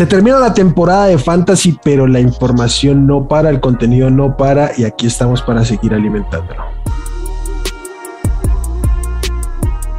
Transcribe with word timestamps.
Se 0.00 0.06
termina 0.06 0.38
la 0.38 0.54
temporada 0.54 1.08
de 1.08 1.18
Fantasy, 1.18 1.78
pero 1.84 2.06
la 2.06 2.20
información 2.20 3.06
no 3.06 3.28
para, 3.28 3.50
el 3.50 3.60
contenido 3.60 4.08
no 4.08 4.34
para 4.34 4.70
y 4.74 4.84
aquí 4.84 5.06
estamos 5.06 5.42
para 5.42 5.62
seguir 5.62 5.92
alimentándolo. 5.92 6.64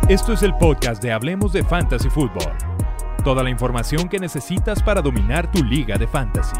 Esto 0.09 0.33
es 0.33 0.41
el 0.41 0.55
podcast 0.55 1.03
de 1.03 1.11
Hablemos 1.11 1.53
de 1.53 1.61
Fantasy 1.63 2.09
Football. 2.09 2.51
Toda 3.23 3.43
la 3.43 3.51
información 3.51 4.09
que 4.09 4.17
necesitas 4.17 4.81
para 4.81 5.03
dominar 5.03 5.51
tu 5.51 5.63
liga 5.63 5.99
de 5.99 6.07
fantasy. 6.07 6.57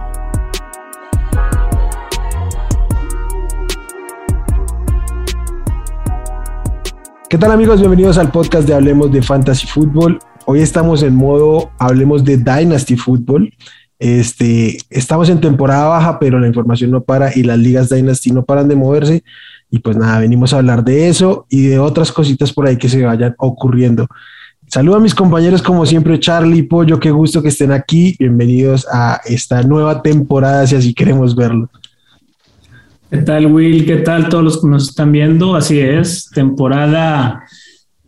¿Qué 7.28 7.40
tal 7.40 7.54
amigos? 7.54 7.80
Bienvenidos 7.80 8.20
al 8.20 8.30
podcast 8.30 8.68
de 8.68 8.76
Hablemos 8.76 9.12
de 9.12 9.24
Fantasy 9.24 9.66
Football. 9.66 10.20
Hoy 10.46 10.62
estamos 10.62 11.04
en 11.04 11.16
modo, 11.16 11.72
hablemos 11.78 12.24
de 12.24 12.38
Dynasty 12.38 12.96
Football. 12.96 13.54
Este, 14.00 14.80
estamos 14.90 15.30
en 15.30 15.40
temporada 15.40 15.88
baja, 15.88 16.20
pero 16.20 16.40
la 16.40 16.48
información 16.48 16.90
no 16.90 17.04
para 17.04 17.36
y 17.38 17.44
las 17.44 17.60
ligas 17.60 17.90
Dynasty 17.90 18.32
no 18.32 18.44
paran 18.44 18.68
de 18.68 18.76
moverse. 18.76 19.24
Y 19.70 19.80
pues 19.80 19.96
nada, 19.96 20.20
venimos 20.20 20.54
a 20.54 20.58
hablar 20.58 20.84
de 20.84 21.08
eso 21.08 21.46
y 21.50 21.68
de 21.68 21.78
otras 21.78 22.12
cositas 22.12 22.52
por 22.52 22.68
ahí 22.68 22.78
que 22.78 22.90
se 22.90 23.06
vayan 23.06 23.36
ocurriendo. 23.38 24.08
Saludo 24.68 24.96
a 24.96 25.00
mis 25.00 25.14
compañeros, 25.14 25.62
como 25.62 25.86
siempre, 25.86 26.20
Charlie, 26.20 26.64
Pollo, 26.64 27.00
qué 27.00 27.12
gusto 27.12 27.42
que 27.44 27.50
estén 27.50 27.72
aquí. 27.72 28.16
Bienvenidos 28.18 28.88
a 28.92 29.22
esta 29.26 29.62
nueva 29.62 30.02
temporada, 30.02 30.66
si 30.66 30.76
así 30.76 30.94
queremos 30.94 31.36
verlo. 31.36 31.70
¿Qué 33.12 33.18
tal, 33.18 33.46
Will? 33.48 33.86
¿Qué 33.86 33.98
tal 33.98 34.30
todos 34.30 34.44
los 34.44 34.62
que 34.62 34.68
nos 34.68 34.90
están 34.90 35.12
viendo? 35.12 35.56
Así 35.56 35.80
es, 35.80 36.30
temporada 36.34 37.44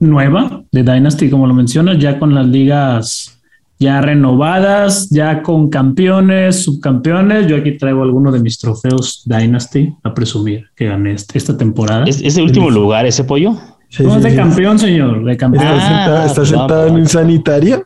nueva 0.10 0.64
de 0.72 0.84
Dynasty, 0.84 1.30
como 1.30 1.48
lo 1.48 1.54
mencionas, 1.54 1.98
ya 2.00 2.20
con 2.20 2.34
las 2.36 2.48
ligas 2.48 3.34
ya 3.84 4.02
renovadas, 4.02 5.10
ya 5.10 5.42
con 5.42 5.70
campeones, 5.70 6.64
subcampeones. 6.64 7.48
Yo 7.48 7.58
aquí 7.58 7.78
traigo 7.78 8.04
algunos 8.04 8.34
de 8.34 8.40
mis 8.40 8.58
trofeos 8.58 9.24
Dynasty 9.26 9.94
a 10.04 10.14
presumir 10.14 10.70
que 10.76 10.86
gané 10.86 11.14
este, 11.14 11.38
esta 11.38 11.58
temporada. 11.58 12.06
¿Es, 12.08 12.38
el 12.38 12.44
último 12.44 12.70
lugar 12.70 13.06
ese 13.06 13.26
pollo? 13.26 13.58
Sí, 13.90 14.04
no, 14.04 14.20
de 14.20 14.36
campeón, 14.36 14.80
señor, 14.80 15.24
de 15.26 15.38
campeón. 15.38 15.66
¿Está 15.66 16.46
sentado, 16.46 16.88
en 16.88 16.96
un 16.96 17.08
sanitario? 17.08 17.84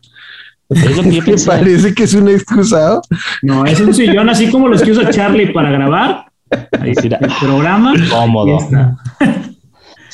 Es 0.68 1.44
parece 1.46 1.92
que 1.94 2.04
es 2.04 2.14
un 2.14 2.28
excusado. 2.28 3.02
No, 3.42 3.66
es 3.66 3.80
un 3.80 3.92
sillón 3.92 4.28
así 4.28 4.48
como 4.50 4.68
los 4.68 4.82
que 4.82 4.92
usa 4.92 5.10
Charlie 5.10 5.52
para 5.52 5.70
grabar. 5.70 6.26
Ahí 6.80 6.92
el 6.96 7.32
programa. 7.40 7.92
Cómodo. 8.10 8.58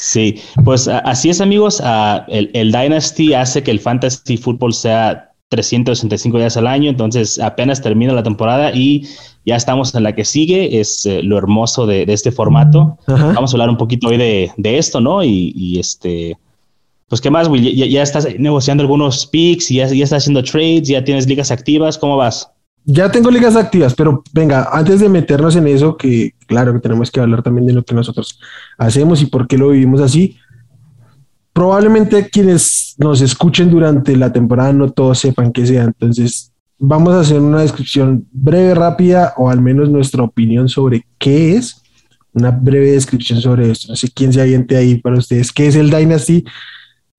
Sí, 0.04 0.38
pues 0.66 0.86
así 0.86 1.30
es 1.30 1.40
amigos, 1.40 1.82
el, 2.28 2.72
Dynasty 2.72 3.32
hace 3.32 3.62
que 3.62 3.70
el 3.70 3.80
Fantasy 3.80 4.36
Football 4.36 4.74
sea 4.74 5.32
365 5.48 6.36
días 6.36 6.58
al 6.58 6.66
año, 6.66 6.90
entonces 6.90 7.38
apenas 7.38 7.80
termina 7.80 8.12
la 8.12 8.22
temporada 8.22 8.70
y 8.74 9.08
ya 9.46 9.56
estamos 9.56 9.94
en 9.94 10.02
la 10.02 10.14
que 10.14 10.26
sigue, 10.26 10.78
es 10.78 11.06
eh, 11.06 11.22
lo 11.22 11.38
hermoso 11.38 11.86
de, 11.86 12.04
este 12.06 12.30
formato. 12.32 12.98
Vamos 13.06 13.52
a 13.52 13.54
hablar 13.54 13.70
un 13.70 13.78
poquito 13.78 14.08
hoy 14.08 14.18
de, 14.18 14.52
esto, 14.58 15.00
¿no? 15.00 15.24
Y, 15.24 15.78
este, 15.80 16.36
pues 17.08 17.22
qué 17.22 17.30
más, 17.30 17.48
Will, 17.48 17.74
ya, 17.74 18.02
estás 18.02 18.28
negociando 18.38 18.82
algunos 18.82 19.24
picks, 19.24 19.70
ya, 19.70 19.86
ya 19.86 20.04
estás 20.04 20.24
haciendo 20.24 20.44
trades, 20.44 20.86
ya 20.86 21.02
tienes 21.02 21.26
ligas 21.26 21.50
activas, 21.50 21.96
¿cómo 21.96 22.18
vas? 22.18 22.50
Ya 22.86 23.10
tengo 23.10 23.30
ligas 23.30 23.56
activas, 23.56 23.94
pero 23.94 24.22
venga, 24.32 24.68
antes 24.70 25.00
de 25.00 25.08
meternos 25.08 25.56
en 25.56 25.66
eso, 25.68 25.96
que 25.96 26.34
claro 26.46 26.72
que 26.74 26.80
tenemos 26.80 27.10
que 27.10 27.20
hablar 27.20 27.42
también 27.42 27.66
de 27.66 27.72
lo 27.72 27.82
que 27.82 27.94
nosotros 27.94 28.38
hacemos 28.76 29.22
y 29.22 29.26
por 29.26 29.46
qué 29.46 29.56
lo 29.56 29.70
vivimos 29.70 30.02
así. 30.02 30.36
Probablemente 31.54 32.28
quienes 32.28 32.94
nos 32.98 33.22
escuchen 33.22 33.70
durante 33.70 34.16
la 34.16 34.32
temporada 34.32 34.72
no 34.72 34.90
todos 34.90 35.18
sepan 35.18 35.52
qué 35.52 35.66
sea, 35.66 35.84
entonces 35.84 36.52
vamos 36.78 37.14
a 37.14 37.20
hacer 37.20 37.40
una 37.40 37.62
descripción 37.62 38.26
breve, 38.32 38.74
rápida, 38.74 39.34
o 39.36 39.48
al 39.48 39.62
menos 39.62 39.88
nuestra 39.88 40.22
opinión 40.22 40.68
sobre 40.68 41.06
qué 41.18 41.56
es, 41.56 41.82
una 42.32 42.50
breve 42.50 42.92
descripción 42.92 43.40
sobre 43.40 43.70
esto. 43.70 43.88
No 43.88 43.96
sé 43.96 44.10
quién 44.12 44.32
se 44.32 44.40
aviente 44.40 44.76
ahí 44.76 44.96
para 44.96 45.16
ustedes. 45.16 45.52
¿Qué 45.52 45.68
es 45.68 45.76
el 45.76 45.90
Dynasty? 45.90 46.44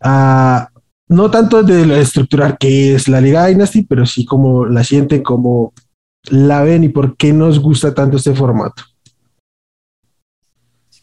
Ah, 0.02 0.70
no 1.08 1.30
tanto 1.30 1.64
de 1.64 2.00
estructurar 2.00 2.58
qué 2.58 2.96
es 2.96 3.08
la 3.08 3.22
Liga 3.22 3.46
Dynasty, 3.46 3.84
pero 3.84 4.06
sí 4.06 4.26
como 4.26 4.66
la 4.66 4.84
sienten, 4.84 5.22
como 5.22 5.74
la 6.30 6.64
ven 6.64 6.84
y 6.84 6.90
por 6.90 7.16
qué 7.16 7.32
nos 7.32 7.60
gusta 7.60 7.94
tanto 7.94 8.18
este 8.18 8.34
formato. 8.34 8.84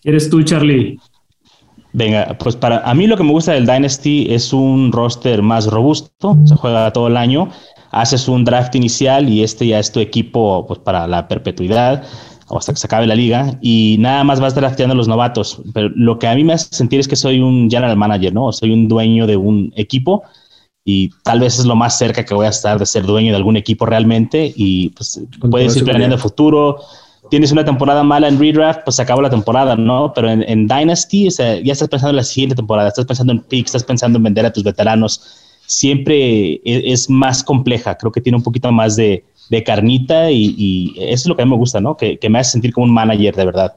¿Eres 0.02 0.28
tú, 0.28 0.42
Charlie? 0.42 0.98
Venga, 1.92 2.36
pues 2.38 2.56
para 2.56 2.78
a 2.78 2.94
mí 2.94 3.06
lo 3.06 3.16
que 3.16 3.22
me 3.22 3.32
gusta 3.32 3.52
del 3.52 3.66
Dynasty 3.66 4.26
es 4.30 4.52
un 4.52 4.90
roster 4.92 5.42
más 5.42 5.66
robusto, 5.66 6.38
se 6.46 6.56
juega 6.56 6.92
todo 6.92 7.08
el 7.08 7.19
año, 7.19 7.50
haces 7.90 8.28
un 8.28 8.44
draft 8.44 8.74
inicial 8.74 9.28
y 9.28 9.42
este 9.42 9.66
ya 9.66 9.78
es 9.78 9.92
tu 9.92 10.00
equipo 10.00 10.66
pues, 10.66 10.80
para 10.80 11.06
la 11.06 11.28
perpetuidad 11.28 12.02
o 12.52 12.58
hasta 12.58 12.74
que 12.74 12.78
se 12.78 12.86
acabe 12.86 13.06
la 13.06 13.14
liga 13.14 13.58
y 13.62 13.96
nada 13.98 14.24
más 14.24 14.38
vas 14.38 14.54
drafteando 14.54 14.92
a 14.92 14.96
los 14.96 15.08
novatos. 15.08 15.62
Pero 15.72 15.88
lo 15.94 16.18
que 16.18 16.26
a 16.26 16.34
mí 16.34 16.44
me 16.44 16.52
hace 16.52 16.68
sentir 16.70 17.00
es 17.00 17.08
que 17.08 17.16
soy 17.16 17.40
un 17.40 17.70
general 17.70 17.96
manager, 17.96 18.34
¿no? 18.34 18.52
Soy 18.52 18.72
un 18.72 18.88
dueño 18.88 19.26
de 19.26 19.38
un 19.38 19.72
equipo 19.74 20.22
y 20.84 21.08
tal 21.24 21.40
vez 21.40 21.58
es 21.58 21.64
lo 21.64 21.76
más 21.76 21.96
cerca 21.96 22.26
que 22.26 22.34
voy 22.34 22.44
a 22.44 22.50
estar 22.50 22.78
de 22.78 22.84
ser 22.84 23.04
dueño 23.04 23.30
de 23.30 23.36
algún 23.36 23.56
equipo 23.56 23.86
realmente 23.86 24.52
y 24.54 24.90
pues 24.90 25.18
puedes 25.50 25.74
ir 25.78 25.84
planeando 25.84 26.18
futuro. 26.18 26.76
Tienes 27.30 27.52
una 27.52 27.64
temporada 27.64 28.02
mala 28.02 28.28
en 28.28 28.38
redraft, 28.38 28.80
pues 28.84 28.96
se 28.96 29.02
acabó 29.02 29.22
la 29.22 29.30
temporada, 29.30 29.74
¿no? 29.74 30.12
Pero 30.14 30.28
en, 30.28 30.69
Dynasty, 30.69 31.30
ya 31.30 31.72
estás 31.72 31.88
pensando 31.88 32.10
en 32.10 32.16
la 32.16 32.24
siguiente 32.24 32.54
temporada, 32.54 32.88
estás 32.88 33.06
pensando 33.06 33.32
en 33.32 33.40
picks, 33.40 33.70
estás 33.70 33.84
pensando 33.84 34.19
en 34.19 34.24
vender 34.24 34.44
a 34.44 34.52
tus 34.52 34.62
veteranos. 34.62 35.22
Siempre 35.66 36.60
e, 36.64 36.92
es 36.92 37.08
más 37.08 37.42
compleja, 37.42 37.96
creo 37.96 38.12
que 38.12 38.20
tiene 38.20 38.36
un 38.36 38.44
poquito 38.44 38.70
más 38.70 38.96
de, 38.96 39.24
de 39.50 39.62
carnita 39.62 40.30
y, 40.30 40.94
eso 40.98 41.12
es 41.12 41.26
lo 41.26 41.36
que 41.36 41.42
a 41.42 41.44
mí 41.44 41.50
me 41.50 41.56
gusta, 41.56 41.80
¿no? 41.80 41.97
Que, 41.97 42.19
me 42.30 42.38
hace 42.38 42.53
sentir 42.53 42.72
como 42.72 42.86
un 42.86 42.94
manager 42.94 43.34
de 43.34 43.44
verdad. 43.44 43.75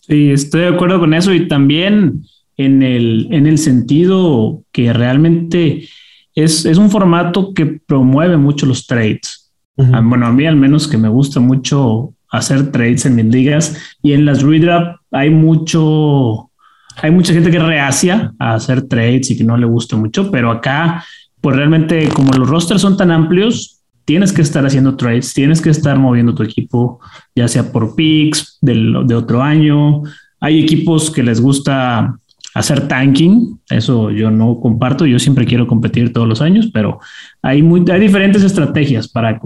Sí, 0.00 0.30
estoy 0.30 0.62
de 0.62 0.68
acuerdo 0.68 0.98
con 0.98 1.14
eso 1.14 1.32
y 1.32 1.46
también 1.46 2.24
en 2.56 2.82
el, 2.82 3.28
en 3.30 3.46
el 3.46 3.58
sentido 3.58 4.62
que 4.72 4.92
realmente 4.92 5.88
es, 6.34 6.64
es 6.64 6.78
un 6.78 6.90
formato 6.90 7.52
que 7.54 7.66
promueve 7.66 8.36
mucho 8.36 8.66
los 8.66 8.86
trades. 8.86 9.52
Ah, 9.78 10.02
bueno, 10.04 10.26
a 10.26 10.32
mí 10.32 10.46
al 10.46 10.56
menos 10.56 10.86
que 10.86 10.98
me 10.98 11.08
gusta 11.08 11.40
mucho 11.40 12.12
hacer 12.30 12.70
trades 12.70 13.06
en 13.06 13.16
mis 13.16 13.24
ligas 13.26 13.76
y 14.02 14.12
en 14.12 14.24
las 14.24 14.42
redraft 14.42 15.00
hay 15.10 15.30
mucho, 15.30 16.50
hay 16.96 17.10
mucha 17.10 17.32
gente 17.32 17.50
que 17.50 17.58
reacia 17.58 18.32
a 18.38 18.54
hacer 18.54 18.82
trades 18.88 19.30
y 19.30 19.38
que 19.38 19.44
no 19.44 19.56
le 19.56 19.66
gusta 19.66 19.96
mucho, 19.96 20.30
pero 20.30 20.50
acá, 20.50 21.04
pues 21.40 21.56
realmente 21.56 22.08
como 22.08 22.32
los 22.32 22.48
rosters 22.48 22.82
son 22.82 22.96
tan 22.96 23.10
amplios, 23.10 23.79
tienes 24.04 24.32
que 24.32 24.42
estar 24.42 24.64
haciendo 24.64 24.96
trades, 24.96 25.32
tienes 25.34 25.60
que 25.60 25.70
estar 25.70 25.98
moviendo 25.98 26.34
tu 26.34 26.42
equipo, 26.42 27.00
ya 27.34 27.48
sea 27.48 27.70
por 27.70 27.94
picks 27.94 28.58
de 28.60 29.14
otro 29.14 29.42
año. 29.42 30.02
Hay 30.40 30.60
equipos 30.60 31.10
que 31.10 31.22
les 31.22 31.40
gusta 31.40 32.16
hacer 32.54 32.88
tanking, 32.88 33.60
eso 33.68 34.10
yo 34.10 34.30
no 34.30 34.58
comparto, 34.60 35.06
yo 35.06 35.18
siempre 35.18 35.46
quiero 35.46 35.66
competir 35.66 36.12
todos 36.12 36.26
los 36.26 36.40
años, 36.40 36.70
pero 36.72 36.98
hay, 37.42 37.62
muy, 37.62 37.84
hay 37.90 38.00
diferentes 38.00 38.42
estrategias 38.42 39.08
para 39.08 39.40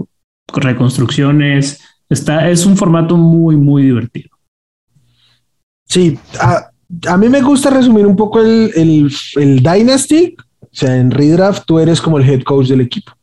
reconstrucciones. 0.53 1.81
Está, 2.09 2.49
es 2.49 2.65
un 2.65 2.77
formato 2.77 3.17
muy, 3.17 3.55
muy 3.55 3.83
divertido. 3.83 4.29
Sí, 5.87 6.17
a, 6.39 6.69
a 7.07 7.17
mí 7.17 7.29
me 7.29 7.41
gusta 7.41 7.69
resumir 7.69 8.05
un 8.05 8.15
poco 8.15 8.41
el, 8.41 8.71
el, 8.75 9.11
el 9.35 9.59
Dynasty. 9.61 10.35
O 10.61 10.67
sea, 10.77 10.97
en 10.97 11.11
Redraft 11.11 11.63
tú 11.65 11.79
eres 11.79 12.01
como 12.01 12.17
el 12.17 12.29
head 12.29 12.43
coach 12.43 12.67
del 12.67 12.81
equipo. 12.81 13.13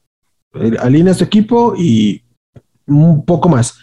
Eh, 0.54 0.72
alineas 0.80 1.18
tu 1.18 1.24
equipo 1.24 1.74
y 1.76 2.22
un 2.86 3.24
poco 3.24 3.48
más. 3.48 3.78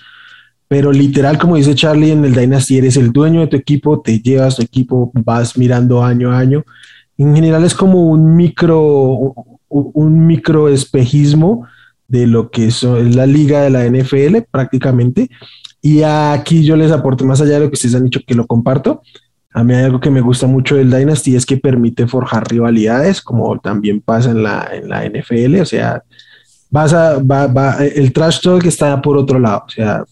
Pero 0.68 0.92
literal, 0.92 1.38
como 1.40 1.56
dice 1.56 1.74
Charlie, 1.74 2.12
en 2.12 2.24
el 2.24 2.36
Dynasty 2.36 2.78
eres 2.78 2.96
el 2.96 3.12
dueño 3.12 3.42
de 3.42 3.48
tu 3.48 3.58
equipo, 3.58 4.02
te 4.02 4.20
llevas 4.20 4.58
tu 4.58 4.62
equipo, 4.62 5.12
vas 5.16 5.58
mirando 5.58 6.04
año 6.04 6.32
a 6.32 6.38
año. 6.38 6.64
En 7.18 7.36
general 7.36 7.64
es 7.64 7.74
como 7.74 8.10
un 8.10 8.36
micro, 8.36 9.34
un 9.68 10.28
micro 10.28 10.70
espejismo 10.70 11.68
de 12.08 12.28
lo 12.28 12.52
que 12.52 12.68
es 12.68 12.84
la 12.84 13.26
liga 13.26 13.62
de 13.62 13.70
la 13.72 13.86
NFL 13.86 14.44
prácticamente. 14.52 15.30
Y 15.82 16.04
aquí 16.04 16.64
yo 16.64 16.76
les 16.76 16.92
aporto 16.92 17.26
más 17.26 17.42
allá 17.42 17.54
de 17.54 17.60
lo 17.62 17.70
que 17.70 17.76
ustedes 17.76 17.96
han 17.96 18.04
dicho, 18.04 18.22
que 18.26 18.36
lo 18.36 18.46
comparto. 18.46 19.02
A 19.52 19.64
mí 19.64 19.74
hay 19.74 19.86
algo 19.86 20.00
que 20.00 20.12
me 20.12 20.22
gusta 20.22 20.46
mucho 20.46 20.76
del 20.76 20.92
Dynasty 20.92 21.36
es 21.36 21.46
que 21.46 21.58
permite 21.58 22.06
forjar 22.06 22.48
rivalidades, 22.48 23.22
como 23.22 23.58
también 23.60 24.02
pasa 24.02 24.30
en 24.30 24.44
la, 24.44 24.70
en 24.72 24.88
la 24.88 25.04
NFL. 25.06 25.62
O 25.62 25.66
sea, 25.66 26.04
vas 26.70 26.94
a, 26.94 27.20
va, 27.20 27.48
va, 27.48 27.78
el 27.84 28.14
trash 28.14 28.42
talk 28.42 28.66
está 28.66 29.02
por 29.02 29.18
otro 29.18 29.40
lado. 29.40 29.64
O 29.68 29.70
sea, 29.70 30.04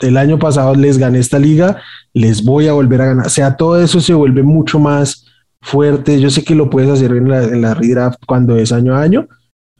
el 0.00 0.16
año 0.16 0.38
pasado 0.38 0.74
les 0.74 0.98
gané 0.98 1.18
esta 1.18 1.38
liga, 1.38 1.80
les 2.12 2.44
voy 2.44 2.68
a 2.68 2.72
volver 2.72 3.02
a 3.02 3.06
ganar. 3.06 3.26
O 3.26 3.30
sea, 3.30 3.56
todo 3.56 3.80
eso 3.80 4.00
se 4.00 4.14
vuelve 4.14 4.42
mucho 4.42 4.78
más 4.78 5.26
fuerte. 5.60 6.20
Yo 6.20 6.30
sé 6.30 6.44
que 6.44 6.54
lo 6.54 6.70
puedes 6.70 6.90
hacer 6.90 7.12
en 7.12 7.28
la, 7.28 7.42
en 7.44 7.62
la 7.62 7.74
redraft 7.74 8.20
cuando 8.26 8.56
es 8.56 8.72
año 8.72 8.94
a 8.94 9.02
año, 9.02 9.28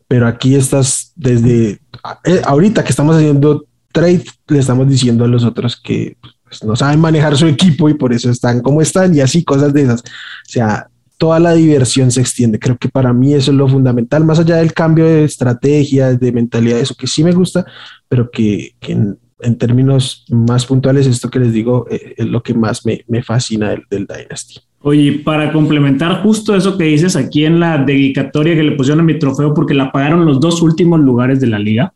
pero 0.09 0.27
aquí 0.27 0.55
estás 0.55 1.13
desde 1.15 1.81
eh, 2.25 2.43
ahorita 2.45 2.83
que 2.83 2.91
estamos 2.91 3.17
haciendo 3.17 3.67
trade, 3.93 4.25
le 4.49 4.59
estamos 4.59 4.89
diciendo 4.89 5.25
a 5.25 5.29
los 5.29 5.45
otros 5.45 5.81
que 5.81 6.17
pues, 6.45 6.65
no 6.65 6.77
saben 6.77 7.01
manejar 7.01 7.37
su 7.37 7.47
equipo 7.47 7.89
y 7.89 7.95
por 7.95 8.13
eso 8.13 8.31
están 8.31 8.61
como 8.61 8.83
están 8.83 9.15
y 9.15 9.21
así 9.21 9.45
cosas 9.45 9.73
de 9.73 9.83
esas. 9.83 10.01
O 10.01 10.05
sea, 10.51 10.89
toda 11.19 11.41
la 11.41 11.53
diversión 11.53 12.11
se 12.11 12.21
extiende. 12.21 12.59
Creo 12.59 12.79
que 12.79 12.89
para 12.89 13.13
mí 13.13 13.35
eso 13.35 13.51
es 13.51 13.57
lo 13.57 13.69
fundamental, 13.69 14.25
más 14.25 14.39
allá 14.39 14.57
del 14.57 14.73
cambio 14.73 15.05
de 15.05 15.25
estrategia, 15.25 16.15
de 16.15 16.33
mentalidad, 16.33 16.79
eso 16.79 16.95
que 16.95 17.09
sí 17.09 17.23
me 17.25 17.33
gusta, 17.33 17.67
pero 18.09 18.31
que, 18.31 18.75
en, 18.83 19.19
términos 19.59 20.25
más 20.31 20.65
puntuales, 20.67 21.07
esto 21.07 21.29
que 21.29 21.41
les 21.41 21.53
digo 21.53 21.87
eh, 21.91 22.15
es 22.17 22.27
lo 22.27 22.43
que 22.43 22.55
más 22.55 22.83
me, 22.87 23.23
fascina 23.23 23.71
del, 23.71 23.83
del, 23.91 24.07
Dynasty. 24.07 24.61
Oye, 24.81 25.21
para 25.25 25.53
complementar 25.53 26.23
justo 26.23 26.55
eso 26.55 26.79
que 26.79 26.85
dices 26.85 27.17
aquí 27.17 27.45
en 27.45 27.61
la 27.61 27.79
dedicatoria 27.79 28.55
que 28.55 28.63
le 28.63 28.73
pusieron 28.73 29.01
a 29.01 29.05
mi 29.05 29.19
trofeo 29.19 29.55
porque 29.55 29.75
la 29.75 29.91
pagaron 29.91 30.25
los 30.25 30.41
dos 30.41 30.63
últimos 30.63 31.01
lugares 31.01 31.41
de 31.41 31.49
la 31.49 31.59
liga, 31.59 31.93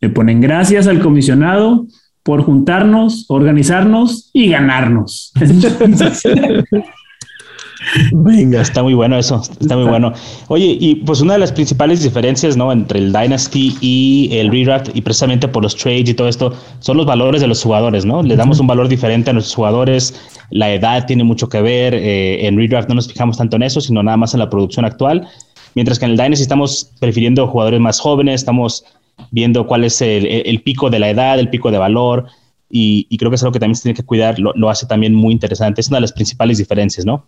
le 0.00 0.10
ponen 0.10 0.40
gracias 0.40 0.88
al 0.88 1.00
comisionado 1.00 1.86
por 2.22 2.42
juntarnos, 2.42 3.26
organizarnos 3.28 4.30
y 4.32 4.48
ganarnos. 4.48 5.32
Venga. 8.12 8.60
Está 8.60 8.82
muy 8.82 8.94
bueno 8.94 9.18
eso, 9.18 9.40
está 9.60 9.76
muy 9.76 9.88
bueno. 9.88 10.12
Oye, 10.48 10.76
y 10.80 10.96
pues 10.96 11.20
una 11.20 11.34
de 11.34 11.38
las 11.38 11.52
principales 11.52 12.02
diferencias, 12.02 12.56
¿no? 12.56 12.72
Entre 12.72 12.98
el 12.98 13.12
Dynasty 13.12 13.76
y 13.80 14.28
el 14.32 14.50
Redraft, 14.50 14.90
y 14.94 15.00
precisamente 15.00 15.48
por 15.48 15.62
los 15.62 15.76
trades 15.76 16.08
y 16.08 16.14
todo 16.14 16.28
esto, 16.28 16.52
son 16.80 16.96
los 16.96 17.06
valores 17.06 17.40
de 17.40 17.46
los 17.46 17.62
jugadores, 17.62 18.04
¿no? 18.04 18.22
Le 18.22 18.36
damos 18.36 18.60
un 18.60 18.66
valor 18.66 18.88
diferente 18.88 19.30
a 19.30 19.32
nuestros 19.32 19.54
jugadores, 19.54 20.14
la 20.50 20.72
edad 20.72 21.06
tiene 21.06 21.24
mucho 21.24 21.48
que 21.48 21.60
ver, 21.60 21.94
eh, 21.94 22.46
en 22.46 22.56
Redraft 22.56 22.88
no 22.88 22.96
nos 22.96 23.08
fijamos 23.08 23.38
tanto 23.38 23.56
en 23.56 23.62
eso, 23.62 23.80
sino 23.80 24.02
nada 24.02 24.16
más 24.16 24.34
en 24.34 24.40
la 24.40 24.50
producción 24.50 24.84
actual, 24.84 25.26
mientras 25.74 25.98
que 25.98 26.06
en 26.06 26.12
el 26.12 26.16
Dynasty 26.16 26.42
estamos 26.42 26.92
prefiriendo 27.00 27.46
jugadores 27.46 27.80
más 27.80 28.00
jóvenes, 28.00 28.40
estamos 28.40 28.84
viendo 29.30 29.66
cuál 29.66 29.84
es 29.84 30.00
el, 30.02 30.62
pico 30.62 30.90
de 30.90 30.98
la 30.98 31.10
edad, 31.10 31.38
el 31.38 31.50
pico 31.50 31.70
de 31.70 31.78
valor, 31.78 32.26
y, 32.68 33.16
creo 33.16 33.30
que 33.30 33.36
es 33.36 33.42
algo 33.42 33.52
que 33.52 33.60
también 33.60 33.76
se 33.76 33.84
tiene 33.84 33.96
que 33.96 34.04
cuidar, 34.04 34.38
lo, 34.38 34.52
lo 34.54 34.68
hace 34.68 34.86
también 34.86 35.14
muy 35.14 35.32
interesante, 35.32 35.80
es 35.80 35.88
una 35.88 35.98
de 35.98 36.02
las 36.02 36.12
principales 36.12 36.58
diferencias, 36.58 37.06
¿no? 37.06 37.24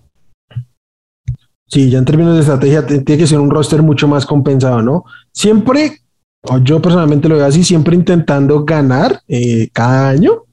Sí, 1.68 1.90
ya 1.90 1.98
en 1.98 2.04
términos 2.06 2.34
de 2.34 2.40
estrategia 2.40 2.86
tiene 2.86 3.04
que 3.04 3.26
ser 3.26 3.38
un 3.38 3.50
roster 3.50 3.82
mucho 3.82 4.08
más 4.08 4.24
compensado, 4.24 4.82
¿no? 4.82 5.04
Siempre, 5.32 5.98
o 6.42 6.58
yo 6.58 6.80
personalmente 6.80 7.28
lo 7.28 7.36
veo 7.36 7.44
así, 7.44 7.62
siempre 7.62 7.94
intentando 7.94 8.64
ganar 8.64 9.20
eh, 9.28 9.68
cada 9.72 10.08
año, 10.08 10.44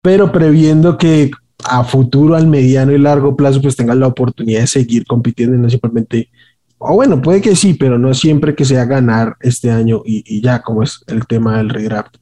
pero 0.00 0.30
previendo 0.30 0.96
que 0.96 1.32
a 1.64 1.82
futuro, 1.82 2.36
al 2.36 2.46
mediano 2.46 2.92
y 2.92 2.98
largo 2.98 3.36
plazo, 3.36 3.60
pues 3.60 3.76
tengan 3.76 4.00
la 4.00 4.06
oportunidad 4.06 4.60
de 4.60 4.66
seguir 4.68 5.04
compitiendo 5.04 5.56
y 5.56 5.58
no 5.58 5.68
simplemente, 5.68 6.30
o 6.78 6.94
bueno, 6.94 7.20
puede 7.20 7.40
que 7.40 7.56
sí, 7.56 7.74
pero 7.74 7.98
no 7.98 8.14
siempre 8.14 8.54
que 8.54 8.64
sea 8.64 8.84
ganar 8.84 9.36
este 9.40 9.70
año 9.70 10.00
y, 10.04 10.40
ya, 10.40 10.62
como 10.62 10.84
es 10.84 11.02
el 11.08 11.26
tema 11.26 11.58
del 11.58 11.70
redraft. 11.70 12.16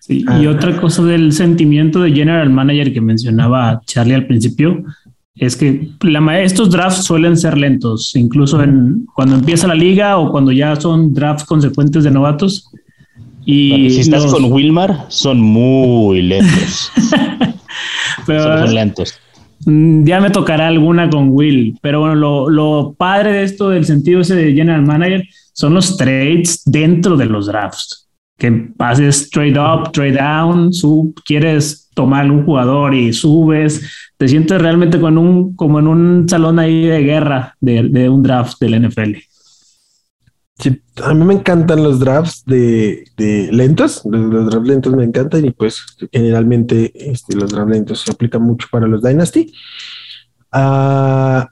Sí, 0.00 0.24
y 0.40 0.46
ah. 0.46 0.50
otra 0.50 0.80
cosa 0.80 1.02
del 1.02 1.32
sentimiento 1.32 2.00
de 2.00 2.12
general 2.12 2.50
manager 2.50 2.92
que 2.92 3.00
mencionaba 3.00 3.80
Charlie 3.84 4.14
al 4.14 4.26
principio, 4.26 4.84
es 5.38 5.56
que 5.56 5.90
la, 6.02 6.40
estos 6.40 6.70
drafts 6.70 7.04
suelen 7.04 7.36
ser 7.36 7.56
lentos, 7.56 8.14
incluso 8.16 8.62
en, 8.62 9.06
cuando 9.14 9.36
empieza 9.36 9.66
la 9.66 9.74
liga 9.74 10.18
o 10.18 10.30
cuando 10.30 10.52
ya 10.52 10.76
son 10.76 11.12
drafts 11.12 11.44
consecuentes 11.44 12.04
de 12.04 12.10
novatos. 12.10 12.70
Y 13.44 13.90
si 13.90 14.00
estás 14.00 14.26
con 14.26 14.52
Wilmar, 14.52 15.06
son 15.08 15.40
muy 15.40 16.22
lentos. 16.22 16.92
pero, 18.26 18.66
son 18.66 18.74
lentos. 18.74 19.14
Mm, 19.64 20.04
ya 20.04 20.20
me 20.20 20.30
tocará 20.30 20.68
alguna 20.68 21.08
con 21.08 21.30
Will, 21.30 21.78
pero 21.80 22.00
bueno, 22.00 22.14
lo, 22.14 22.50
lo 22.50 22.94
padre 22.96 23.32
de 23.32 23.42
esto, 23.44 23.70
del 23.70 23.84
sentido 23.86 24.20
ese 24.20 24.34
de 24.34 24.52
General 24.52 24.84
Manager, 24.84 25.24
son 25.52 25.74
los 25.74 25.96
trades 25.96 26.62
dentro 26.66 27.16
de 27.16 27.26
los 27.26 27.46
drafts 27.46 28.08
que 28.38 28.52
pases 28.76 29.28
trade 29.30 29.58
up, 29.58 29.92
trade 29.92 30.12
down, 30.12 30.72
sub, 30.72 31.12
quieres 31.24 31.87
tomar 31.98 32.30
un 32.30 32.44
jugador 32.44 32.94
y 32.94 33.12
subes, 33.12 33.82
te 34.16 34.28
sientes 34.28 34.62
realmente 34.62 35.00
con 35.00 35.18
un, 35.18 35.56
como 35.56 35.80
en 35.80 35.88
un 35.88 36.28
salón 36.28 36.60
ahí 36.60 36.86
de 36.86 37.02
guerra 37.02 37.56
de, 37.60 38.08
un 38.08 38.22
draft 38.22 38.60
del 38.60 38.86
NFL. 38.86 39.16
Sí, 40.60 40.80
a 41.02 41.12
mí 41.12 41.24
me 41.24 41.34
encantan 41.34 41.82
los 41.82 41.98
drafts 41.98 42.44
de, 42.44 43.04
lentos, 43.50 44.02
los, 44.04 44.46
drafts 44.48 44.68
lentos 44.68 44.94
me 44.94 45.02
encantan 45.02 45.44
y 45.44 45.50
pues 45.50 45.84
generalmente 46.12 46.92
este, 46.94 47.34
los 47.34 47.50
drafts 47.50 47.72
lentos 47.72 48.00
se 48.02 48.12
aplican 48.12 48.42
mucho 48.42 48.68
para 48.70 48.86
los 48.86 49.02
Dynasty. 49.02 49.52
Ah, 50.52 51.48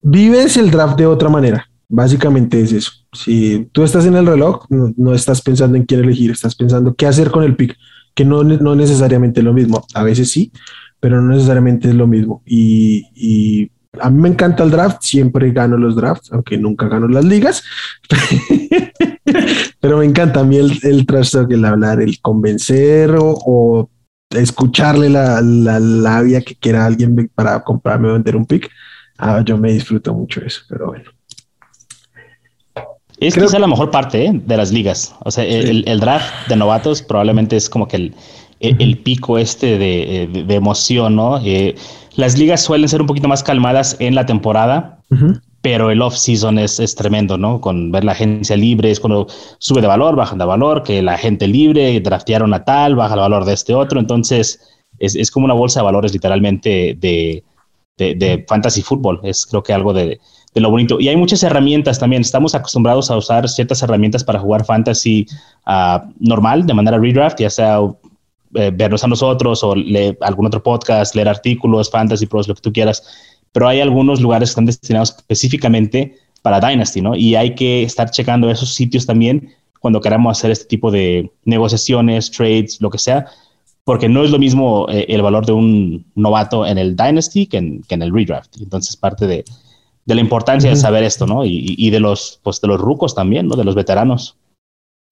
vives 0.00 0.56
el 0.56 0.70
draft 0.70 0.96
de 0.96 1.04
otra 1.04 1.28
manera, 1.28 1.68
básicamente 1.86 2.62
es 2.62 2.72
eso 2.72 3.02
si 3.12 3.68
tú 3.72 3.82
estás 3.82 4.06
en 4.06 4.16
el 4.16 4.26
reloj, 4.26 4.64
no, 4.70 5.14
estás 5.14 5.42
pensando 5.42 5.76
en 5.76 5.84
quién 5.84 6.00
elegir, 6.02 6.30
estás 6.30 6.54
pensando 6.54 6.94
qué 6.94 7.06
hacer 7.06 7.30
con 7.30 7.44
el 7.44 7.56
pick, 7.56 7.76
que 8.14 8.24
no, 8.24 8.42
no 8.42 8.74
necesariamente 8.74 9.40
es 9.40 9.44
lo 9.44 9.52
mismo. 9.52 9.84
A 9.94 10.02
veces 10.02 10.30
sí, 10.30 10.52
pero 11.00 11.20
no 11.20 11.32
necesariamente 11.32 11.88
es 11.88 11.94
lo 11.94 12.06
mismo. 12.06 12.42
Y, 12.46 13.70
a 14.00 14.08
mí 14.08 14.22
me 14.22 14.28
encanta 14.30 14.64
el 14.64 14.70
draft, 14.70 15.02
siempre 15.02 15.50
gano 15.50 15.76
los 15.76 15.94
drafts, 15.94 16.32
aunque 16.32 16.56
nunca 16.56 16.88
gano 16.88 17.08
las 17.08 17.24
ligas. 17.24 17.62
pero 19.80 19.98
me 19.98 20.06
encanta 20.06 20.40
a 20.40 20.44
mí 20.44 20.56
el, 20.56 20.78
el 20.82 21.06
el 21.50 21.64
hablar, 21.64 22.00
el 22.00 22.18
convencer 22.20 23.14
o, 23.18 23.90
escucharle 24.30 25.10
la, 25.10 25.42
la 25.42 25.78
labia 25.78 26.40
que 26.40 26.54
quiera 26.54 26.86
alguien 26.86 27.30
para 27.34 27.62
comprarme 27.62 28.08
o 28.08 28.14
vender 28.14 28.34
un 28.34 28.46
pick. 28.46 28.70
Ah, 29.18 29.42
yo 29.44 29.58
me 29.58 29.72
disfruto 29.72 30.14
mucho 30.14 30.40
eso, 30.40 30.62
pero 30.68 30.86
bueno. 30.86 31.10
Es 33.22 33.34
quizá 33.34 33.60
la 33.60 33.68
mejor 33.68 33.92
parte 33.92 34.26
¿eh? 34.26 34.32
de 34.34 34.56
las 34.56 34.72
ligas. 34.72 35.14
O 35.24 35.30
sea, 35.30 35.44
el, 35.44 36.00
draft 36.00 36.48
de 36.48 36.56
novatos 36.56 37.02
probablemente 37.02 37.56
es 37.56 37.70
como 37.70 37.86
que 37.86 38.12
el, 38.58 38.98
pico 38.98 39.38
este 39.38 39.78
de, 39.78 40.44
emoción, 40.48 41.14
¿no? 41.14 41.38
Eh, 41.38 41.76
las 42.16 42.36
ligas 42.36 42.62
suelen 42.62 42.88
ser 42.88 43.00
un 43.00 43.06
poquito 43.06 43.28
más 43.28 43.44
calmadas 43.44 43.96
en 44.00 44.16
la 44.16 44.26
temporada, 44.26 44.98
pero 45.60 45.92
el 45.92 46.02
off-season 46.02 46.58
es, 46.58 46.80
es, 46.80 46.96
tremendo, 46.96 47.38
¿no? 47.38 47.60
Con 47.60 47.92
ver 47.92 48.02
la 48.02 48.12
agencia 48.12 48.56
libre, 48.56 48.90
es 48.90 48.98
cuando 48.98 49.28
sube 49.58 49.80
de 49.80 49.86
valor, 49.86 50.16
bajan 50.16 50.38
de 50.38 50.44
valor, 50.44 50.82
que 50.82 51.00
la 51.00 51.16
gente 51.16 51.46
libre, 51.46 52.00
draftearon 52.00 52.52
a 52.54 52.64
tal, 52.64 52.96
baja 52.96 53.14
el 53.14 53.20
valor 53.20 53.44
de 53.44 53.52
este 53.52 53.72
otro. 53.72 54.00
Entonces, 54.00 54.60
es, 54.98 55.14
es 55.14 55.30
como 55.30 55.44
una 55.44 55.54
bolsa 55.54 55.78
de 55.78 55.84
valores 55.84 56.12
literalmente 56.12 56.96
de, 56.98 57.44
de, 57.96 58.14
de 58.16 58.44
fantasy 58.48 58.82
fútbol. 58.82 59.20
Es 59.22 59.46
creo 59.46 59.62
que 59.62 59.72
algo 59.72 59.92
de 59.92 60.18
de 60.54 60.60
lo 60.60 60.70
bonito. 60.70 61.00
Y 61.00 61.08
hay 61.08 61.16
muchas 61.16 61.42
herramientas 61.42 61.98
también. 61.98 62.22
Estamos 62.22 62.54
acostumbrados 62.54 63.10
a 63.10 63.16
usar 63.16 63.48
ciertas 63.48 63.82
herramientas 63.82 64.22
para 64.22 64.38
jugar 64.38 64.64
fantasy 64.64 65.26
uh, 65.66 65.98
normal, 66.18 66.66
de 66.66 66.74
manera 66.74 66.98
redraft, 66.98 67.40
ya 67.40 67.50
sea 67.50 67.78
eh, 68.54 68.70
vernos 68.72 69.02
a 69.02 69.08
nosotros 69.08 69.64
o 69.64 69.74
leer 69.74 70.18
algún 70.20 70.46
otro 70.46 70.62
podcast, 70.62 71.14
leer 71.14 71.28
artículos, 71.28 71.90
fantasy 71.90 72.26
pros, 72.26 72.48
lo 72.48 72.54
que 72.54 72.60
tú 72.60 72.72
quieras. 72.72 73.02
Pero 73.52 73.68
hay 73.68 73.80
algunos 73.80 74.20
lugares 74.20 74.50
que 74.50 74.52
están 74.52 74.66
destinados 74.66 75.10
específicamente 75.16 76.16
para 76.42 76.60
Dynasty, 76.60 77.00
¿no? 77.00 77.14
Y 77.14 77.34
hay 77.34 77.54
que 77.54 77.82
estar 77.82 78.10
checando 78.10 78.50
esos 78.50 78.74
sitios 78.74 79.06
también 79.06 79.54
cuando 79.80 80.00
queramos 80.00 80.38
hacer 80.38 80.50
este 80.50 80.66
tipo 80.66 80.90
de 80.90 81.30
negociaciones, 81.44 82.30
trades, 82.30 82.80
lo 82.80 82.90
que 82.90 82.98
sea, 82.98 83.26
porque 83.84 84.08
no 84.08 84.22
es 84.22 84.30
lo 84.30 84.38
mismo 84.38 84.86
eh, 84.90 85.06
el 85.08 85.22
valor 85.22 85.46
de 85.46 85.52
un 85.52 86.04
novato 86.14 86.66
en 86.66 86.78
el 86.78 86.94
Dynasty 86.94 87.46
que 87.46 87.56
en, 87.56 87.82
que 87.82 87.94
en 87.94 88.02
el 88.02 88.14
redraft. 88.14 88.56
Entonces, 88.60 88.96
parte 88.96 89.26
de, 89.26 89.44
de 90.04 90.14
la 90.14 90.20
importancia 90.20 90.70
de 90.70 90.76
saber 90.76 91.04
esto, 91.04 91.26
¿no? 91.26 91.44
Y, 91.44 91.90
de 91.90 92.00
los, 92.00 92.40
pues 92.42 92.60
de 92.60 92.68
los 92.68 92.80
rucos 92.80 93.14
también, 93.14 93.48
¿no? 93.48 93.56
De 93.56 93.64
los 93.64 93.74
veteranos. 93.74 94.36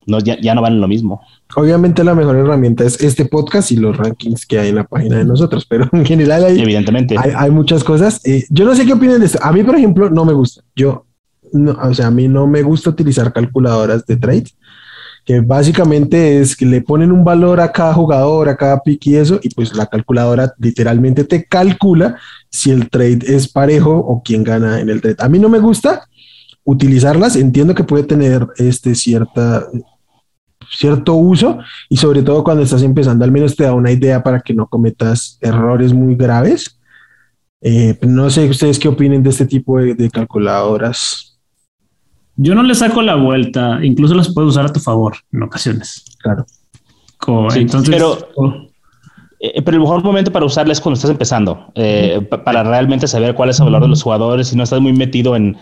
No, 0.06 0.18
ya, 0.18 0.40
ya 0.40 0.54
no 0.54 0.62
valen 0.62 0.80
lo 0.80 0.88
mismo. 0.88 1.20
Obviamente 1.54 2.02
la 2.02 2.14
mejor 2.14 2.36
herramienta 2.36 2.84
es 2.84 3.00
este 3.02 3.26
podcast 3.26 3.70
y 3.70 3.76
los 3.76 3.96
rankings 3.96 4.46
que 4.46 4.58
hay 4.58 4.70
en 4.70 4.76
la 4.76 4.84
página 4.84 5.18
de 5.18 5.24
nosotros, 5.24 5.66
pero 5.66 5.88
en 5.92 6.06
general 6.06 6.44
hay, 6.44 6.58
Evidentemente. 6.58 7.16
hay, 7.18 7.50
muchas 7.50 7.84
cosas. 7.84 8.20
Eh, 8.24 8.44
yo 8.48 8.64
no 8.64 8.74
sé 8.74 8.86
qué 8.86 8.94
opinan 8.94 9.20
de 9.20 9.26
esto. 9.26 9.38
A 9.42 9.52
mí, 9.52 9.62
por 9.62 9.76
ejemplo, 9.76 10.08
no 10.08 10.24
me 10.24 10.32
gusta. 10.32 10.62
Yo, 10.74 11.06
no, 11.52 11.72
o 11.72 11.94
sea, 11.94 12.06
a 12.06 12.10
mí 12.10 12.28
no 12.28 12.46
me 12.46 12.62
gusta 12.62 12.90
utilizar 12.90 13.32
calculadoras 13.32 14.06
de 14.06 14.16
trade 14.16 14.46
que 15.24 15.40
básicamente 15.40 16.40
es 16.40 16.56
que 16.56 16.66
le 16.66 16.80
ponen 16.80 17.12
un 17.12 17.24
valor 17.24 17.60
a 17.60 17.72
cada 17.72 17.94
jugador, 17.94 18.48
a 18.48 18.56
cada 18.56 18.80
pick 18.82 19.06
y 19.06 19.16
eso, 19.16 19.38
y 19.42 19.50
pues 19.50 19.74
la 19.74 19.86
calculadora 19.86 20.52
literalmente 20.58 21.24
te 21.24 21.44
calcula 21.44 22.18
si 22.50 22.70
el 22.70 22.90
trade 22.90 23.20
es 23.26 23.48
parejo 23.48 23.96
o 23.96 24.22
quién 24.22 24.44
gana 24.44 24.80
en 24.80 24.90
el 24.90 25.00
trade. 25.00 25.16
A 25.18 25.28
mí 25.28 25.38
no 25.38 25.48
me 25.48 25.58
gusta 25.58 26.08
utilizarlas, 26.64 27.36
entiendo 27.36 27.74
que 27.74 27.84
puede 27.84 28.04
tener 28.04 28.46
este 28.56 28.94
cierta 28.94 29.66
cierto 30.70 31.14
uso 31.14 31.58
y 31.88 31.96
sobre 31.96 32.22
todo 32.22 32.44
cuando 32.44 32.62
estás 32.62 32.82
empezando, 32.82 33.24
al 33.24 33.32
menos 33.32 33.56
te 33.56 33.64
da 33.64 33.74
una 33.74 33.90
idea 33.90 34.22
para 34.22 34.40
que 34.40 34.54
no 34.54 34.68
cometas 34.68 35.38
errores 35.40 35.92
muy 35.92 36.14
graves. 36.14 36.78
Eh, 37.60 37.98
no 38.02 38.30
sé 38.30 38.48
ustedes 38.48 38.78
qué 38.78 38.88
opinen 38.88 39.22
de 39.22 39.30
este 39.30 39.46
tipo 39.46 39.78
de 39.78 40.10
calculadoras. 40.10 41.30
Yo 42.36 42.54
no 42.54 42.62
le 42.62 42.74
saco 42.74 43.02
la 43.02 43.16
vuelta, 43.16 43.80
incluso 43.82 44.14
las 44.14 44.32
puedo 44.32 44.48
usar 44.48 44.64
a 44.64 44.72
tu 44.72 44.80
favor 44.80 45.14
en 45.30 45.42
ocasiones. 45.42 46.04
Claro. 46.22 46.46
entonces, 47.54 47.94
pero, 47.94 48.69
eh, 49.40 49.62
pero 49.62 49.76
el 49.76 49.82
mejor 49.82 50.04
momento 50.04 50.30
para 50.30 50.44
usarla 50.44 50.72
es 50.72 50.80
cuando 50.80 50.96
estás 50.96 51.10
empezando, 51.10 51.72
eh, 51.74 52.20
para 52.44 52.62
realmente 52.62 53.08
saber 53.08 53.34
cuál 53.34 53.50
es 53.50 53.58
el 53.58 53.64
valor 53.66 53.82
de 53.82 53.88
los 53.88 54.02
jugadores. 54.02 54.48
Si 54.48 54.56
no 54.56 54.62
estás 54.62 54.80
muy 54.80 54.92
metido 54.92 55.34
en, 55.34 55.56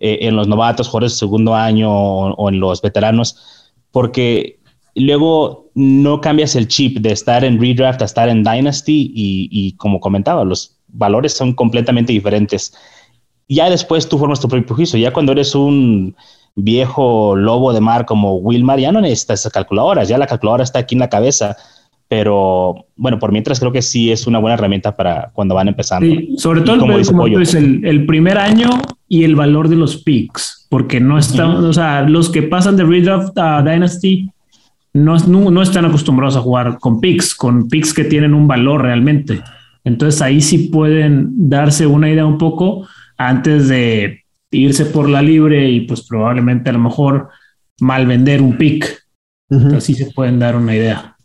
eh, 0.00 0.18
en 0.22 0.36
los 0.36 0.48
novatos, 0.48 0.88
jugadores 0.88 1.12
de 1.12 1.18
segundo 1.18 1.54
año 1.54 1.90
o, 1.90 2.48
en 2.48 2.60
los 2.60 2.82
veteranos, 2.82 3.70
porque 3.90 4.58
luego 4.94 5.70
no 5.74 6.20
cambias 6.20 6.56
el 6.56 6.68
chip 6.68 6.98
de 6.98 7.12
estar 7.12 7.44
en 7.44 7.60
redraft 7.60 8.02
a 8.02 8.04
estar 8.04 8.28
en 8.28 8.42
Dynasty 8.42 9.12
y, 9.14 9.48
y 9.50 9.72
como 9.76 10.00
comentaba, 10.00 10.44
los 10.44 10.76
valores 10.88 11.32
son 11.32 11.54
completamente 11.54 12.12
diferentes 12.12 12.72
ya 13.50 13.68
después 13.68 14.08
tú 14.08 14.16
formas 14.16 14.40
tu 14.40 14.48
propio 14.48 14.74
juicio. 14.74 14.98
Ya 14.98 15.12
cuando 15.12 15.32
eres 15.32 15.54
un 15.54 16.16
viejo 16.54 17.34
lobo 17.34 17.72
de 17.72 17.80
mar 17.80 18.06
como 18.06 18.36
Wilmar, 18.36 18.78
ya 18.78 18.92
no 18.92 19.00
necesitas 19.00 19.40
esas 19.40 19.52
calculadoras, 19.52 20.08
ya 20.08 20.18
la 20.18 20.26
calculadora 20.26 20.62
está 20.62 20.78
aquí 20.78 20.94
en 20.94 21.00
la 21.00 21.08
cabeza. 21.08 21.56
Pero 22.10 22.86
bueno, 22.96 23.20
por 23.20 23.30
mientras 23.30 23.60
creo 23.60 23.70
que 23.70 23.82
sí 23.82 24.10
es 24.10 24.26
una 24.26 24.40
buena 24.40 24.54
herramienta 24.54 24.96
para 24.96 25.30
cuando 25.32 25.54
van 25.54 25.68
empezando. 25.68 26.12
Sí, 26.12 26.34
sobre 26.38 26.62
todo 26.62 26.74
el, 26.74 27.06
como 27.06 27.28
es 27.38 27.54
el, 27.54 27.86
el, 27.86 28.04
primer 28.04 28.36
año 28.36 28.68
y 29.06 29.22
el 29.22 29.36
valor 29.36 29.68
de 29.68 29.76
los 29.76 30.02
picks, 30.02 30.66
porque 30.68 30.98
no 30.98 31.18
están, 31.18 31.64
o 31.64 31.72
sea, 31.72 32.02
los 32.02 32.28
que 32.28 32.42
pasan 32.42 32.76
de 32.76 32.82
Redraft 32.82 33.38
a 33.38 33.62
Dynasty 33.62 34.28
no, 34.92 35.16
no, 35.18 35.52
no, 35.52 35.62
están 35.62 35.84
acostumbrados 35.84 36.36
a 36.36 36.40
jugar 36.40 36.80
con 36.80 37.00
picks, 37.00 37.32
con 37.32 37.68
picks 37.68 37.94
que 37.94 38.02
tienen 38.02 38.34
un 38.34 38.48
valor 38.48 38.82
realmente. 38.82 39.40
Entonces 39.84 40.20
ahí 40.20 40.40
sí 40.40 40.68
pueden 40.68 41.48
darse 41.48 41.86
una 41.86 42.10
idea 42.10 42.26
un 42.26 42.38
poco 42.38 42.88
antes 43.18 43.68
de 43.68 44.24
irse 44.50 44.84
por 44.86 45.08
la 45.08 45.22
libre 45.22 45.70
y 45.70 45.82
pues 45.82 46.02
probablemente 46.02 46.70
a 46.70 46.72
lo 46.72 46.80
mejor 46.80 47.28
mal 47.78 48.04
vender 48.08 48.42
un 48.42 48.58
pick. 48.58 49.00
Así 49.76 49.94
se 49.94 50.10
pueden 50.10 50.40
dar 50.40 50.56
una 50.56 50.74
idea. 50.74 51.16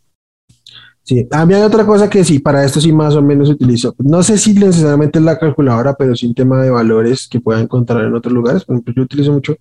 Sí, 1.06 1.24
a 1.30 1.46
mí 1.46 1.54
hay 1.54 1.62
otra 1.62 1.86
cosa 1.86 2.10
que 2.10 2.24
sí, 2.24 2.40
para 2.40 2.64
esto 2.64 2.80
sí 2.80 2.92
más 2.92 3.14
o 3.14 3.22
menos 3.22 3.48
utilizo. 3.48 3.94
No 3.98 4.24
sé 4.24 4.36
si 4.36 4.54
necesariamente 4.54 5.20
es 5.20 5.24
la 5.24 5.38
calculadora, 5.38 5.94
pero 5.94 6.16
sí 6.16 6.26
un 6.26 6.34
tema 6.34 6.60
de 6.60 6.70
valores 6.70 7.28
que 7.28 7.38
pueda 7.38 7.60
encontrar 7.60 8.04
en 8.04 8.14
otros 8.16 8.34
lugares. 8.34 8.64
Por 8.64 8.74
ejemplo, 8.74 8.92
yo 8.96 9.02
utilizo 9.04 9.32
mucho 9.32 9.56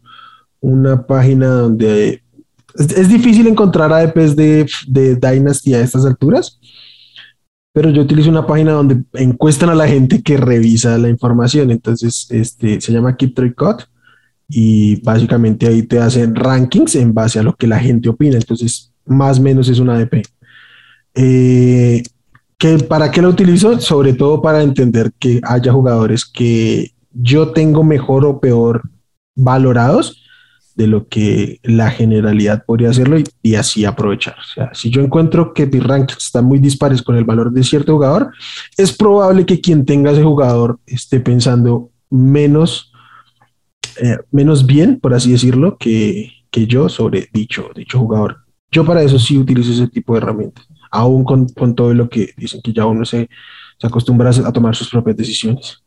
una 0.60 1.06
página 1.06 1.50
donde 1.50 2.24
es, 2.74 3.10
difícil 3.10 3.46
encontrar 3.46 3.94
ADPs 3.94 4.36
de, 4.36 4.66
de 4.88 5.16
Dynasty 5.18 5.76
a 5.76 5.82
estas 5.82 6.04
alturas, 6.08 6.60
pero 7.72 7.92
yo 7.92 8.02
utilizo 8.02 8.32
una 8.32 8.48
página 8.48 8.72
donde 8.72 9.04
encuestan 9.14 9.70
a 9.70 9.76
la 9.76 9.88
gente 9.88 10.24
que 10.24 10.38
revisa 10.38 10.98
la 10.98 11.10
información. 11.10 11.70
Entonces, 11.70 12.26
este 12.32 12.82
se 12.82 12.92
llama 12.92 13.16
Keep 13.16 13.36
Trade 13.36 13.54
Cut 13.54 13.84
y 14.50 15.00
básicamente 15.02 15.68
ahí 15.68 15.84
te 15.84 16.00
hacen 16.00 16.34
rankings 16.34 16.96
en 16.96 17.14
base 17.14 17.38
a 17.38 17.44
lo 17.44 17.56
que 17.56 17.68
la 17.68 17.78
gente 17.78 18.10
opina. 18.10 18.36
Entonces, 18.36 18.92
más 19.06 19.38
o 19.38 19.44
menos 19.44 19.70
es 19.70 19.78
una 19.78 19.94
ADP. 19.94 20.24
Eh, 21.16 22.04
que, 22.58 22.78
¿Para 22.80 23.12
qué 23.12 23.22
lo 23.22 23.30
utilizo? 23.30 23.80
Sobre 23.80 24.14
todo 24.14 24.42
para 24.42 24.62
entender 24.62 25.12
que 25.20 25.42
haya 25.44 25.72
jugadores 25.72 26.26
que 26.26 26.92
yo 27.12 27.52
tengo 27.52 27.84
mejor 27.84 28.26
o 28.26 28.40
peor 28.40 28.84
valorados 29.36 30.22
de 30.76 30.88
lo 30.88 31.08
que 31.08 31.60
la 31.64 31.90
generalidad 31.90 32.66
podría 32.66 32.90
hacerlo 32.90 33.18
y, 33.42 33.56
así 33.56 33.86
aprovechar. 33.86 34.36
O 34.38 34.54
sea, 34.54 34.72
si 34.74 34.90
yo 34.90 35.02
encuentro 35.02 35.54
que 35.54 35.66
mis 35.66 35.82
rankings 35.82 36.26
están 36.26 36.46
muy 36.46 36.60
dispares 36.60 37.02
con 37.02 37.16
el 37.16 37.24
valor 37.24 37.52
de 37.52 37.64
cierto 37.64 37.94
jugador, 37.94 38.32
es 38.78 38.92
probable 38.96 39.46
que 39.46 39.62
quien 39.62 39.86
tenga 39.86 40.12
ese 40.12 40.24
jugador 40.24 40.80
esté 40.86 41.22
pensando 41.22 41.92
menos, 42.10 42.92
eh, 44.02 44.18
menos 44.32 44.66
bien, 44.66 45.00
por 45.00 45.14
así 45.14 45.32
decirlo, 45.32 45.78
que, 45.78 46.32
que, 46.52 46.68
yo 46.68 46.90
sobre 46.90 47.30
dicho, 47.32 47.70
dicho 47.74 47.98
jugador. 47.98 48.40
Yo 48.70 48.84
para 48.84 49.02
eso 49.02 49.18
sí 49.18 49.38
utilizo 49.38 49.72
ese 49.72 49.88
tipo 49.88 50.14
de 50.14 50.18
herramientas, 50.18 50.68
aún 50.96 51.24
con, 51.24 51.48
con 51.50 51.76
todo 51.76 51.94
lo 51.94 52.10
que 52.10 52.30
dicen 52.38 52.62
que 52.62 52.74
ya 52.74 52.86
uno 52.86 53.06
se, 53.06 53.30
se 53.78 53.88
acostumbra 53.88 54.30
a 54.30 54.52
tomar 54.52 54.76
sus 54.76 54.90
propias 54.90 55.18
decisiones 55.18 55.86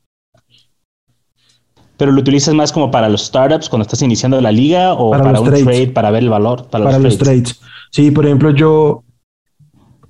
pero 1.98 2.12
lo 2.12 2.20
utilizas 2.20 2.54
más 2.54 2.72
como 2.72 2.90
para 2.90 3.08
los 3.08 3.26
startups 3.26 3.68
cuando 3.68 3.82
estás 3.82 4.00
iniciando 4.02 4.40
la 4.40 4.52
liga 4.52 4.94
o 4.94 5.10
para, 5.10 5.40
un 5.40 5.48
trade 5.48 5.88
para 5.88 6.10
ver 6.12 6.22
el 6.22 6.28
valor. 6.30 6.68
Para, 6.70 6.96
los, 6.96 7.18
trades. 7.18 7.60
Sí, 7.90 8.12
por 8.12 8.24
ejemplo, 8.24 8.52
yo 8.52 9.02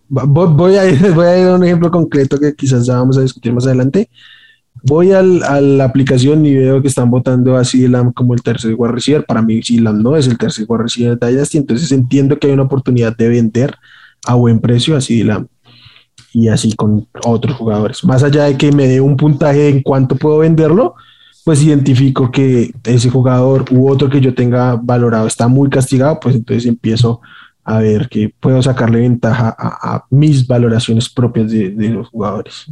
voy 0.09 0.76
a, 0.76 0.87
ir, 0.87 1.12
voy 1.14 1.26
a 1.26 1.40
ir 1.40 1.49
a 1.49 1.55
un 1.55 1.64
ejemplo 1.64 1.90
concreto 1.90 2.38
que 2.38 2.55
quizás 2.55 2.87
ya 2.87 2.97
vamos 2.97 3.17
a 3.17 3.23
discutir 3.23 3.55
más 3.55 3.67
adelante. 3.67 4.11
Voy 4.83 5.12
al, 5.12 5.43
a 5.43 5.62
la 5.62 5.85
aplicación 5.85 6.45
y 6.45 6.55
veo 6.55 6.83
que 6.83 6.88
están 6.88 7.11
votando 7.11 7.57
a 7.57 7.64
CDLAM 7.64 8.12
como 8.12 8.35
el 8.35 8.43
tercer 8.43 8.75
wide 8.76 8.93
receiver. 8.93 9.25
Para 9.25 9.40
mí, 9.40 9.61
CDLAM 9.62 10.02
no 10.02 10.14
es 10.14 10.26
el 10.26 10.37
tercer 10.37 10.67
wide 10.69 10.83
receiver 10.83 11.19
de 11.19 11.26
Dynasty, 11.26 11.57
entonces 11.57 11.90
entiendo 11.90 12.38
que 12.38 12.49
hay 12.49 12.52
una 12.52 12.64
oportunidad 12.64 13.17
de 13.17 13.28
vender 13.28 13.75
a 14.26 14.34
buen 14.34 14.60
precio 14.60 14.96
a 14.96 15.00
CDLAM 15.00 15.46
y 16.32 16.48
así 16.48 16.72
con 16.75 17.06
otros 17.25 17.56
jugadores. 17.56 18.04
Más 18.04 18.22
allá 18.22 18.44
de 18.44 18.56
que 18.56 18.72
me 18.72 18.87
dé 18.87 19.00
un 19.00 19.16
puntaje 19.16 19.68
en 19.68 19.82
cuánto 19.82 20.16
puedo 20.16 20.38
venderlo, 20.38 20.94
pues 21.44 21.62
identifico 21.62 22.30
que 22.30 22.72
ese 22.84 23.10
jugador 23.10 23.64
u 23.70 23.90
otro 23.90 24.10
que 24.10 24.20
yo 24.20 24.34
tenga 24.34 24.76
valorado 24.76 25.26
está 25.26 25.48
muy 25.48 25.70
castigado, 25.70 26.20
pues 26.20 26.34
entonces 26.34 26.66
empiezo 26.66 27.20
a 27.64 27.78
ver 27.78 28.08
que 28.08 28.32
puedo 28.40 28.62
sacarle 28.62 29.00
ventaja 29.00 29.54
a, 29.58 30.04
mis 30.10 30.46
valoraciones 30.46 31.08
propias 31.08 31.50
de, 31.50 31.88
los 31.90 32.08
jugadores. 32.08 32.66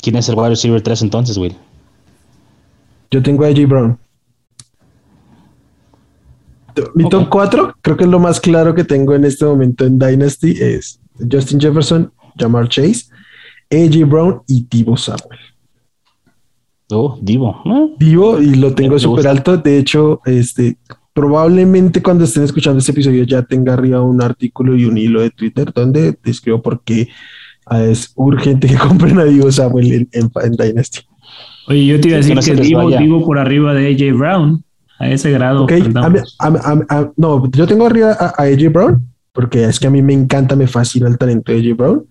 ¿Quién 0.00 0.16
es 0.16 0.28
el 0.28 0.36
wide 0.36 0.50
receiver 0.50 0.80
3 0.80 1.02
entonces, 1.02 1.36
Will? 1.36 1.54
Yo 3.10 3.22
tengo 3.22 3.44
a 3.44 3.48
AJ 3.48 3.66
Brown. 3.66 3.98
Mi 6.94 7.08
top 7.08 7.28
4, 7.28 7.76
creo 7.80 7.96
que 7.96 8.04
es 8.04 8.10
lo 8.10 8.18
más 8.18 8.40
claro 8.40 8.74
que 8.74 8.84
tengo 8.84 9.14
en 9.14 9.24
este 9.24 9.44
momento 9.44 9.84
en 9.84 9.98
Dynasty, 9.98 10.50
es 10.60 11.00
Justin 11.30 11.60
Jefferson, 11.60 12.12
Jamar 12.38 12.68
Chase, 12.68 13.06
AJ 13.70 14.08
Brown 14.08 14.42
y 14.46 14.64
Tibo 14.64 14.96
Samuel. 14.96 15.38
Oh, 16.90 17.18
Divo. 17.20 17.62
Divo, 17.98 18.40
y 18.40 18.54
lo 18.54 18.74
tengo 18.74 18.98
súper 18.98 19.26
alto. 19.26 19.56
De 19.56 19.78
hecho, 19.78 20.20
este, 20.24 20.76
probablemente 21.12 22.02
cuando 22.02 22.24
estén 22.24 22.44
escuchando 22.44 22.78
este 22.78 22.92
episodio 22.92 23.24
ya 23.24 23.42
tenga 23.42 23.74
arriba 23.74 24.02
un 24.02 24.22
artículo 24.22 24.76
y 24.76 24.84
un 24.84 24.96
hilo 24.96 25.20
de 25.20 25.30
Twitter 25.30 25.72
donde 25.74 26.16
describo 26.22 26.62
por 26.62 26.82
qué 26.84 27.08
ah, 27.66 27.82
es 27.82 28.12
urgente 28.14 28.68
que 28.68 28.76
compren 28.88 29.18
a 29.18 29.24
Divo 29.24 29.50
Samuel 29.50 30.08
en, 30.12 30.30
Dynasty. 30.56 31.00
Oye, 31.68 31.86
yo 31.86 32.00
te 32.00 32.08
iba 32.08 32.18
a 32.18 32.20
decir 32.20 32.38
que, 32.38 32.62
Divo, 32.62 33.24
por 33.24 33.38
arriba 33.38 33.74
de 33.74 33.88
AJ 33.88 34.16
Brown, 34.16 34.62
a 34.98 35.08
ese 35.08 35.30
grado. 35.30 35.66
no, 37.16 37.50
yo 37.50 37.66
tengo 37.66 37.86
arriba 37.86 38.12
a, 38.12 38.42
AJ 38.42 38.72
Brown 38.72 39.16
porque 39.32 39.64
es 39.64 39.78
que 39.78 39.86
a 39.86 39.90
mí 39.90 40.00
me 40.00 40.14
encanta, 40.14 40.56
me 40.56 40.66
fascina 40.66 41.08
el 41.08 41.18
talento 41.18 41.52
de 41.52 41.58
AJ 41.58 41.76
Brown 41.76 42.06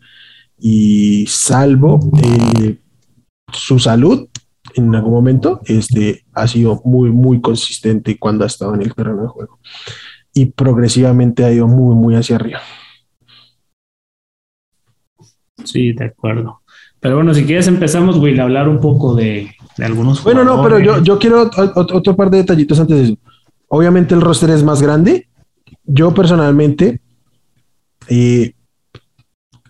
y 0.60 1.26
salvo 1.28 2.00
eh, 2.24 2.78
su 3.52 3.80
salud, 3.80 4.28
en 4.76 4.94
algún 4.94 5.14
momento, 5.14 5.62
este, 5.66 6.26
ha 6.34 6.48
sido 6.48 6.82
muy, 6.86 7.12
muy 7.12 7.42
consistente 7.42 8.18
cuando 8.18 8.44
ha 8.44 8.48
estado 8.48 8.76
en 8.76 8.82
el 8.82 8.94
terreno 8.94 9.24
de 9.24 9.28
juego. 9.28 9.60
Y 10.34 10.48
progresivamente 10.48 11.46
ha 11.46 11.52
ido 11.52 11.68
muy, 11.68 11.96
muy 11.96 12.16
hacia 12.16 12.36
arriba. 12.36 12.60
Sí, 15.64 15.94
de 15.94 16.06
acuerdo. 16.06 16.62
Pero 17.00 17.16
bueno, 17.16 17.34
si 17.34 17.46
quieres 17.46 17.68
empezamos, 17.68 18.18
Will, 18.18 18.40
a 18.40 18.44
hablar 18.44 18.68
un 18.68 18.80
poco 18.80 19.16
de, 19.16 19.55
algunos 19.84 20.24
Bueno, 20.24 20.44
no, 20.44 20.64
pero 20.64 20.80
yo, 20.80 21.02
yo 21.04 21.20
quiero 21.20 21.50
otro 21.76 22.16
par 22.16 22.30
de 22.30 22.38
detallitos 22.38 22.80
antes 22.80 22.98
de 22.98 23.04
eso. 23.04 23.18
Obviamente 23.68 24.14
el 24.14 24.22
roster 24.22 24.50
es 24.52 24.64
más 24.64 24.82
grande. 24.82 25.28
Yo 25.84 26.14
personalmente, 26.14 27.02
eh, 28.08 28.54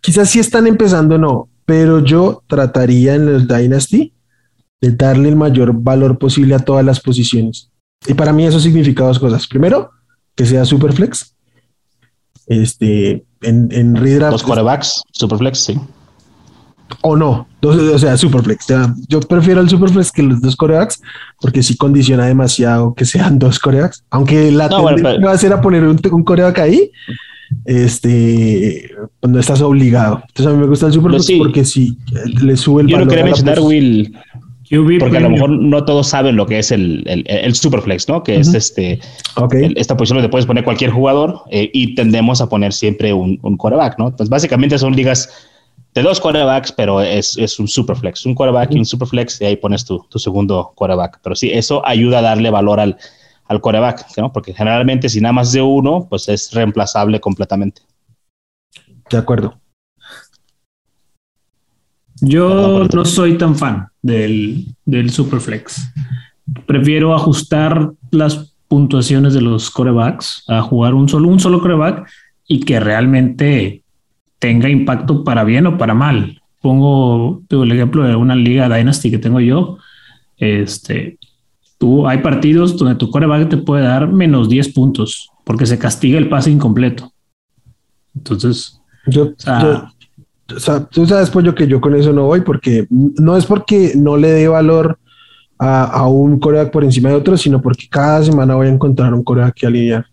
quizás 0.01 0.29
sí 0.29 0.39
están 0.39 0.67
empezando, 0.67 1.17
no, 1.17 1.49
pero 1.65 1.99
yo 1.99 2.43
trataría 2.47 3.15
en 3.15 3.27
el 3.27 3.47
Dynasty 3.47 4.13
de 4.81 4.91
darle 4.91 5.29
el 5.29 5.35
mayor 5.35 5.73
valor 5.73 6.17
posible 6.17 6.55
a 6.55 6.59
todas 6.59 6.85
las 6.85 6.99
posiciones. 6.99 7.71
Y 8.05 8.13
para 8.13 8.31
mí 8.33 8.45
eso 8.45 8.59
significa 8.59 9.05
dos 9.05 9.19
cosas. 9.19 9.47
Primero, 9.47 9.89
que 10.35 10.45
sea 10.45 10.65
Superflex. 10.65 11.33
Este, 12.47 13.25
en, 13.41 13.69
en 13.71 13.95
redraft. 13.95 14.33
Los 14.33 14.43
corebacks, 14.43 15.01
Superflex, 15.11 15.57
sí. 15.57 15.79
O 17.01 17.15
no, 17.15 17.47
o 17.61 17.99
sea, 17.99 18.15
Superflex. 18.17 18.67
yo 19.07 19.19
prefiero 19.21 19.61
el 19.61 19.69
Superflex 19.69 20.11
que 20.11 20.23
los 20.23 20.41
dos 20.41 20.55
corebacks 20.55 21.01
porque 21.39 21.63
sí 21.63 21.75
condiciona 21.77 22.25
demasiado 22.25 22.93
que 22.93 23.05
sean 23.05 23.39
dos 23.39 23.59
corebacks. 23.59 24.03
Aunque 24.09 24.51
la 24.51 24.67
no, 24.69 24.83
va 24.83 25.31
a 25.31 25.37
ser 25.37 25.53
a 25.53 25.61
poner 25.61 25.83
un, 25.83 25.99
un 26.11 26.23
coreback 26.23 26.59
ahí, 26.59 26.91
este, 27.65 28.89
pues 29.19 29.33
no 29.33 29.39
estás 29.39 29.61
obligado. 29.61 30.23
Entonces 30.27 30.47
a 30.47 30.55
mí 30.55 30.61
me 30.61 30.67
gusta 30.67 30.87
el 30.87 30.93
Superflex 30.93 31.31
porque 31.37 31.65
sí 31.65 31.97
le 32.41 32.55
sube 32.57 32.81
el 32.81 32.87
valor. 32.87 32.99
Yo 32.99 33.05
lo 33.05 33.09
quería 33.09 33.25
mencionar, 33.25 33.59
Will, 33.59 34.15
porque 34.99 35.17
a 35.17 35.21
lo 35.21 35.29
mejor 35.29 35.49
no 35.49 35.85
todos 35.85 36.07
saben 36.07 36.35
lo 36.35 36.45
que 36.45 36.59
es 36.59 36.71
el, 36.71 37.03
el, 37.05 37.55
Superflex, 37.55 38.07
¿no? 38.09 38.23
Que 38.23 38.37
es 38.37 38.53
este, 38.53 38.99
esta 39.75 39.95
posición 39.95 40.17
donde 40.17 40.29
puedes 40.29 40.45
poner 40.45 40.63
cualquier 40.63 40.91
jugador 40.91 41.41
eh, 41.51 41.69
y 41.71 41.95
tendemos 41.95 42.41
a 42.41 42.49
poner 42.49 42.73
siempre 42.73 43.13
un, 43.13 43.39
un 43.43 43.57
quarterback, 43.57 43.99
¿no? 43.99 44.07
Entonces, 44.07 44.29
básicamente 44.29 44.77
son 44.79 44.95
ligas 44.95 45.29
de 45.95 46.01
dos 46.01 46.19
quarterbacks, 46.19 46.73
pero 46.73 47.01
es, 47.01 47.37
es 47.37 47.57
un 47.57 47.69
Superflex, 47.69 48.25
un 48.25 48.35
quarterback 48.35 48.73
y 48.73 48.77
un 48.77 48.85
Superflex, 48.85 49.39
y 49.41 49.45
ahí 49.45 49.55
pones 49.55 49.85
tu, 49.85 50.05
tu, 50.09 50.19
segundo 50.19 50.73
quarterback. 50.75 51.21
Pero 51.23 51.35
sí, 51.35 51.49
eso 51.51 51.85
ayuda 51.87 52.19
a 52.19 52.21
darle 52.21 52.51
valor 52.51 52.81
al, 52.81 52.97
al 53.45 53.61
quarterback, 53.61 54.05
¿no? 54.17 54.31
Porque 54.33 54.53
generalmente 54.53 55.07
si 55.07 55.21
nada 55.21 55.31
más 55.31 55.53
de 55.53 55.61
uno, 55.61 56.05
pues 56.09 56.27
es 56.27 56.51
reemplazable 56.51 57.21
completamente. 57.21 57.81
De 59.09 59.17
acuerdo. 59.17 59.57
Yo 62.19 62.87
no 62.93 63.05
soy 63.05 63.37
tan 63.37 63.55
fan 63.55 63.87
del, 64.01 64.75
del 64.83 65.09
Superflex. 65.09 65.81
Prefiero 66.65 67.13
ajustar 67.13 67.91
las 68.11 68.53
puntuaciones 68.67 69.33
de 69.33 69.41
los 69.41 69.69
corebacks 69.71 70.43
a 70.47 70.61
jugar 70.61 70.93
un 70.93 71.07
solo, 71.07 71.29
un 71.29 71.39
solo 71.39 71.61
coreback 71.61 72.05
y 72.47 72.61
que 72.61 72.79
realmente 72.81 73.84
tenga 74.45 74.69
impacto 74.69 75.23
para 75.23 75.43
bien 75.43 75.65
o 75.65 75.75
para 75.75 75.95
mal. 75.95 76.39
pongo 76.61 77.41
el 77.49 77.71
ejemplo 77.71 78.03
de 78.03 78.15
una 78.15 78.35
liga 78.35 78.69
Dynasty 78.69 79.09
que 79.09 79.17
tengo 79.17 79.39
yo. 79.39 79.77
Este, 80.37 81.17
tú 81.79 82.07
hay 82.07 82.19
partidos 82.19 82.77
donde 82.77 82.93
tu 82.93 83.09
coreback 83.09 83.49
te 83.49 83.57
puede 83.57 83.83
dar 83.83 84.07
menos 84.07 84.47
10 84.47 84.73
puntos 84.73 85.31
porque 85.43 85.65
se 85.65 85.79
castiga 85.79 86.19
el 86.19 86.29
pase 86.29 86.51
incompleto. 86.51 87.11
Entonces, 88.15 88.79
yo, 89.07 89.33
tú 90.91 91.05
sabes, 91.07 91.31
Pollo, 91.31 91.55
que 91.55 91.67
yo 91.67 91.81
con 91.81 91.95
eso 91.95 92.13
no 92.13 92.25
voy 92.25 92.41
porque 92.41 92.85
no 92.89 93.35
es 93.37 93.45
porque 93.47 93.93
no 93.95 94.15
le 94.15 94.29
dé 94.29 94.47
valor 94.47 94.99
a, 95.57 96.07
un 96.07 96.39
coreback 96.39 96.71
por 96.71 96.83
encima 96.83 97.09
de 97.09 97.15
otro, 97.15 97.35
sino 97.35 97.61
porque 97.61 97.87
cada 97.89 98.23
semana 98.23 98.53
voy 98.53 98.67
a 98.67 98.73
encontrar 98.73 99.11
un 99.11 99.23
coreback 99.23 99.55
que 99.55 99.65
alinear. 99.65 100.05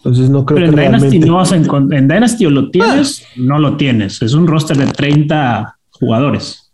Entonces 0.00 0.30
no 0.30 0.46
creo 0.46 0.60
Pero 0.60 0.74
que 0.74 0.84
en 0.84 0.92
Dynasty 0.92 1.18
no 1.18 1.36
vas 1.36 1.52
a 1.52 1.56
en 1.56 2.08
Dynasty 2.08 2.46
o 2.46 2.50
lo 2.50 2.70
tienes, 2.70 3.22
ah. 3.22 3.32
no 3.36 3.58
lo 3.58 3.76
tienes. 3.76 4.22
Es 4.22 4.32
un 4.32 4.46
roster 4.46 4.78
de 4.78 4.86
30 4.86 5.76
jugadores. 5.90 6.72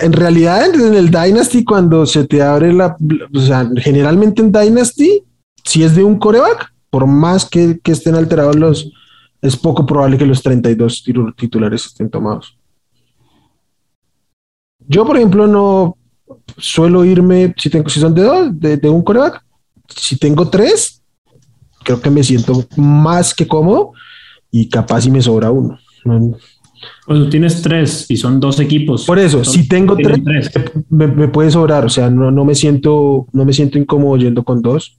En 0.00 0.14
realidad, 0.14 0.74
en 0.74 0.94
el 0.94 1.10
Dynasty, 1.10 1.62
cuando 1.62 2.06
se 2.06 2.26
te 2.26 2.40
abre 2.40 2.72
la, 2.72 2.96
o 3.34 3.38
sea, 3.38 3.68
generalmente 3.76 4.40
en 4.40 4.50
Dynasty, 4.50 5.22
si 5.62 5.82
es 5.82 5.94
de 5.94 6.02
un 6.02 6.18
coreback, 6.18 6.72
por 6.88 7.06
más 7.06 7.44
que, 7.44 7.78
que 7.82 7.92
estén 7.92 8.14
alterados 8.14 8.56
los, 8.56 8.92
es 9.42 9.56
poco 9.56 9.84
probable 9.84 10.16
que 10.16 10.24
los 10.24 10.42
32 10.42 11.04
titulares 11.36 11.84
estén 11.84 12.08
tomados. 12.08 12.56
Yo, 14.88 15.04
por 15.04 15.18
ejemplo, 15.18 15.46
no 15.46 15.98
suelo 16.56 17.04
irme, 17.04 17.54
si, 17.58 17.68
tengo, 17.68 17.90
si 17.90 18.00
son 18.00 18.14
de 18.14 18.22
dos, 18.22 18.58
de, 18.58 18.78
de 18.78 18.88
un 18.88 19.02
coreback, 19.02 19.44
si 19.88 20.16
tengo 20.16 20.48
tres, 20.48 20.99
creo 21.82 22.00
que 22.00 22.10
me 22.10 22.22
siento 22.22 22.64
más 22.76 23.34
que 23.34 23.46
cómodo 23.46 23.92
y 24.50 24.68
capaz 24.68 25.02
si 25.02 25.10
me 25.10 25.22
sobra 25.22 25.50
uno. 25.50 25.78
Pues 27.06 27.28
tienes 27.28 27.62
tres 27.62 28.10
y 28.10 28.16
son 28.16 28.40
dos 28.40 28.58
equipos. 28.60 29.04
Por 29.04 29.18
eso, 29.18 29.44
si 29.44 29.68
tengo 29.68 29.96
tres, 29.96 30.50
Me, 30.88 31.28
puede 31.28 31.50
sobrar. 31.50 31.84
O 31.84 31.90
sea, 31.90 32.08
no, 32.10 32.30
no 32.30 32.44
me 32.44 32.54
siento, 32.54 33.26
no 33.32 33.44
me 33.44 33.52
siento 33.52 33.78
incómodo 33.78 34.16
yendo 34.16 34.44
con 34.44 34.62
dos. 34.62 34.96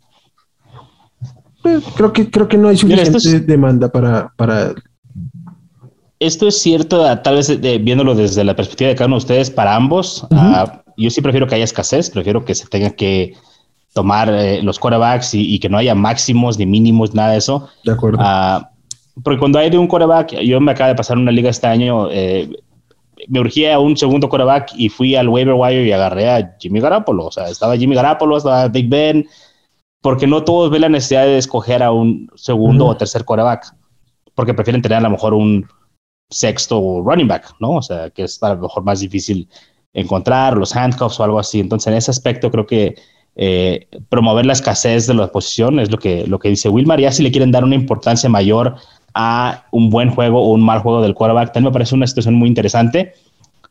Pues, 1.61 1.83
creo 1.95 2.11
que 2.11 2.29
creo 2.29 2.47
que 2.47 2.57
no 2.57 2.67
hay 2.67 2.77
suficiente 2.77 3.39
demanda 3.41 3.91
para, 3.91 4.31
para. 4.35 4.73
Esto 6.19 6.47
es 6.47 6.59
cierto, 6.59 7.03
tal 7.23 7.35
vez 7.35 7.59
viéndolo 7.59 8.13
desde 8.13 8.43
la 8.43 8.55
perspectiva 8.55 8.89
de 8.89 8.95
cada 8.95 9.07
uno 9.07 9.15
de 9.15 9.19
ustedes, 9.19 9.49
para 9.49 9.75
ambos. 9.75 10.27
Ah, 10.31 10.83
yo 10.95 11.09
sí 11.09 11.19
prefiero 11.21 11.47
que 11.47 11.55
haya 11.55 11.63
escasez, 11.63 12.11
prefiero 12.11 12.45
que 12.45 12.53
se 12.53 12.67
tenga 12.67 12.91
que 12.91 13.33
tomar 13.93 14.29
eh, 14.33 14.61
los 14.61 14.79
quarterbacks 14.79 15.33
y, 15.33 15.59
que 15.59 15.69
no 15.69 15.77
haya 15.77 15.95
máximos 15.95 16.57
ni 16.57 16.65
mínimos, 16.65 17.13
nada 17.13 17.31
de 17.31 17.37
eso. 17.37 17.67
De 17.83 17.91
acuerdo. 17.91 18.19
Uh, 18.19 18.65
porque 19.23 19.39
cuando 19.39 19.59
hay 19.59 19.69
de 19.69 19.77
un 19.77 19.87
quarterback, 19.87 20.39
yo 20.39 20.59
me 20.61 20.71
acaba 20.71 20.89
de 20.89 20.95
pasar 20.95 21.17
una 21.17 21.31
liga 21.31 21.49
este 21.49 21.67
año, 21.67 22.09
eh, 22.09 22.49
me 23.27 23.39
urgía 23.39 23.77
un 23.79 23.97
segundo 23.97 24.29
quarterback 24.29 24.71
y 24.75 24.89
fui 24.89 25.15
al 25.15 25.27
waiver 25.27 25.53
wire 25.55 25.85
y 25.85 25.91
agarré 25.91 26.29
a 26.29 26.55
Jimmy 26.59 26.79
Garapolo. 26.79 27.25
O 27.25 27.31
sea, 27.31 27.49
estaba 27.49 27.77
Jimmy 27.77 27.95
Garapolo, 27.95 28.37
estaba 28.37 28.67
Big 28.67 28.89
Ben, 28.89 29.27
porque 30.01 30.25
no 30.25 30.43
todos 30.43 30.71
ven 30.71 30.81
la 30.81 30.89
necesidad 30.89 31.25
de 31.25 31.37
escoger 31.37 31.83
a 31.83 31.91
un 31.91 32.29
segundo 32.35 32.87
o 32.87 32.97
tercer 32.97 33.25
quarterback, 33.25 33.75
porque 34.33 34.53
prefieren 34.53 34.81
tener 34.81 34.99
a 34.99 35.01
lo 35.01 35.11
mejor 35.11 35.33
un 35.33 35.67
sexto 36.29 37.03
running 37.05 37.27
back, 37.27 37.53
¿no? 37.59 37.71
O 37.71 37.81
sea, 37.81 38.09
que 38.09 38.23
es 38.23 38.41
a 38.41 38.55
lo 38.55 38.61
mejor 38.61 38.83
más 38.83 39.01
difícil 39.01 39.47
encontrar 39.93 40.57
los 40.57 40.75
handcuffs 40.75 41.19
o 41.19 41.23
algo 41.23 41.39
así. 41.39 41.59
Entonces, 41.59 41.87
en 41.87 41.95
ese 41.95 42.11
aspecto 42.11 42.49
creo 42.49 42.65
que 42.65 42.95
eh, 43.35 43.87
promover 44.09 44.45
la 44.45 44.53
escasez 44.53 45.07
de 45.07 45.13
la 45.13 45.31
posición, 45.31 45.79
es 45.79 45.89
lo 45.89 45.97
que, 45.97 46.27
lo 46.27 46.39
que 46.39 46.49
dice 46.49 46.69
Wilmar. 46.69 46.99
Ya 46.99 47.11
si 47.11 47.23
le 47.23 47.31
quieren 47.31 47.51
dar 47.51 47.63
una 47.63 47.75
importancia 47.75 48.29
mayor 48.29 48.75
a 49.13 49.65
un 49.71 49.89
buen 49.89 50.09
juego 50.09 50.41
o 50.41 50.49
un 50.49 50.61
mal 50.61 50.79
juego 50.79 51.01
del 51.01 51.13
quarterback, 51.13 51.53
también 51.53 51.71
me 51.71 51.73
parece 51.73 51.95
una 51.95 52.07
situación 52.07 52.35
muy 52.35 52.49
interesante. 52.49 53.13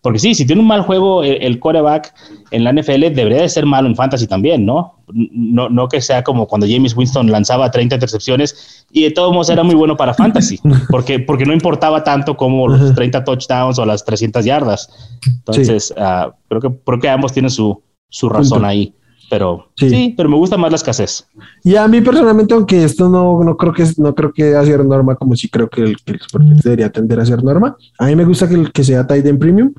Porque 0.03 0.19
sí, 0.19 0.35
si 0.35 0.47
tiene 0.47 0.63
un 0.63 0.69
mal 0.69 0.81
juego 0.81 1.23
el, 1.23 1.61
quarterback 1.61 2.15
en 2.53 2.65
la 2.65 2.73
NFL, 2.73 3.13
debería 3.13 3.43
de 3.43 3.49
ser 3.51 3.67
malo 3.67 3.87
en 3.87 3.95
fantasy 3.95 4.27
también, 4.27 4.65
¿no? 4.65 4.95
¿no? 5.13 5.69
No 5.69 5.89
que 5.89 6.01
sea 6.01 6.25
como 6.25 6.47
cuando 6.47 6.67
James 6.67 6.97
Winston 6.97 7.31
lanzaba 7.31 7.71
30 7.71 7.97
intercepciones 7.97 8.87
y 8.91 9.03
de 9.03 9.11
todos 9.11 9.31
modos 9.31 9.51
era 9.51 9.63
muy 9.63 9.75
bueno 9.75 9.99
para 9.99 10.15
fantasy, 10.15 10.59
porque, 10.91 11.21
porque 11.21 11.45
no 11.45 11.53
importaba 11.53 12.03
tanto 12.03 12.35
como 12.35 12.67
los 12.67 12.95
30 12.95 13.25
touchdowns 13.25 13.79
o 13.79 13.85
las 13.85 14.03
300 14.03 14.43
yardas. 14.43 14.89
Entonces, 15.27 15.93
ah, 15.99 16.33
creo, 16.49 16.63
que, 16.63 16.71
creo 16.83 16.99
que 16.99 17.09
ambos 17.11 17.35
tienen 17.35 17.51
su, 17.51 17.83
su 18.09 18.31
razón 18.31 18.65
ahí 18.65 18.95
pero 19.31 19.71
sí. 19.77 20.13
pero 20.17 20.29
me 20.29 20.37
gusta 20.37 20.57
más 20.57 20.73
la 20.73 20.77
escasez. 20.77 21.27
Y 21.63 21.77
a 21.77 21.87
mí 21.87 22.01
personalmente, 22.01 22.53
aunque 22.53 22.83
esto 22.83 23.09
no, 23.09 23.43
no 23.45 23.57
creo 23.57 23.73
que 23.73 23.85
no 23.97 24.13
creo 24.13 24.33
que 24.33 24.57
a 24.57 24.65
ser 24.65 24.85
norma, 24.85 25.15
como 25.15 25.37
si 25.37 25.49
creo 25.49 25.71
que 25.71 25.83
el, 25.83 25.97
que 25.99 26.19
debería 26.65 26.91
tender 26.91 27.21
a 27.21 27.25
ser 27.25 27.43
norma. 27.45 27.77
A 27.99 28.07
mí 28.07 28.17
me 28.17 28.25
gusta 28.25 28.49
que, 28.49 28.55
el, 28.57 28.73
que 28.73 28.83
sea 28.83 29.07
Titan 29.07 29.39
Premium, 29.39 29.73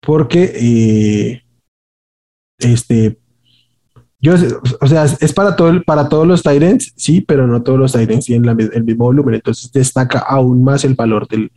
porque 0.00 0.52
eh, 0.56 1.42
este 2.58 3.18
yo, 4.20 4.34
o 4.80 4.86
sea, 4.88 5.04
es 5.04 5.32
para 5.32 5.54
todo 5.54 5.80
para 5.84 6.08
todos 6.08 6.26
los 6.26 6.42
Titans, 6.42 6.92
sí, 6.96 7.20
pero 7.20 7.46
no 7.46 7.62
todos 7.62 7.78
los 7.78 7.92
Titans 7.92 8.26
tienen 8.26 8.58
el 8.74 8.82
mismo 8.82 9.04
volumen. 9.04 9.36
Entonces 9.36 9.70
destaca 9.70 10.18
aún 10.18 10.64
más 10.64 10.84
el 10.84 10.94
valor 10.94 11.28
del, 11.28 11.52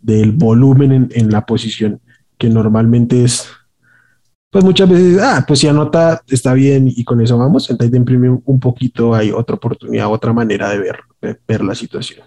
del 0.00 0.32
volumen 0.32 0.90
en, 0.90 1.08
en 1.12 1.30
la 1.30 1.46
posición, 1.46 2.00
que 2.36 2.48
normalmente 2.48 3.22
es 3.22 3.48
pues 4.50 4.64
muchas 4.64 4.88
veces, 4.88 5.18
ah, 5.22 5.44
pues 5.46 5.60
si 5.60 5.68
anota, 5.68 6.22
está 6.26 6.52
bien 6.54 6.88
y 6.88 7.04
con 7.04 7.20
eso 7.20 7.38
vamos. 7.38 7.70
En 7.70 7.78
Titan 7.78 8.04
Premium 8.04 8.42
un 8.44 8.58
poquito 8.58 9.14
hay 9.14 9.30
otra 9.30 9.56
oportunidad, 9.56 10.12
otra 10.12 10.32
manera 10.32 10.68
de 10.70 10.78
ver, 10.78 11.00
ver 11.46 11.64
la 11.64 11.74
situación. 11.74 12.26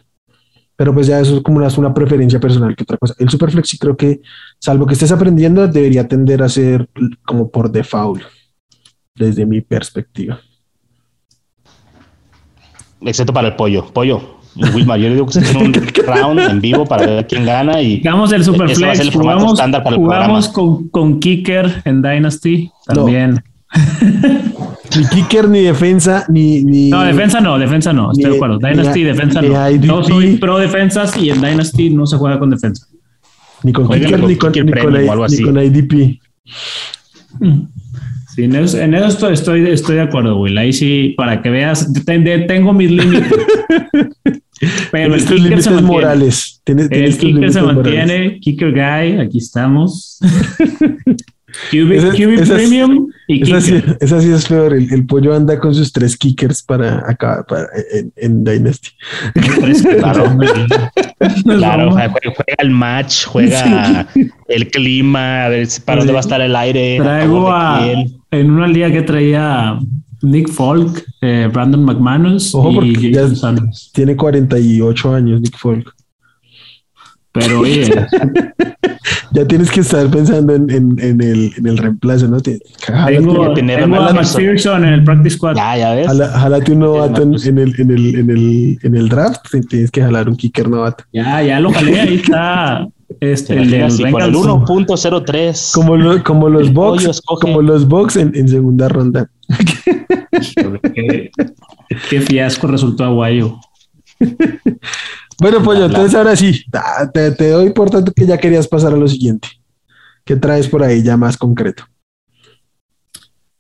Pero 0.76 0.94
pues 0.94 1.08
ya 1.08 1.20
eso 1.20 1.38
es 1.38 1.44
como 1.44 1.58
una, 1.58 1.68
una 1.78 1.94
preferencia 1.94 2.40
personal 2.40 2.76
que 2.76 2.84
otra 2.84 2.98
cosa. 2.98 3.14
El 3.20 3.30
Superflex 3.30 3.78
creo 3.80 3.98
que, 3.98 4.22
salvo 4.58 4.86
que 4.88 4.94
estés 4.94 5.12
aprendiendo, 5.12 5.68
debería 5.68 6.08
tender 6.08 6.42
a 6.42 6.50
ser 6.50 6.90
como 7.26 7.52
por 7.52 7.72
default, 7.72 8.24
desde 9.14 9.46
mi 9.46 9.62
perspectiva. 9.62 10.40
Excepto 13.02 13.34
para 13.34 13.50
el 13.50 13.56
pollo. 13.56 13.86
Pollo, 13.94 14.38
Wilmar, 14.56 15.00
yo 15.00 15.10
le 15.10 15.16
digo 15.16 15.26
que 15.26 15.34
se 15.34 15.42
tiene 15.42 15.66
un 15.66 15.74
round 16.08 16.40
en 16.40 16.62
vivo 16.62 16.86
para 16.86 17.06
ver 17.06 17.28
quién 17.28 17.46
gana 17.46 17.82
y 17.82 18.02
el 18.04 18.44
Superflex, 18.44 19.00
el 19.00 19.12
jugamos, 19.12 19.54
estándar 19.54 19.84
para 19.84 19.96
el 19.96 20.02
jugamos 20.02 20.50
con, 20.50 20.88
con, 20.90 21.20
Kicker 21.20 21.82
en 21.86 22.02
Dynasty 22.02 22.70
también. 22.86 23.44
ni 24.96 25.06
Kicker, 25.08 25.50
ni 25.50 25.62
defensa, 25.62 26.26
ni, 26.30 26.64
ni, 26.64 26.90
No, 26.90 27.04
defensa 27.04 27.42
no, 27.42 27.58
defensa 27.58 27.92
no, 27.94 28.12
estoy 28.12 28.32
de 28.32 28.36
acuerdo. 28.36 28.60
Dynasty, 28.60 29.04
defensa 29.04 29.42
no. 29.42 29.70
Yo 29.72 30.04
soy 30.04 30.38
pro 30.38 30.60
defensas 30.60 31.18
y 31.18 31.32
en 31.32 31.42
Dynasty 31.42 31.90
no 31.90 32.06
se 32.06 32.18
juega 32.18 32.38
con 32.38 32.50
defensa. 32.52 32.88
Ni 33.64 33.74
con 33.74 33.88
Kicker, 33.88 34.24
ni 34.24 34.36
con, 34.36 34.52
ni 34.52 35.42
con 35.42 35.64
IDP. 35.64 36.20
Sí, 38.36 38.46
en 38.46 38.56
eso, 38.56 39.30
estoy, 39.30 39.70
estoy, 39.70 39.96
de 39.96 40.02
acuerdo, 40.02 40.40
Will. 40.40 40.58
Ahí 40.58 40.74
sí, 40.74 41.14
para 41.16 41.44
que 41.44 41.52
veas, 41.52 41.88
tengo 42.04 42.74
mis 42.74 42.90
límites. 42.90 43.32
Pero 44.92 45.16
el 45.16 45.26
kicker 45.26 45.62
se 45.62 45.70
mantiene. 45.72 45.94
morales. 45.94 46.62
el 46.66 47.18
kicker 47.18 47.52
se 47.52 47.62
mantiene. 47.62 48.40
Kicker 48.40 48.72
Guy, 48.72 49.20
aquí 49.20 49.38
estamos. 49.38 50.20
QB, 51.72 52.48
Premium 52.48 53.10
y 53.28 53.44
esa 53.44 53.62
sí, 53.62 53.82
esa 54.00 54.22
sí, 54.22 54.32
es 54.32 54.48
peor. 54.48 54.74
El, 54.74 55.06
pollo 55.06 55.36
anda 55.36 55.60
con 55.60 55.74
sus 55.74 55.92
tres 55.92 56.18
kickers 56.18 56.64
para 56.64 57.04
acá 57.10 57.46
para, 57.48 57.68
en, 58.18 58.44
Dynasty. 58.44 58.90
Claro, 59.96 60.38
claro 61.44 61.92
juega, 61.92 62.56
el 62.58 62.72
match, 62.72 63.26
juega 63.26 64.08
el 64.48 64.70
clima, 64.70 65.46
a 65.46 65.50
ver 65.50 65.68
para 65.86 66.00
dónde 66.00 66.14
va 66.14 66.20
a 66.20 66.22
estar 66.22 66.42
el 66.42 66.56
aire. 66.56 66.98
Traigo 67.00 67.52
a, 67.52 67.88
en 68.32 68.52
una 68.52 68.68
liga 68.68 68.92
que 68.92 69.02
traía 69.04 69.78
Nick 70.24 70.50
Folk, 70.50 71.06
eh, 71.22 71.50
Brandon 71.52 71.84
McManus 71.84 72.56
y 72.82 73.12
ya 73.12 73.28
tiene 73.94 74.16
48 74.16 75.14
años 75.14 75.42
Nick 75.42 75.58
Folk. 75.58 75.94
Pero 77.34 77.62
oye, 77.62 77.92
ya 79.32 79.48
tienes 79.48 79.72
que 79.72 79.82
estar 79.82 80.08
pensando 80.08 80.54
en, 80.54 80.70
en, 80.70 81.00
en, 81.00 81.20
el, 81.20 81.52
en 81.58 81.68
el, 81.68 81.78
reemplazo, 81.80 82.28
¿no? 82.28 82.40
Tengo, 82.40 83.54
tener 83.54 83.82
tengo 83.82 83.96
a 83.96 84.14
McPherson 84.14 84.86
en 84.86 84.94
el 84.94 85.04
practice 85.04 85.38
squad. 85.38 85.56
Ya, 85.56 85.76
ya 85.76 85.96
ves. 85.96 86.08
jalate 86.08 86.72
un 86.72 86.80
novato 86.80 87.24
en, 87.24 87.34
el, 87.58 87.82
en, 87.82 87.92
el, 87.92 88.16
en, 88.16 88.30
el, 88.30 88.80
en 88.84 88.96
el 88.96 89.10
draft. 89.10 89.48
Tienes 89.68 89.90
que 89.90 90.02
jalar 90.02 90.30
un 90.30 90.36
kicker 90.36 90.70
novato. 90.70 91.04
Ya, 91.12 91.42
ya 91.42 91.60
lo 91.60 91.72
jalé. 91.72 92.00
Ahí 92.00 92.16
está. 92.16 92.88
Este, 93.20 93.54
el, 93.56 93.74
el 93.74 93.92
1.03. 93.92 95.74
Como, 95.74 96.24
como 96.24 96.50
los 96.50 96.72
box, 96.72 97.22
como 97.42 97.62
los 97.64 97.88
box 97.88 98.16
en, 98.18 98.36
en 98.36 98.48
segunda 98.48 98.88
ronda. 98.90 99.28
Qué, 100.94 101.32
qué 102.10 102.22
fiasco 102.22 102.68
resultó 102.68 103.04
Aguayo. 103.04 103.60
Bueno, 105.40 105.62
pues 105.64 105.80
entonces 105.80 106.16
ahora 106.16 106.36
sí, 106.36 106.64
te, 107.14 107.50
doy 107.50 107.72
por 107.72 107.90
tanto 107.90 108.12
que 108.14 108.26
ya 108.26 108.38
querías 108.38 108.68
pasar 108.68 108.94
a 108.94 108.98
lo 108.98 109.08
siguiente. 109.08 109.50
¿Qué 110.24 110.36
traes 110.36 110.68
por 110.68 110.84
ahí 110.84 111.04
ya 111.04 111.18
más 111.18 111.38
concreto? 111.38 111.84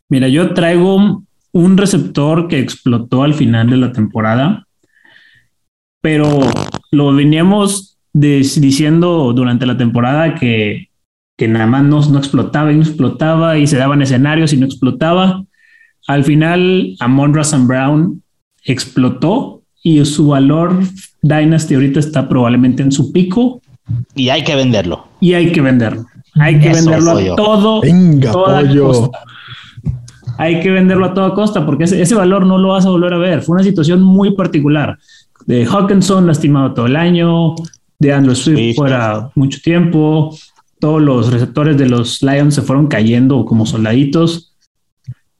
Mira, 0.10 0.28
yo 0.28 0.54
traigo 0.54 1.24
un 1.52 1.78
receptor 1.78 2.48
que 2.48 2.60
explotó 2.60 3.24
al 3.24 3.34
final 3.34 3.70
de 3.70 3.78
la 3.78 3.92
temporada, 3.92 4.66
pero 6.02 6.40
lo 6.92 7.14
veníamos 7.14 7.98
diciendo 8.14 9.34
durante 9.34 9.66
la 9.66 9.76
temporada 9.76 10.36
que, 10.36 10.90
que 11.38 11.48
nada 11.48 11.66
más 11.66 11.84
no, 11.84 12.00
no 12.10 12.20
explotaba 12.20 12.72
y 12.72 12.76
no 12.76 12.84
explotaba 12.84 13.58
y 13.58 13.68
se 13.68 13.78
daban 13.78 14.02
escenarios 14.02 14.54
y 14.54 14.58
no 14.58 14.66
explotaba. 14.66 15.44
Al 16.08 16.24
final, 16.24 16.96
Amon 17.00 17.34
Russell 17.34 17.62
Brown 17.62 18.22
explotó 18.66 19.62
y 19.82 20.04
su 20.06 20.28
valor 20.28 20.80
Dynasty 21.22 21.76
ahorita 21.76 22.00
está 22.00 22.28
probablemente 22.28 22.84
en 22.84 22.92
su 22.92 23.12
pico. 23.12 23.62
Y 24.16 24.30
hay 24.30 24.44
que 24.44 24.56
venderlo. 24.56 25.08
Y 25.20 25.34
hay 25.34 25.52
que 25.52 25.62
venderlo. 25.62 26.06
Hay 26.36 26.60
que 26.60 26.70
venderlo 26.70 27.12
a 27.12 27.36
todo. 27.36 27.82
Venga, 27.82 28.32
pollo. 28.32 29.12
Hay 30.38 30.60
que 30.62 30.72
venderlo 30.72 31.06
a 31.06 31.14
toda 31.14 31.34
costa 31.34 31.66
porque 31.66 31.84
ese, 31.84 32.02
ese, 32.02 32.16
valor 32.16 32.46
no 32.46 32.58
lo 32.58 32.70
vas 32.70 32.86
a 32.86 32.90
volver 32.90 33.14
a 33.14 33.18
ver. 33.18 33.42
Fue 33.42 33.56
una 33.56 33.64
situación 33.64 34.02
muy 34.02 34.36
particular. 34.36 34.98
De 35.46 35.66
Hawkinson 35.66 36.26
lastimado 36.26 36.74
todo 36.74 36.86
el 36.88 36.96
año, 36.96 37.56
de 38.00 38.14
Andrew 38.14 38.36
Swift 38.36 38.76
fuera 38.76 39.30
mucho 39.36 39.60
tiempo, 39.62 40.36
todos 40.80 41.02
los 41.02 41.32
receptores 41.32 41.78
de 41.78 41.88
los 41.88 42.22
Lions 42.22 42.56
se 42.56 42.62
fueron 42.62 42.88
cayendo 42.88 43.46
como 43.46 43.66
soldaditos. 43.66 44.53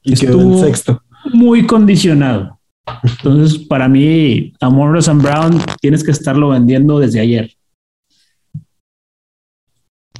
Y 0.04 0.12
Estuvo 0.12 0.60
sexto. 0.60 1.02
Muy 1.32 1.66
condicionado. 1.66 2.60
Entonces, 3.02 3.58
para 3.58 3.88
mí, 3.88 4.52
Amor 4.60 4.98
and 5.08 5.22
Brown 5.22 5.62
tienes 5.80 6.04
que 6.04 6.10
estarlo 6.10 6.50
vendiendo 6.50 6.98
desde 6.98 7.20
ayer. 7.20 7.50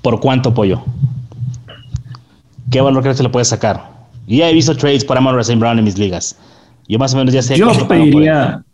¿Por 0.01 0.21
cuánto 0.21 0.53
pollo? 0.53 0.83
¿Qué 2.71 2.81
valor 2.81 3.03
crees 3.03 3.19
que 3.19 3.23
le 3.23 3.29
puedes 3.29 3.49
sacar? 3.49 3.93
Ya 4.27 4.49
he 4.49 4.55
visto 4.55 4.77
trades 4.77 5.05
para 5.05 5.21
Amor 5.21 5.39
and 5.39 5.61
Brown 5.61 5.79
en 5.79 5.85
mis 5.85 5.99
ligas. 5.99 6.39
Yo 6.89 6.99
más 6.99 7.13
o 7.15 7.19
menos 7.19 7.35
ya 7.35 7.43
sé. 7.43 7.57
Yo 7.57 7.71
pediría 7.87 8.65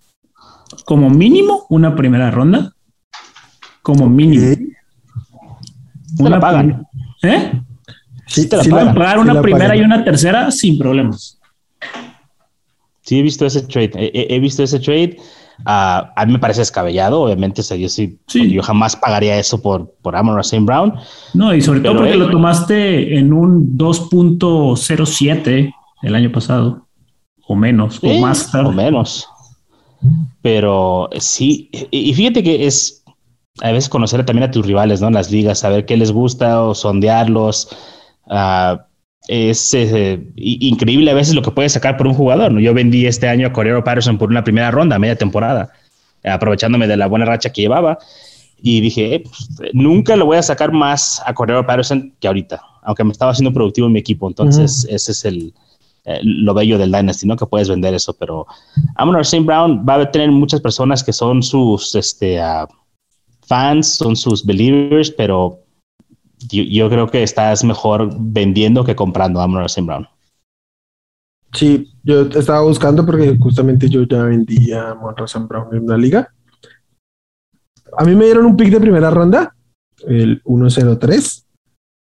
como 0.85 1.11
mínimo 1.11 1.67
una 1.69 1.95
primera 1.95 2.31
ronda. 2.31 2.73
Como 3.83 4.09
mínimo. 4.09 4.57
Una 6.19 6.31
la 6.31 6.41
pagan. 6.41 6.87
¿Eh? 7.23 7.61
Sí, 8.31 8.49
te 8.49 8.57
la 8.57 8.65
pagan. 8.65 8.95
pagar 8.95 9.19
una 9.19 9.43
primera 9.43 9.77
y 9.77 9.81
una 9.81 10.05
tercera 10.05 10.51
sin 10.51 10.79
problemas. 10.79 11.39
Sí, 13.03 13.19
he 13.19 13.23
visto 13.23 13.45
ese 13.45 13.63
trade. 13.63 13.91
He, 13.95 14.39
visto 14.39 14.63
ese 14.63 14.79
trade. 14.79 15.17
Ah, 15.67 16.13
a 16.15 16.25
mí 16.27 16.33
me 16.33 16.39
parece 16.39 16.61
descabellado, 16.61 17.23
obviamente. 17.23 17.61
O 17.61 17.65
sea, 17.65 17.77
yo 17.77 17.89
sí, 17.89 18.21
yo 18.29 18.63
jamás 18.63 18.95
pagaría 18.95 19.37
eso 19.37 19.61
por, 19.61 19.93
por 20.01 20.15
Amon 20.15 20.39
St. 20.39 20.65
Brown. 20.65 20.95
No, 21.35 21.53
y 21.53 21.61
sobre 21.61 21.81
todo 21.81 21.97
porque 21.97 22.17
lo 22.17 22.31
tomaste 22.31 23.19
en 23.19 23.33
un 23.33 23.77
2.07 23.77 25.75
el 26.03 26.15
año 26.15 26.31
pasado, 26.31 26.87
o 27.49 27.57
menos, 27.57 27.99
o 28.03 28.15
más 28.21 28.55
O 28.55 28.71
menos. 28.71 29.29
Pero 30.41 31.11
sí, 31.19 31.69
y 31.91 32.15
fíjate 32.15 32.45
que 32.45 32.67
es 32.67 33.01
a 33.61 33.73
veces 33.73 33.89
conocer 33.89 34.25
también 34.25 34.49
a 34.49 34.51
tus 34.51 34.65
rivales, 34.65 35.01
¿no? 35.01 35.09
En 35.09 35.15
las 35.15 35.31
ligas, 35.31 35.59
saber 35.59 35.85
qué 35.85 35.97
les 35.97 36.13
gusta 36.13 36.63
o 36.63 36.75
sondearlos. 36.75 37.69
Uh, 38.31 38.79
es 39.29 39.75
eh, 39.75 40.21
increíble 40.37 41.11
a 41.11 41.15
veces 41.15 41.35
lo 41.35 41.43
que 41.43 41.51
puedes 41.51 41.73
sacar 41.73 41.97
por 41.97 42.07
un 42.07 42.15
jugador. 42.15 42.59
Yo 42.59 42.75
vendí 42.75 43.07
este 43.07 43.29
año 43.29 43.47
a 43.47 43.53
Correro 43.53 43.85
Patterson 43.85 44.19
por 44.19 44.31
una 44.31 44.43
primera 44.43 44.71
ronda, 44.71 44.99
media 44.99 45.17
temporada, 45.17 45.71
aprovechándome 46.25 46.89
de 46.89 46.97
la 46.97 47.07
buena 47.07 47.27
racha 47.27 47.51
que 47.51 47.63
llevaba. 47.63 47.99
Y 48.63 48.81
dije, 48.81 49.15
eh, 49.15 49.21
pues, 49.21 49.71
nunca 49.73 50.17
lo 50.17 50.27
voy 50.27 50.39
a 50.39 50.43
sacar 50.43 50.73
más 50.73 51.23
a 51.25 51.35
Correro 51.35 51.67
Patterson 51.67 52.15
que 52.19 52.29
ahorita, 52.29 52.61
aunque 52.83 53.05
me 53.05 53.13
estaba 53.13 53.33
haciendo 53.33 53.53
productivo 53.53 53.87
en 53.87 53.93
mi 53.93 54.01
equipo. 54.01 54.27
Entonces, 54.27 54.87
ese 54.89 55.13
es 55.13 55.25
el, 55.25 55.55
eh, 56.05 56.21
lo 56.23 56.55
bello 56.55 56.79
del 56.79 56.91
Dynasty, 56.91 57.27
¿no? 57.27 57.37
Que 57.37 57.47
puedes 57.47 57.69
vender 57.69 57.95
eso. 57.95 58.15
Pero 58.15 58.47
Amon 58.97 59.21
St. 59.21 59.45
Brown 59.45 59.85
va 59.89 59.95
a 59.95 60.11
tener 60.11 60.31
muchas 60.31 60.61
personas 60.61 61.05
que 61.05 61.13
son 61.13 61.43
sus 61.43 61.95
este, 61.95 62.41
uh, 62.41 62.67
fans, 63.47 63.95
son 63.95 64.17
sus 64.17 64.45
believers, 64.45 65.11
pero 65.11 65.61
yo, 66.51 66.89
creo 66.89 67.09
que 67.09 67.23
estás 67.23 67.65
mejor 67.65 68.11
vendiendo 68.19 68.85
que 68.85 68.97
comprando 68.97 69.41
a 69.41 69.45
Amon 69.45 69.67
Brown. 69.83 70.09
Sí, 71.53 71.93
yo 72.03 72.23
estaba 72.23 72.63
buscando 72.63 73.05
porque 73.05 73.37
justamente 73.39 73.89
yo 73.89 74.05
ya 74.05 74.23
vendí 74.25 74.73
a 74.73 74.91
Amon 74.91 75.15
Brown 75.49 75.75
en 75.75 75.85
una 75.85 75.97
liga. 75.97 76.33
A 77.99 78.05
mí 78.05 78.15
me 78.15 78.27
dieron 78.27 78.47
un 78.47 78.57
pick 78.57 78.71
de 78.71 78.81
primera 78.81 79.11
ronda, 79.11 79.55
el 80.07 80.43
103, 80.45 81.47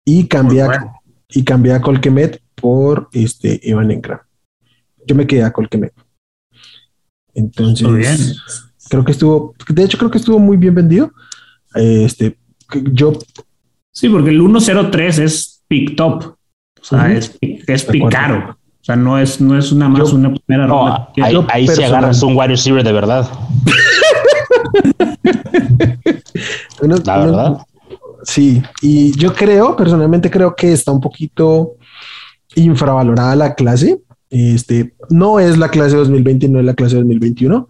y 0.05 0.27
cambié, 0.27 0.63
a, 0.63 0.93
y 1.29 1.43
cambié 1.43 1.73
a 1.73 1.81
Colquemet 1.81 2.41
por 2.55 3.09
este 3.13 3.69
Evan 3.69 3.91
Engram. 3.91 4.19
Yo 5.05 5.15
me 5.15 5.27
quedé 5.27 5.43
a 5.43 5.53
Colquemet. 5.53 5.93
Entonces, 7.33 8.41
creo 8.89 9.05
que 9.05 9.11
estuvo, 9.11 9.53
de 9.69 9.83
hecho 9.83 9.97
creo 9.97 10.11
que 10.11 10.17
estuvo 10.17 10.39
muy 10.39 10.57
bien 10.57 10.75
vendido. 10.75 11.11
Este, 11.75 12.37
yo 12.91 13.13
Sí, 13.97 14.09
porque 14.09 14.29
el 14.29 14.39
103 14.39 15.17
es 15.17 15.63
pick 15.67 15.95
top. 15.95 16.23
O 16.23 16.35
sea, 16.83 17.11
es, 17.11 17.35
es 17.41 17.83
pick 17.83 18.07
caro. 18.11 18.51
O 18.51 18.83
sea, 18.83 18.95
no 18.95 19.17
es, 19.17 19.41
no 19.41 19.57
es 19.57 19.71
una 19.71 19.89
más 19.89 20.13
una 20.13 20.31
primera 20.31 20.67
ronda. 20.67 21.09
Ahí, 21.19 21.35
ahí 21.49 21.67
sí 21.67 21.81
agarras 21.81 22.21
un 22.21 22.37
wide 22.37 22.49
receiver 22.49 22.83
de 22.83 22.91
verdad. 22.91 23.27
La 27.05 27.17
verdad. 27.17 27.57
Sí, 28.21 28.61
y 28.83 29.17
yo 29.17 29.33
creo, 29.33 29.75
personalmente 29.75 30.29
creo 30.29 30.55
que 30.55 30.73
está 30.73 30.91
un 30.91 31.01
poquito 31.01 31.71
infravalorada 32.53 33.35
la 33.35 33.55
clase. 33.55 33.99
Este 34.29 34.93
no 35.09 35.39
es 35.39 35.57
la 35.57 35.69
clase 35.69 35.95
2020, 35.95 36.49
no 36.49 36.59
es 36.59 36.65
la 36.65 36.75
clase 36.75 36.97
2021 36.97 37.67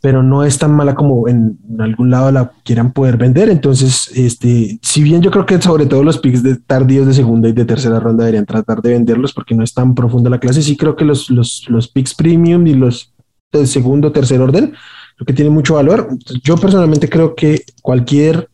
pero 0.00 0.22
no 0.22 0.44
es 0.44 0.58
tan 0.58 0.74
mala 0.74 0.94
como 0.94 1.28
en, 1.28 1.58
algún 1.78 2.10
lado 2.10 2.30
la 2.30 2.52
quieran 2.64 2.92
poder 2.92 3.16
vender. 3.16 3.48
Entonces, 3.48 4.10
este, 4.14 4.78
si 4.82 5.02
bien 5.02 5.22
yo 5.22 5.30
creo 5.30 5.46
que 5.46 5.60
sobre 5.60 5.86
todo 5.86 6.02
los 6.02 6.18
picks 6.18 6.42
de 6.42 6.56
tardíos 6.56 7.06
de 7.06 7.14
segunda 7.14 7.48
y 7.48 7.52
de 7.52 7.64
tercera 7.64 8.00
ronda 8.00 8.24
deberían 8.24 8.46
tratar 8.46 8.82
de 8.82 8.90
venderlos 8.90 9.32
porque 9.32 9.54
no 9.54 9.64
es 9.64 9.74
tan 9.74 9.94
profunda 9.94 10.30
la 10.30 10.40
clase, 10.40 10.62
sí 10.62 10.76
creo 10.76 10.96
que 10.96 11.04
los, 11.04 11.30
los, 11.30 11.64
los 11.68 11.88
picks 11.88 12.14
premium 12.14 12.66
y 12.66 12.74
los 12.74 13.12
de 13.52 13.66
segundo, 13.66 14.12
tercer 14.12 14.40
orden, 14.40 14.74
lo 15.16 15.26
que 15.26 15.32
tiene 15.32 15.50
mucho 15.50 15.74
valor. 15.74 16.08
Yo 16.42 16.56
personalmente 16.56 17.08
creo 17.08 17.34
que 17.34 17.62
cualquier 17.82 18.48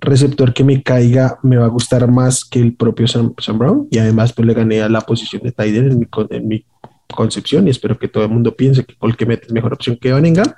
receptor 0.00 0.54
que 0.54 0.64
me 0.64 0.82
caiga 0.82 1.38
me 1.42 1.56
va 1.56 1.66
a 1.66 1.68
gustar 1.68 2.10
más 2.10 2.44
que 2.44 2.60
el 2.60 2.74
propio 2.74 3.06
Sam, 3.06 3.34
Brown 3.54 3.86
y 3.90 3.98
además 3.98 4.32
pues 4.32 4.46
le 4.46 4.54
gané 4.54 4.82
a 4.82 4.88
la 4.88 5.02
posición 5.02 5.42
de 5.42 5.52
Tider 5.52 5.84
en 5.84 5.98
mi, 5.98 6.06
en 6.30 6.48
mi 6.48 6.64
concepción 7.10 7.66
y 7.66 7.70
espero 7.70 7.98
que 7.98 8.08
todo 8.08 8.24
el 8.24 8.30
mundo 8.30 8.54
piense 8.54 8.84
que 8.84 8.96
Colquemet 8.96 9.44
es 9.44 9.52
mejor 9.52 9.72
opción 9.72 9.98
que 10.00 10.12
Vaninga. 10.12 10.56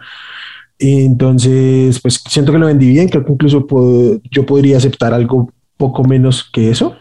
Entonces, 0.79 2.01
pues 2.01 2.23
siento 2.29 2.53
que 2.53 2.59
lo 2.59 2.67
vendí 2.67 2.89
bien, 2.89 3.09
creo 3.09 3.25
que 3.25 3.33
incluso 3.33 3.67
yo 4.31 4.47
podría 4.47 4.77
aceptar 4.77 5.15
algo 5.15 5.53
poco 5.77 6.05
menos 6.05 6.49
que 6.53 6.71
eso. 6.71 6.97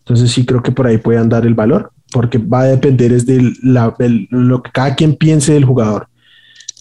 Entonces 0.00 0.30
sí 0.32 0.44
creo 0.44 0.62
que 0.62 0.72
por 0.72 0.86
ahí 0.86 0.98
puede 0.98 1.18
andar 1.18 1.46
el 1.46 1.54
valor, 1.54 1.92
porque 2.12 2.38
va 2.38 2.62
a 2.62 2.64
depender 2.64 3.12
es 3.12 3.26
de 3.26 3.52
lo 3.62 4.62
que 4.62 4.70
cada 4.72 4.94
quien 4.94 5.14
piense 5.14 5.52
del 5.52 5.64
jugador. 5.64 6.08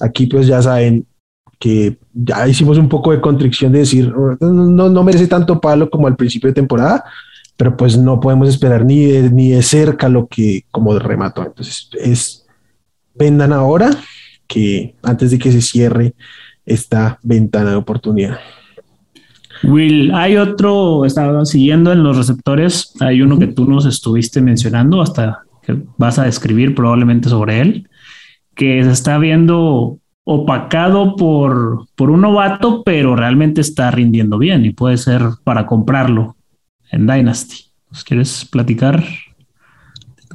Aquí 0.01 0.25
pues 0.25 0.47
ya 0.47 0.61
saben 0.61 1.05
que 1.59 1.97
ya 2.13 2.47
hicimos 2.47 2.77
un 2.77 2.87
poco 2.87 3.11
de 3.11 3.19
constricción 3.19 3.71
de 3.73 3.79
decir, 3.79 4.11
no, 4.39 4.89
no 4.89 5.03
merece 5.03 5.27
tanto 5.27 5.59
palo 5.59 5.89
como 5.89 6.07
al 6.07 6.15
principio 6.15 6.49
de 6.49 6.53
temporada, 6.53 7.03
pero 7.59 7.75
pues 7.75 7.97
no 7.97 8.21
podemos 8.21 8.47
esperar 8.47 8.85
ni 8.85 9.03
de, 9.03 9.29
ni 9.31 9.49
de 9.49 9.61
cerca 9.61 10.07
lo 10.07 10.27
que 10.27 10.63
como 10.71 10.97
remató. 10.97 11.45
Entonces 11.45 11.89
es 12.01 12.47
vendan 13.13 13.51
ahora 13.51 13.89
que 14.47 14.95
antes 15.03 15.31
de 15.31 15.39
que 15.39 15.51
se 15.51 15.61
cierre 15.61 16.13
esta 16.65 17.19
ventana 17.21 17.71
de 17.71 17.75
oportunidad. 17.75 18.39
Will, 19.63 20.13
hay 20.13 20.37
otro, 20.37 21.03
estaba 21.03 21.43
siguiendo 21.43 21.91
en 21.91 22.01
los 22.01 22.15
receptores, 22.15 22.93
hay 23.01 23.21
uno 23.21 23.37
que 23.37 23.47
tú 23.47 23.69
nos 23.69 23.85
estuviste 23.85 24.41
mencionando 24.41 25.01
hasta 25.01 25.39
que 25.61 25.83
vas 25.97 26.17
a 26.17 26.23
describir 26.23 26.73
probablemente 26.73 27.27
sobre 27.27 27.59
él, 27.59 27.89
que 28.55 28.81
se 28.85 28.91
está 28.91 29.17
viendo 29.17 29.99
opacado 30.23 31.17
por, 31.17 31.87
por 31.97 32.09
un 32.09 32.21
novato, 32.21 32.83
pero 32.85 33.17
realmente 33.17 33.59
está 33.59 33.91
rindiendo 33.91 34.37
bien 34.37 34.63
y 34.63 34.69
puede 34.69 34.95
ser 34.95 35.23
para 35.43 35.65
comprarlo 35.65 36.37
en 36.91 37.07
Dynasty. 37.07 37.65
¿Quieres 38.05 38.45
platicar, 38.45 39.03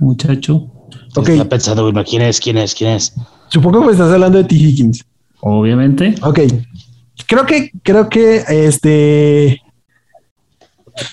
muchacho? 0.00 0.70
Ok. 1.16 1.28
Está 1.28 1.48
pensando, 1.48 1.92
¿quién 2.04 2.22
es? 2.22 2.40
¿Quién 2.40 2.58
es? 2.58 2.74
¿Quién 2.74 2.90
es? 2.90 3.14
Supongo 3.48 3.86
que 3.86 3.92
estás 3.92 4.12
hablando 4.12 4.38
de 4.38 4.44
T. 4.44 4.54
Higgins. 4.54 5.04
Obviamente. 5.40 6.14
Ok. 6.22 6.40
Creo 7.26 7.46
que, 7.46 7.70
creo 7.82 8.08
que 8.08 8.42
este 8.48 9.62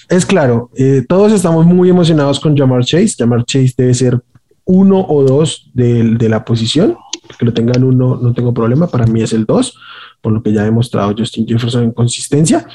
es 0.10 0.26
claro. 0.26 0.72
Eh, 0.76 1.04
todos 1.08 1.32
estamos 1.32 1.66
muy 1.66 1.90
emocionados 1.90 2.40
con 2.40 2.58
Jamar 2.58 2.84
Chase. 2.84 3.16
Jamar 3.18 3.46
Chase 3.46 3.74
debe 3.78 3.94
ser 3.94 4.24
uno 4.66 5.06
o 5.08 5.24
dos 5.24 5.70
de, 5.74 6.04
de 6.16 6.30
la 6.30 6.44
posición. 6.44 6.98
Que 7.38 7.46
lo 7.46 7.54
tengan 7.54 7.84
uno, 7.84 8.18
no 8.18 8.34
tengo 8.34 8.54
problema. 8.54 8.88
Para 8.88 9.06
mí 9.06 9.22
es 9.22 9.32
el 9.34 9.46
dos, 9.46 9.78
por 10.22 10.34
lo 10.34 10.42
que 10.44 10.52
ya 10.52 10.62
ha 10.62 10.66
demostrado 10.66 11.14
Justin 11.18 11.48
Jefferson 11.48 11.84
en 11.84 11.92
consistencia. 11.92 12.68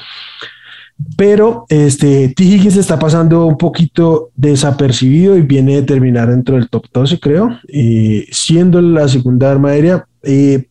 Pero 1.17 1.67
este 1.69 2.29
T. 2.31 2.45
Higgins 2.45 2.77
está 2.77 2.99
pasando 2.99 3.45
un 3.47 3.59
poquito 3.59 4.31
desapercibido 4.35 5.37
y 5.37 5.43
viene 5.43 5.79
a 5.79 5.87
terminar 5.87 6.31
dentro 6.31 6.57
del 6.57 6.71
top 6.71 6.87
12, 6.93 7.21
creo, 7.21 7.59
eh, 7.69 8.27
siendo 8.31 8.81
la 8.81 9.07
segunda 9.07 9.51
arma 9.51 9.71
aérea. 9.71 10.07
Eh, 10.23 10.69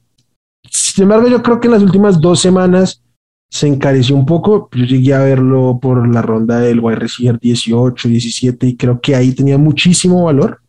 sin 0.69 1.03
embargo, 1.03 1.27
yo 1.27 1.43
creo 1.43 1.59
que 1.59 1.67
en 1.67 1.73
las 1.73 1.83
últimas 1.83 2.19
dos 2.19 2.39
semanas 2.39 3.03
se 3.49 3.67
encareció 3.67 4.15
un 4.15 4.25
poco. 4.25 4.69
Yo 4.73 4.85
llegué 4.85 5.13
a 5.13 5.19
verlo 5.19 5.79
por 5.81 6.07
la 6.11 6.21
ronda 6.21 6.59
del 6.59 6.79
wide 6.79 6.97
receiver 6.97 7.39
18, 7.39 8.09
17 8.09 8.67
y 8.67 8.75
creo 8.75 8.99
que 8.99 9.15
ahí 9.15 9.31
tenía 9.31 9.57
muchísimo 9.57 10.23
valor. 10.23 10.61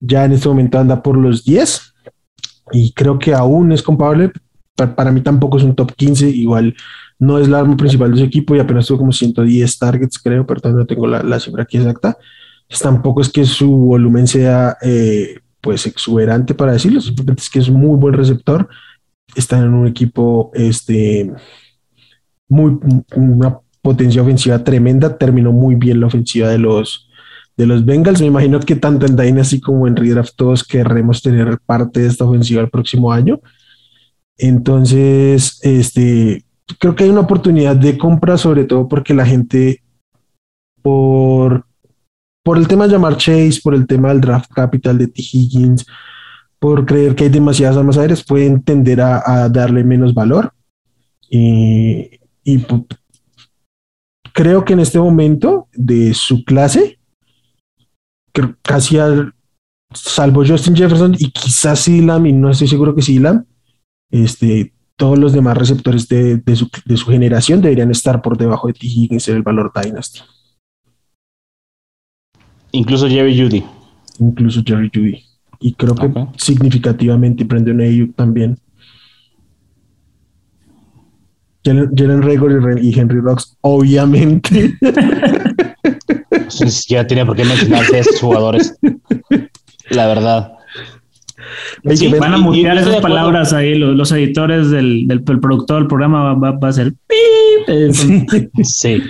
Ya 0.00 0.24
en 0.24 0.32
este 0.32 0.48
momento 0.48 0.78
anda 0.78 1.02
por 1.02 1.16
los 1.16 1.44
10 1.44 1.94
y 2.72 2.92
creo 2.92 3.18
que 3.18 3.34
aún 3.34 3.72
es 3.72 3.82
comparable. 3.82 4.32
Para, 4.76 5.10
mí 5.10 5.20
tampoco 5.20 5.58
es 5.58 5.64
un 5.64 5.74
top 5.74 5.92
15, 5.94 6.28
igual 6.28 6.74
no 7.20 7.38
es 7.38 7.48
la 7.48 7.60
arma 7.60 7.76
principal 7.76 8.10
de 8.10 8.18
su 8.18 8.24
equipo 8.24 8.56
y 8.56 8.60
apenas 8.60 8.86
tuvo 8.86 8.98
como 8.98 9.12
110 9.12 9.78
targets, 9.78 10.18
creo, 10.18 10.46
pero 10.46 10.72
no 10.72 10.86
tengo 10.86 11.06
la, 11.06 11.38
cifra 11.38 11.62
aquí 11.62 11.76
exacta. 11.76 12.16
Tampoco 12.82 13.20
es 13.20 13.28
que 13.28 13.44
su 13.44 13.70
volumen 13.70 14.26
sea 14.26 14.78
eh, 14.80 15.38
pues 15.60 15.86
exuberante 15.86 16.54
para 16.54 16.72
decirlo, 16.72 16.98
es 16.98 17.50
que 17.50 17.58
es 17.58 17.68
muy 17.68 17.98
buen 17.98 18.14
receptor. 18.14 18.68
Está 19.36 19.58
en 19.58 19.74
un 19.74 19.86
equipo 19.86 20.50
este, 20.54 21.30
muy, 22.48 22.78
una 23.14 23.58
potencia 23.82 24.22
ofensiva 24.22 24.64
tremenda. 24.64 25.18
Terminó 25.18 25.52
muy 25.52 25.74
bien 25.74 26.00
la 26.00 26.06
ofensiva 26.06 26.48
de 26.48 26.58
los, 26.58 27.10
de 27.54 27.66
los 27.66 27.84
Bengals. 27.84 28.22
Me 28.22 28.28
imagino 28.28 28.60
que 28.60 28.76
tanto 28.76 29.04
en 29.04 29.14
Dynasty 29.14 29.60
como 29.60 29.86
en 29.86 29.96
Redraft 29.96 30.36
todos 30.36 30.64
querremos 30.64 31.20
tener 31.20 31.58
parte 31.66 32.00
de 32.00 32.06
esta 32.06 32.24
ofensiva 32.24 32.62
el 32.62 32.70
próximo 32.70 33.12
año. 33.12 33.40
Entonces, 34.38 35.60
este, 35.62 36.44
creo 36.78 36.94
que 36.94 37.04
hay 37.04 37.10
una 37.10 37.20
oportunidad 37.20 37.76
de 37.76 37.98
compra, 37.98 38.36
sobre 38.36 38.64
todo 38.64 38.88
porque 38.88 39.14
la 39.14 39.26
gente, 39.26 39.82
por, 40.82 41.66
por 42.44 42.58
el 42.58 42.68
tema 42.68 42.86
de 42.86 42.92
llamar 42.92 43.16
Chase, 43.16 43.60
por 43.62 43.74
el 43.74 43.86
tema 43.86 44.08
del 44.08 44.20
draft 44.20 44.50
capital 44.52 44.98
de 44.98 45.08
T. 45.08 45.22
Higgins, 45.32 45.86
por 46.58 46.84
creer 46.86 47.14
que 47.14 47.24
hay 47.24 47.30
demasiadas 47.30 47.76
armas 47.76 47.98
aéreas, 47.98 48.24
pueden 48.24 48.62
tender 48.62 49.00
a, 49.00 49.48
darle 49.48 49.82
menos 49.82 50.12
valor. 50.12 50.52
Y, 51.28 52.10
y 52.44 52.64
creo 54.32 54.64
que 54.64 54.74
en 54.74 54.80
este 54.80 54.98
momento 54.98 55.68
de 55.72 56.12
su 56.14 56.44
clase, 56.44 56.98
casi 58.62 58.98
al, 58.98 59.34
salvo 59.92 60.44
Justin 60.46 60.76
Jefferson 60.76 61.14
y 61.18 61.30
quizás 61.30 61.80
Silam, 61.80 62.26
y 62.26 62.32
no 62.32 62.50
estoy 62.50 62.68
seguro 62.68 62.94
que 62.94 63.02
Silam, 63.02 63.44
este, 64.10 64.72
todos 65.00 65.18
los 65.18 65.32
demás 65.32 65.56
receptores 65.56 66.06
de, 66.08 66.42
su, 66.54 67.06
generación 67.06 67.62
deberían 67.62 67.90
estar 67.90 68.20
por 68.20 68.36
debajo 68.36 68.66
de 68.66 68.74
T. 68.74 68.86
Higgins 68.86 69.28
en 69.28 69.36
el 69.36 69.42
valor 69.42 69.72
Dynasty. 69.74 70.20
Incluso 72.72 73.08
Jerry 73.08 73.40
Judy. 73.40 73.64
Incluso 74.18 74.60
Jerry 74.62 74.90
Judy. 74.94 75.24
Y 75.58 75.72
creo 75.72 75.94
que 75.94 76.12
significativamente 76.36 77.44
Brandon 77.44 77.80
Ayuk 77.80 78.14
también. 78.14 78.58
Jalen 81.64 82.22
Rager 82.22 82.84
y 82.84 82.98
Henry 82.98 83.20
Rocks, 83.20 83.56
obviamente. 83.62 84.74
ya 86.88 87.06
tenía 87.06 87.24
por 87.24 87.36
qué 87.36 87.46
mencionarse 87.46 87.96
a 87.96 88.00
esos 88.00 88.20
jugadores. 88.20 88.78
La 89.88 90.06
verdad. 90.06 90.59
Van 92.18 92.34
a 92.34 92.38
mutear 92.38 92.78
esas 92.78 92.96
palabras 92.96 93.52
ahí, 93.52 93.74
los, 93.74 94.12
editores 94.12 94.70
del, 94.70 95.06
del, 95.08 95.22
productor 95.22 95.78
del 95.78 95.86
programa 95.86 96.34
va, 96.34 96.68
a 96.68 96.72
ser 96.72 96.94
Sí. 98.62 99.02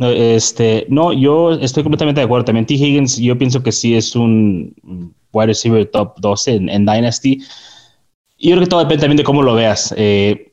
Este, 0.00 0.86
no, 0.88 1.12
yo 1.12 1.52
estoy 1.52 1.82
completamente 1.82 2.20
de 2.20 2.24
acuerdo. 2.24 2.46
También 2.46 2.66
T. 2.66 2.74
Higgins, 2.74 3.18
yo 3.18 3.38
pienso 3.38 3.62
que 3.62 3.72
sí 3.72 3.94
es 3.94 4.16
un 4.16 4.74
wide 5.32 5.46
receiver 5.46 5.86
top 5.90 6.18
12 6.20 6.54
en, 6.54 6.86
Dynasty. 6.86 7.40
Y 8.36 8.50
yo 8.50 8.56
creo 8.56 8.64
que 8.64 8.70
todo 8.70 8.80
depende 8.80 9.02
también 9.02 9.16
de 9.18 9.24
cómo 9.24 9.42
lo 9.42 9.54
veas. 9.54 9.94
Eh, 9.96 10.52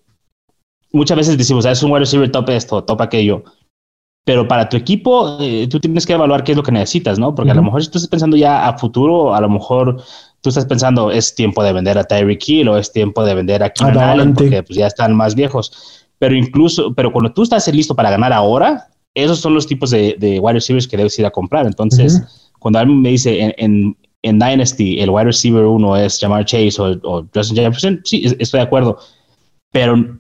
muchas 0.92 1.18
veces 1.18 1.38
decimos, 1.38 1.66
ah, 1.66 1.72
es 1.72 1.82
un 1.84 1.92
wide 1.92 2.02
receiver 2.02 2.32
top 2.32 2.50
esto, 2.50 2.84
top 2.84 3.02
aquello. 3.02 3.44
Pero 4.24 4.48
para 4.48 4.70
tu 4.70 4.78
equipo, 4.78 5.38
eh, 5.40 5.68
tú 5.68 5.80
tienes 5.80 6.06
que 6.06 6.14
evaluar 6.14 6.44
qué 6.44 6.52
es 6.52 6.58
lo 6.58 6.64
que 6.64 6.72
necesitas, 6.72 7.18
¿no? 7.18 7.34
Porque 7.34 7.52
a 7.52 7.56
lo 7.56 7.64
mejor 7.64 7.84
si 7.84 7.90
tú 7.90 7.98
estás 7.98 8.10
pensando 8.10 8.38
ya 8.38 8.68
a 8.68 8.78
futuro, 8.78 9.34
a 9.34 9.42
lo 9.42 9.50
mejor 9.50 10.02
tú 10.42 10.50
estás 10.50 10.66
pensando, 10.66 11.10
es 11.10 11.34
tiempo 11.34 11.64
de 11.64 11.74
vender 11.74 11.98
a 11.98 12.04
Tyreek 12.04 12.48
Hill 12.48 12.70
o 12.70 12.78
es 12.78 12.92
tiempo 12.92 13.26
de 13.26 13.34
vender 13.34 13.64
a 13.64 13.72
Keenan 13.72 13.98
Allen 13.98 14.34
porque 14.34 14.62
pues, 14.62 14.78
ya 14.78 14.88
están 14.88 15.16
más 15.16 15.34
viejos 15.34 16.02
pero 16.22 16.36
incluso, 16.36 16.94
pero 16.94 17.12
cuando 17.12 17.34
tú 17.34 17.42
estás 17.42 17.68
listo 17.74 17.96
para 17.96 18.12
ganar 18.12 18.32
ahora, 18.32 18.90
esos 19.16 19.40
son 19.40 19.56
los 19.56 19.66
tipos 19.66 19.90
de, 19.90 20.16
de 20.20 20.40
wide 20.40 20.54
receivers 20.54 20.88
que 20.88 20.96
debes 20.96 21.18
ir 21.18 21.26
a 21.26 21.32
comprar. 21.32 21.66
Entonces, 21.66 22.52
cuando 22.60 22.78
alguien 22.78 23.02
me 23.02 23.10
dice 23.10 23.56
en, 23.58 23.98
en, 24.22 24.38
Dynasty 24.38 25.00
el 25.00 25.10
wide 25.10 25.26
receiver 25.26 25.66
uno 25.66 25.98
es 25.98 26.20
Jamar 26.20 26.46
Chase 26.46 26.80
o, 26.80 27.26
Justin 27.34 27.58
Jefferson, 27.58 28.02
sí, 28.04 28.24
estoy 28.38 28.60
de 28.60 28.66
acuerdo. 28.66 29.00
Pero 29.72 30.20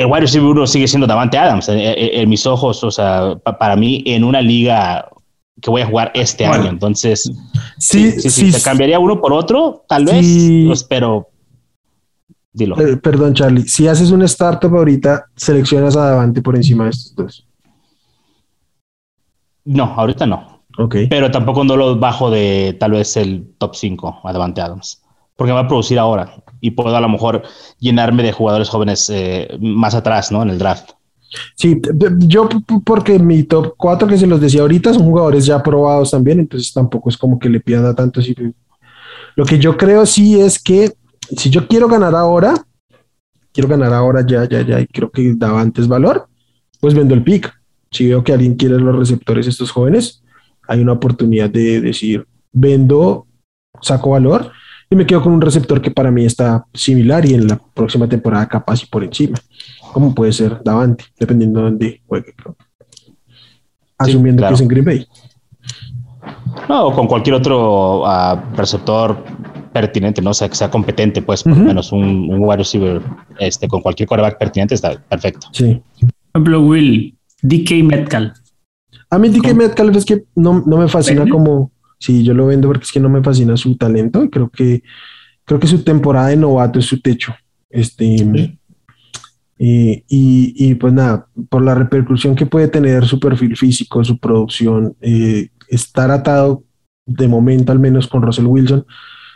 el 0.00 0.06
wide 0.06 0.20
receiver 0.20 0.48
uno 0.48 0.66
sigue 0.66 0.88
siendo 0.88 1.06
Davante 1.06 1.36
Adams 1.36 1.68
en, 1.68 2.28
mis 2.28 2.46
ojos, 2.46 2.82
o 2.82 2.90
sea, 2.90 3.36
para 3.58 3.76
mí 3.76 4.02
en 4.06 4.24
una 4.24 4.40
liga 4.40 5.08
que 5.60 5.70
voy 5.70 5.82
a 5.82 5.86
jugar 5.86 6.10
este 6.14 6.46
año. 6.46 6.70
Entonces, 6.70 7.30
sí, 7.78 8.12
sí, 8.12 8.30
sí, 8.30 8.52
sí, 8.52 8.62
cambiaría 8.62 8.98
uno 8.98 9.20
por 9.20 9.32
otro, 9.32 9.84
tal 9.88 10.06
vez, 10.06 10.26
pues, 10.66 10.84
pero 10.84 11.28
Dilo. 12.52 12.80
Eh, 12.80 12.96
perdón, 12.96 13.34
Charlie. 13.34 13.68
Si 13.68 13.86
haces 13.86 14.10
un 14.10 14.22
startup 14.22 14.74
ahorita, 14.74 15.26
seleccionas 15.36 15.96
a 15.96 16.06
Davante 16.06 16.42
por 16.42 16.56
encima 16.56 16.84
de 16.84 16.90
estos 16.90 17.14
dos. 17.14 17.46
No, 19.64 19.84
ahorita 19.84 20.26
no. 20.26 20.64
Ok. 20.78 20.96
Pero 21.08 21.30
tampoco 21.30 21.62
no 21.62 21.76
lo 21.76 21.98
bajo 21.98 22.30
de 22.30 22.76
tal 22.80 22.92
vez 22.92 23.16
el 23.16 23.54
top 23.58 23.74
5 23.76 24.20
a 24.24 24.32
Davante 24.32 24.60
Adams. 24.60 24.99
Porque 25.40 25.54
va 25.54 25.60
a 25.60 25.68
producir 25.68 25.98
ahora 25.98 26.34
y 26.60 26.72
puedo 26.72 26.94
a 26.94 27.00
lo 27.00 27.08
mejor 27.08 27.42
llenarme 27.78 28.22
de 28.22 28.30
jugadores 28.30 28.68
jóvenes 28.68 29.08
eh, 29.08 29.48
más 29.58 29.94
atrás, 29.94 30.30
¿no? 30.30 30.42
En 30.42 30.50
el 30.50 30.58
draft. 30.58 30.90
Sí, 31.56 31.80
yo 32.18 32.46
porque 32.84 33.18
mi 33.18 33.44
top 33.44 33.72
4 33.78 34.06
que 34.06 34.18
se 34.18 34.26
los 34.26 34.38
decía 34.38 34.60
ahorita 34.60 34.92
son 34.92 35.04
jugadores 35.04 35.46
ya 35.46 35.62
probados 35.62 36.10
también, 36.10 36.40
entonces 36.40 36.70
tampoco 36.74 37.08
es 37.08 37.16
como 37.16 37.38
que 37.38 37.48
le 37.48 37.58
pierda 37.58 37.94
tanto. 37.94 38.20
Lo 39.34 39.46
que 39.46 39.58
yo 39.58 39.78
creo 39.78 40.04
sí 40.04 40.38
es 40.38 40.62
que 40.62 40.92
si 41.34 41.48
yo 41.48 41.66
quiero 41.66 41.88
ganar 41.88 42.14
ahora, 42.14 42.52
quiero 43.50 43.70
ganar 43.70 43.94
ahora 43.94 44.20
ya, 44.26 44.46
ya, 44.46 44.60
ya, 44.60 44.78
y 44.78 44.86
creo 44.88 45.10
que 45.10 45.32
daba 45.36 45.62
antes 45.62 45.88
valor, 45.88 46.28
pues 46.80 46.92
vendo 46.92 47.14
el 47.14 47.22
pick. 47.22 47.50
Si 47.90 48.08
veo 48.08 48.22
que 48.22 48.34
alguien 48.34 48.56
quiere 48.56 48.78
los 48.78 48.94
receptores 48.94 49.46
estos 49.46 49.70
jóvenes, 49.70 50.22
hay 50.68 50.82
una 50.82 50.92
oportunidad 50.92 51.48
de 51.48 51.80
decir, 51.80 52.26
vendo, 52.52 53.26
saco 53.80 54.10
valor 54.10 54.52
y 54.90 54.96
me 54.96 55.06
quedo 55.06 55.22
con 55.22 55.32
un 55.32 55.40
receptor 55.40 55.80
que 55.80 55.92
para 55.92 56.10
mí 56.10 56.24
está 56.24 56.66
similar 56.74 57.24
y 57.24 57.34
en 57.34 57.46
la 57.46 57.60
próxima 57.74 58.08
temporada 58.08 58.48
capaz 58.48 58.82
y 58.82 58.86
por 58.86 59.04
encima, 59.04 59.38
como 59.92 60.12
puede 60.12 60.32
ser 60.32 60.60
Davante, 60.64 61.04
dependiendo 61.18 61.60
de 61.60 61.64
dónde 61.64 62.02
juegue. 62.06 62.34
Asumiendo 63.96 64.46
que 64.46 64.54
es 64.54 64.60
en 64.60 64.68
Green 64.68 64.84
Bay. 64.84 65.06
No, 66.68 66.92
con 66.92 67.06
cualquier 67.06 67.36
otro 67.36 68.02
uh, 68.02 68.36
receptor 68.56 69.22
pertinente, 69.72 70.20
¿no? 70.20 70.30
O 70.30 70.34
sea, 70.34 70.48
que 70.48 70.56
sea 70.56 70.70
competente, 70.70 71.22
pues, 71.22 71.44
por 71.44 71.56
lo 71.56 71.64
menos 71.64 71.92
un, 71.92 72.28
un 72.32 72.40
wide 72.40 72.56
receiver 72.56 73.00
este, 73.38 73.68
con 73.68 73.82
cualquier 73.82 74.08
quarterback 74.08 74.38
pertinente 74.38 74.74
está 74.74 75.00
perfecto. 75.08 75.46
Sí. 75.52 75.80
Por 76.00 76.10
ejemplo, 76.34 76.62
Will, 76.62 77.16
DK 77.42 77.84
Metcalf. 77.84 78.36
A 79.10 79.18
mí 79.18 79.28
DK 79.28 79.54
Metcalf 79.54 79.96
es 79.96 80.04
que 80.04 80.24
no, 80.34 80.64
no 80.66 80.78
me 80.78 80.88
fascina 80.88 81.28
como, 81.28 81.70
sí, 82.00 82.24
yo 82.24 82.34
lo 82.34 82.46
vendo 82.46 82.66
porque 82.66 82.84
es 82.84 82.92
que 82.92 82.98
no 82.98 83.08
me 83.08 83.22
fascina 83.22 83.56
su 83.56 83.76
talento 83.76 84.24
y 84.24 84.30
creo 84.30 84.48
que, 84.48 84.82
creo 85.44 85.60
que 85.60 85.68
su 85.68 85.84
temporada 85.84 86.28
de 86.28 86.36
novato 86.36 86.78
es 86.78 86.86
su 86.86 87.00
techo. 87.00 87.34
Este, 87.68 88.58
y, 89.62 90.02
y, 90.08 90.74
pues 90.76 90.92
nada, 90.94 91.26
por 91.50 91.62
la 91.62 91.74
repercusión 91.74 92.34
que 92.34 92.46
puede 92.46 92.68
tener 92.68 93.04
su 93.04 93.20
perfil 93.20 93.56
físico, 93.56 94.02
su 94.02 94.18
producción, 94.18 94.96
eh, 95.02 95.50
estar 95.68 96.10
atado 96.10 96.64
de 97.04 97.28
momento 97.28 97.70
al 97.70 97.78
menos 97.78 98.08
con 98.08 98.22
Russell 98.22 98.46
Wilson, 98.46 98.86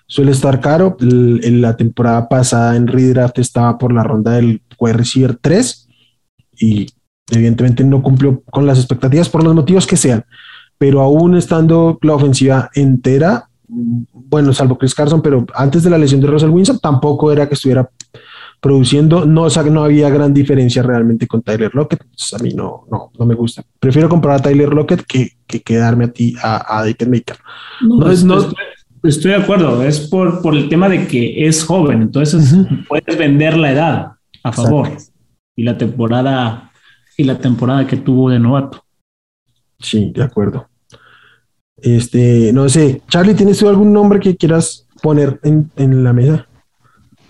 suele 0.07 0.33
estar 0.33 0.61
caro. 0.61 0.97
En 1.01 1.61
la 1.61 1.77
temporada 1.77 2.27
pasada 2.27 2.75
en 2.75 2.87
Redraft 2.87 3.39
estaba 3.39 3.77
por 3.77 3.93
la 3.93 4.03
ronda 4.03 4.33
del 4.33 4.63
wide 4.79 4.95
receiver 4.95 5.37
3 5.37 5.89
y 6.59 6.87
evidentemente 7.31 7.85
no 7.85 8.03
cumplió 8.03 8.43
con 8.51 8.67
las 8.67 8.79
expectativas 8.79 9.29
por 9.29 9.45
los 9.45 9.55
motivos 9.55 9.87
que 9.87 9.97
sean. 9.97 10.25
Pero 10.79 11.01
aún 11.01 11.37
estando 11.37 11.99
la 12.03 12.15
ofensiva 12.15 12.71
entera, 12.75 13.49
bueno, 13.67 14.53
salvo 14.53 14.77
Chris 14.79 14.95
Carson, 14.95 15.23
pero 15.23 15.47
antes 15.55 15.83
de 15.83 15.91
la 15.91 15.99
lesión 15.99 16.21
de 16.21 16.27
Russell 16.27 16.51
Wilson 16.51 16.79
tampoco 16.81 17.33
era 17.33 17.49
que 17.49 17.55
estuviera 17.55 17.89
produciendo, 18.61 19.27
no, 19.27 19.43
o 19.43 19.63
no 19.71 19.85
había 19.85 20.09
gran 20.09 20.33
diferencia 20.33 20.83
realmente 20.83 21.27
con 21.27 21.43
Tyler 21.43 21.75
Lockett. 21.75 22.03
a 22.33 22.43
mí 22.43 22.51
no, 22.55 22.85
no, 22.91 23.11
no 23.19 23.27
me 23.27 23.35
gusta. 23.35 23.63
Prefiero 23.79 24.09
comprar 24.09 24.37
a 24.37 24.43
Tyler 24.43 24.73
Lockett 24.73 25.03
que, 25.07 25.33
que 25.47 25.61
quedarme 25.61 26.07
a 26.07 26.09
ti, 26.09 26.35
a, 26.43 26.81
a 26.81 26.85
Maker. 26.85 27.37
No, 27.83 28.11
es, 28.11 28.25
no, 28.25 28.39
Estoy 29.05 29.33
de 29.33 29.37
acuerdo, 29.37 29.83
es 29.83 30.01
por, 30.01 30.41
por 30.41 30.55
el 30.55 30.71
tema 30.71 30.89
de 30.89 31.07
que 31.07 31.47
es 31.47 31.63
joven, 31.63 32.01
entonces 32.01 32.57
puedes 32.89 33.19
vender 33.19 33.55
la 33.55 33.73
edad 33.73 34.13
a 34.43 34.53
favor 34.53 34.89
y 35.55 35.63
la 35.63 35.77
temporada 35.77 36.73
y 37.19 37.25
la 37.25 37.39
temporada 37.39 37.87
que 37.87 37.99
tuvo 37.99 38.31
de 38.31 38.39
novato. 38.39 38.83
Sí, 39.85 40.11
de 40.15 40.23
acuerdo. 40.23 40.67
Este, 41.77 42.53
no 42.53 42.69
sé, 42.71 43.03
Charlie, 43.11 43.35
¿tienes 43.35 43.59
tú 43.59 43.69
algún 43.69 43.93
nombre 43.93 44.19
que 44.19 44.37
quieras 44.37 44.87
poner 45.03 45.39
en, 45.43 45.71
en 45.77 46.03
la 46.03 46.15
mesa? 46.15 46.49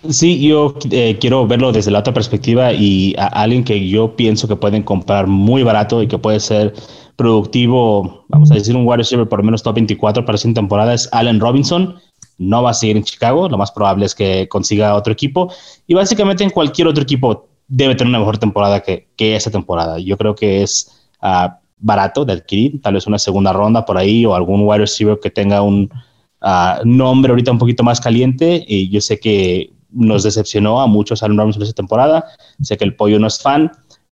Sí, 0.09 0.47
yo 0.47 0.77
eh, 0.91 1.19
quiero 1.19 1.47
verlo 1.49 1.73
desde 1.73 1.91
la 1.91 1.99
otra 1.99 2.15
perspectiva 2.15 2.73
y 2.73 3.15
a 3.19 3.27
alguien 3.27 3.65
que 3.65 3.89
yo 3.89 4.15
pienso 4.15 4.47
que 4.47 4.55
pueden 4.55 4.83
comprar 4.83 5.27
muy 5.27 5.65
barato 5.65 6.01
y 6.03 6.07
que 6.07 6.19
puede 6.19 6.39
ser 6.39 6.75
productivo, 7.17 8.25
vamos 8.29 8.53
a 8.53 8.55
decir 8.55 8.77
un 8.77 8.87
wide 8.87 8.99
receiver 8.99 9.29
por 9.29 9.41
lo 9.41 9.47
menos 9.47 9.63
top 9.63 9.75
24 9.77 10.25
para 10.25 10.37
esta 10.37 10.53
temporada 10.53 10.95
es 10.95 11.09
Allen 11.11 11.41
Robinson. 11.41 11.97
No 12.39 12.63
va 12.63 12.71
a 12.71 12.75
seguir 12.75 12.97
en 12.97 13.05
Chicago, 13.05 13.49
lo 13.49 13.59
más 13.59 13.73
probable 13.73 14.07
es 14.07 14.15
que 14.15 14.47
consiga 14.49 14.95
otro 14.95 15.13
equipo 15.13 15.53
y 15.87 15.95
básicamente 15.95 16.45
en 16.45 16.51
cualquier 16.51 16.87
otro 16.87 17.03
equipo 17.03 17.49
debe 17.67 17.95
tener 17.97 18.11
una 18.11 18.19
mejor 18.21 18.39
temporada 18.39 18.81
que, 18.81 19.09
que 19.17 19.35
esa 19.35 19.51
temporada. 19.51 19.99
Yo 19.99 20.17
creo 20.17 20.35
que 20.37 20.63
es 20.63 21.09
uh, 21.23 21.49
barato 21.85 22.25
de 22.25 22.33
adquirir, 22.33 22.81
tal 22.81 22.95
vez 22.95 23.07
una 23.07 23.19
segunda 23.19 23.53
ronda 23.53 23.85
por 23.85 23.99
ahí 23.99 24.25
o 24.25 24.35
algún 24.35 24.67
wide 24.67 24.79
receiver 24.79 25.19
que 25.23 25.31
tenga 25.31 25.61
un 25.61 25.91
uh, 26.41 26.85
nombre 26.85 27.31
ahorita 27.31 27.53
un 27.53 27.59
poquito 27.59 27.85
más 27.85 28.01
caliente. 28.01 28.65
Y 28.67 28.89
yo 28.89 29.01
sé 29.01 29.21
que 29.21 29.71
nos 29.91 30.23
decepcionó 30.23 30.81
a 30.81 30.87
muchos 30.87 31.23
Allen 31.23 31.37
Robinson 31.37 31.63
esa 31.63 31.73
temporada, 31.73 32.25
sé 32.63 32.77
que 32.77 32.85
el 32.85 32.97
pollo 32.97 33.19
no 33.19 33.27
es 33.27 33.39
fan, 33.39 33.71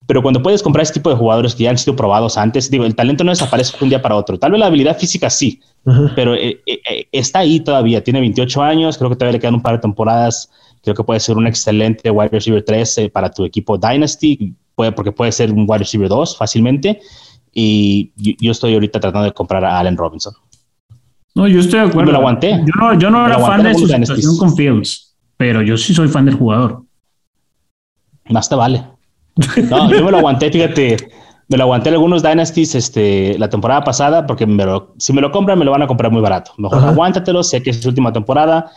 pero 0.07 0.23
cuando 0.23 0.41
puedes 0.41 0.63
comprar 0.63 0.85
este 0.85 0.95
tipo 0.95 1.11
de 1.11 1.17
jugadores 1.17 1.55
que 1.55 1.65
ya 1.65 1.71
han 1.71 1.79
sido 1.79 1.97
probados 1.97 2.39
antes, 2.39 2.71
digo, 2.71 2.85
el 2.85 2.95
talento 2.95 3.25
no 3.25 3.33
desaparece 3.33 3.77
de 3.77 3.85
un 3.85 3.91
día 3.91 4.01
para 4.01 4.15
otro. 4.15 4.39
Tal 4.39 4.53
vez 4.53 4.61
la 4.61 4.67
habilidad 4.67 4.97
física 4.97 5.29
sí, 5.29 5.61
uh 5.85 5.91
-huh. 5.91 6.13
pero 6.15 6.35
eh, 6.35 6.61
eh, 6.67 7.09
está 7.11 7.41
ahí 7.41 7.59
todavía. 7.59 8.03
Tiene 8.05 8.21
28 8.21 8.63
años, 8.63 8.97
creo 8.97 9.11
que 9.11 9.17
todavía 9.17 9.33
le 9.33 9.41
quedan 9.41 9.55
un 9.55 9.63
par 9.63 9.75
de 9.75 9.81
temporadas. 9.81 10.49
Creo 10.83 10.95
que 10.95 11.03
puede 11.03 11.19
ser 11.19 11.37
un 11.37 11.49
excelente 11.49 12.09
wide 12.11 12.29
receiver 12.29 12.63
3 12.63 12.99
eh, 12.99 13.09
para 13.11 13.29
tu 13.31 13.45
equipo 13.45 13.77
Dynasty, 13.77 14.55
puede, 14.77 14.93
porque 14.93 15.11
puede 15.11 15.33
ser 15.33 15.51
un 15.51 15.67
wide 15.69 15.79
receiver 15.79 16.09
2 16.09 16.37
fácilmente. 16.37 17.01
Y 17.59 18.13
yo, 18.17 18.33
yo 18.39 18.53
estoy 18.53 18.75
ahorita 18.75 19.01
tratando 19.01 19.25
de 19.25 19.33
comprar 19.33 19.65
a 19.65 19.79
Allen 19.79 19.97
Robinson. 19.97 20.35
No, 21.35 21.49
yo 21.49 21.61
estoy 21.61 21.81
de 21.81 21.87
acuerdo. 21.87 22.09
Me 22.09 22.13
lo 22.13 22.19
aguanté. 22.19 22.51
Yo 22.51 22.73
no, 22.79 22.99
yo 22.99 23.11
no 23.11 23.27
era 23.27 23.39
fan 23.39 23.63
de 23.63 23.75
su 23.75 23.89
situación 23.89 24.37
con 24.37 24.55
Fields, 24.55 25.17
pero 25.39 25.63
yo 25.63 25.79
sí 25.79 25.95
soy 25.95 26.09
fan 26.09 26.27
del 26.27 26.35
jugador. 26.35 26.83
Más 28.29 28.47
te 28.51 28.57
vale. 28.57 28.85
No, 29.71 29.91
yo 29.91 30.05
me 30.05 30.11
lo 30.11 30.19
aguanté, 30.19 30.51
fíjate, 30.51 30.99
me 31.49 31.57
lo 31.57 31.65
aguanté 31.65 31.89
en 31.89 31.95
algunos 31.95 32.23
Dynasties 32.23 32.75
este, 32.75 33.39
la 33.39 33.49
temporada 33.49 33.83
pasada, 33.85 34.27
porque 34.27 34.45
me 34.45 34.67
lo, 34.67 34.95
si 34.99 35.15
me 35.15 35.23
lo 35.23 35.31
compran, 35.31 35.59
me 35.59 35.65
lo 35.65 35.71
van 35.71 35.83
a 35.83 35.87
comprar 35.87 36.13
muy 36.13 36.21
barato. 36.21 36.53
Mejor 36.59 36.79
Ajá. 36.79 36.91
aguántatelo, 36.91 37.43
sé 37.43 37.63
que 37.63 37.71
es 37.71 37.81
su 37.81 37.89
última 37.89 38.13
temporada 38.13 38.71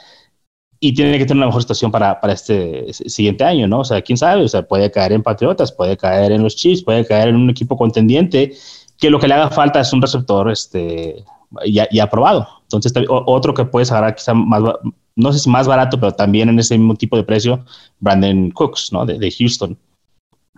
y 0.80 0.94
tiene 0.94 1.18
que 1.18 1.26
tener 1.26 1.38
una 1.38 1.48
mejor 1.48 1.62
situación 1.62 1.92
para, 1.92 2.20
para 2.22 2.34
este 2.34 2.94
siguiente 2.94 3.44
año, 3.44 3.68
¿no? 3.68 3.80
O 3.80 3.84
sea, 3.84 4.02
quién 4.02 4.18
sabe, 4.18 4.44
o 4.44 4.48
sea, 4.48 4.64
puede 4.64 4.90
caer 4.90 5.12
en 5.12 5.24
Patriotas, 5.24 5.72
puede 5.72 5.98
caer 5.98 6.32
en 6.32 6.42
los 6.42 6.56
Chiefs, 6.56 6.84
puede 6.84 7.06
caer 7.06 7.30
en 7.30 7.36
un 7.36 7.50
equipo 7.50 7.76
contendiente, 7.78 8.54
que 8.98 9.10
lo 9.10 9.20
que 9.20 9.28
le 9.28 9.34
haga 9.34 9.50
falta 9.50 9.82
es 9.82 9.92
un 9.92 10.02
receptor 10.02 10.50
este, 10.50 11.24
ya, 11.68 11.88
ya 11.92 12.04
aprobado. 12.04 12.48
Entonces, 12.64 12.94
otro 13.10 13.54
que 13.54 13.66
puedes 13.66 13.92
agarrar 13.92 14.16
quizá 14.16 14.34
más, 14.34 14.62
no 15.16 15.34
sé 15.34 15.40
si 15.40 15.50
más 15.50 15.68
barato, 15.68 16.00
pero 16.00 16.14
también 16.14 16.48
en 16.50 16.60
ese 16.60 16.78
mismo 16.78 16.96
tipo 16.96 17.18
de 17.18 17.24
precio, 17.24 17.66
Brandon 18.00 18.52
Cooks, 18.52 18.94
¿no? 18.94 19.06
De, 19.06 19.32
Houston 19.32 19.78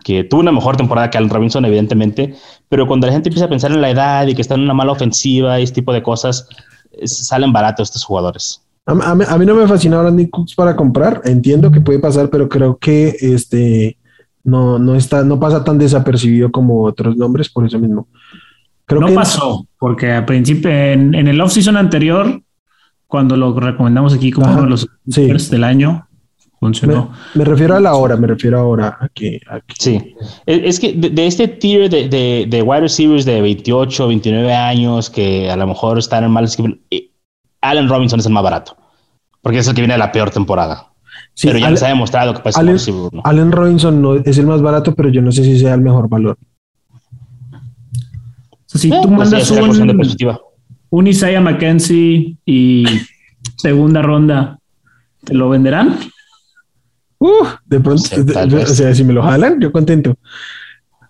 que 0.04 0.24
tuvo 0.24 0.42
una 0.42 0.52
mejor 0.52 0.78
temporada 0.78 1.12
que 1.12 1.20
Allen 1.20 1.30
Robinson, 1.30 1.64
evidentemente, 1.64 2.36
pero 2.70 2.88
cuando 2.88 3.06
la 3.06 3.14
gente 3.14 3.30
empieza 3.30 3.46
a 3.46 3.50
pensar 3.50 3.72
en 3.72 3.82
la 3.82 3.92
edad 3.92 4.26
y 4.26 4.34
que 4.34 4.42
está 4.42 4.56
en 4.56 4.62
una 4.62 4.74
mala 4.74 4.94
ofensiva 4.94 5.60
y 5.60 5.64
este 5.64 5.76
tipo 5.76 5.94
de 5.94 6.02
cosas, 6.02 6.50
salen 7.06 7.54
baratos 7.54 7.90
estos 7.90 8.04
jugadores. 8.04 8.64
A, 8.86 8.94
a, 8.94 9.12
a 9.12 9.38
mí 9.38 9.46
no 9.46 9.56
me 9.56 9.67
fascina 9.67 10.02
Brandon 10.02 10.28
Cooks 10.28 10.56
para 10.56 10.76
comprar, 10.76 11.22
entiendo 11.26 11.72
que 11.72 11.82
puede 11.82 12.00
pasar, 12.00 12.30
pero 12.30 12.50
creo 12.50 12.78
que 12.78 13.15
este 13.20 13.98
no, 14.44 14.80
no, 14.80 14.96
está, 14.96 15.24
no 15.24 15.39
pasa 15.39 15.63
tan 15.63 15.78
desapercibido 15.78 16.52
como 16.52 16.84
otros 16.84 17.15
nombres, 17.15 17.50
por 17.50 17.65
eso 17.65 17.80
mismo. 17.80 18.08
Creo 18.86 19.02
no 19.02 19.08
que 19.08 19.13
pasó, 19.13 19.65
porque 19.78 20.12
al 20.12 20.26
principio, 20.26 20.70
en, 20.70 21.13
en 21.13 21.28
el 21.28 21.39
off-season 21.39 21.78
anterior, 21.78 22.41
cuando 23.08 23.38
lo 23.38 23.58
recomendamos 23.58 24.13
aquí 24.13 24.32
como 24.32 24.48
Ajá, 24.48 24.56
uno 24.56 24.63
de 24.63 24.70
los 24.70 24.89
sí. 25.10 25.28
del 25.50 25.63
año, 25.63 26.08
funcionó. 26.60 27.12
Me, 27.36 27.39
me, 27.39 27.46
refiero 27.46 27.76
a 27.76 27.80
la 27.80 27.96
hora, 27.96 28.17
me 28.17 28.28
refiero 28.28 28.60
ahora 28.60 28.98
a 29.00 29.10
que. 29.10 29.39
A 29.50 29.60
que... 29.62 29.76
Sí, 29.78 30.15
es 30.46 30.80
que 30.80 30.94
de, 30.94 31.10
de 31.10 31.28
este 31.28 31.48
tier 31.48 31.89
de, 31.89 32.10
de, 32.10 32.48
de, 32.50 32.62
wide 32.62 32.82
receivers 32.82 33.26
de 33.26 33.41
28, 33.41 34.08
29 34.08 34.54
años 34.54 35.10
que 35.10 35.50
a 35.50 35.56
lo 35.56 35.67
mejor 35.67 36.00
están 36.00 36.24
en 36.24 36.32
mal 36.32 36.48
Allen 37.62 37.89
Robinson 37.89 38.19
es 38.19 38.26
el 38.26 38.34
más 38.34 38.43
barato, 38.43 38.78
porque 39.41 39.60
es 39.60 39.67
el 39.67 39.76
que 39.76 39.82
viene 39.82 39.93
de 39.93 40.00
la 40.00 40.12
peor 40.12 40.32
temporada. 40.32 40.91
Sí, 41.34 41.47
pero 41.47 41.60
ya 41.60 41.67
Allen, 41.67 41.78
se 41.78 41.86
ha 41.86 41.89
demostrado 41.89 42.34
que 42.34 42.41
puede 42.41 42.54
ser 42.54 42.62
Allen, 42.62 42.74
receiver, 42.74 43.13
¿no? 43.13 43.21
Allen 43.24 43.52
Robinson 43.52 44.02
no, 44.02 44.15
es 44.15 44.38
el 44.38 44.47
más 44.47 44.62
barato, 44.62 44.93
pero 44.93 45.10
yo 45.10 45.21
no 45.21 45.32
sé 45.32 45.43
si 45.43 45.60
sea 45.60 45.74
el 45.74 45.82
mejor 45.82 46.10
valor. 46.10 46.38
O 47.52 47.58
sea, 48.65 48.82
si 48.82 48.89
eh, 48.89 49.00
tú 49.02 49.08
pues 49.08 49.32
mandas 49.32 49.52
un, 49.52 50.39
un 50.89 51.08
Isaiah 51.08 51.41
McKenzie 51.41 52.38
y 52.45 52.86
segunda 53.58 54.02
ronda, 54.02 54.60
¿te 55.24 55.34
lo 55.34 55.50
venderán? 55.50 56.00
Uh, 57.19 57.45
de 57.65 57.80
pronto, 57.80 58.02
sí, 58.02 58.24
de, 58.24 58.45
de, 58.47 58.63
o 58.63 58.65
sea, 58.65 58.95
si 58.95 59.04
me 59.04 59.13
lo 59.13 59.21
jalan, 59.21 59.62
yo 59.62 59.71
contento. 59.71 60.15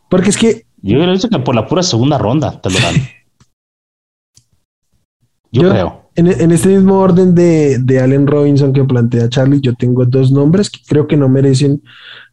Porque 0.09 0.29
es 0.29 0.37
que. 0.37 0.65
Yo 0.81 0.99
creo 0.99 1.17
que 1.17 1.39
por 1.39 1.55
la 1.55 1.67
pura 1.67 1.83
segunda 1.83 2.17
ronda 2.17 2.59
te 2.59 2.69
lo 2.69 2.79
dan. 2.79 2.95
yo, 5.51 5.61
yo, 5.61 5.69
creo. 5.69 6.00
En, 6.15 6.51
este 6.51 6.69
mismo 6.69 6.99
orden 6.99 7.33
de, 7.33 7.79
de, 7.79 7.99
Allen 8.01 8.27
Robinson 8.27 8.73
que 8.73 8.83
plantea 8.83 9.29
Charlie, 9.29 9.61
yo 9.61 9.73
tengo 9.75 10.05
dos 10.05 10.31
nombres 10.31 10.69
que 10.69 10.79
creo 10.85 11.07
que 11.07 11.15
no 11.15 11.29
merecen 11.29 11.81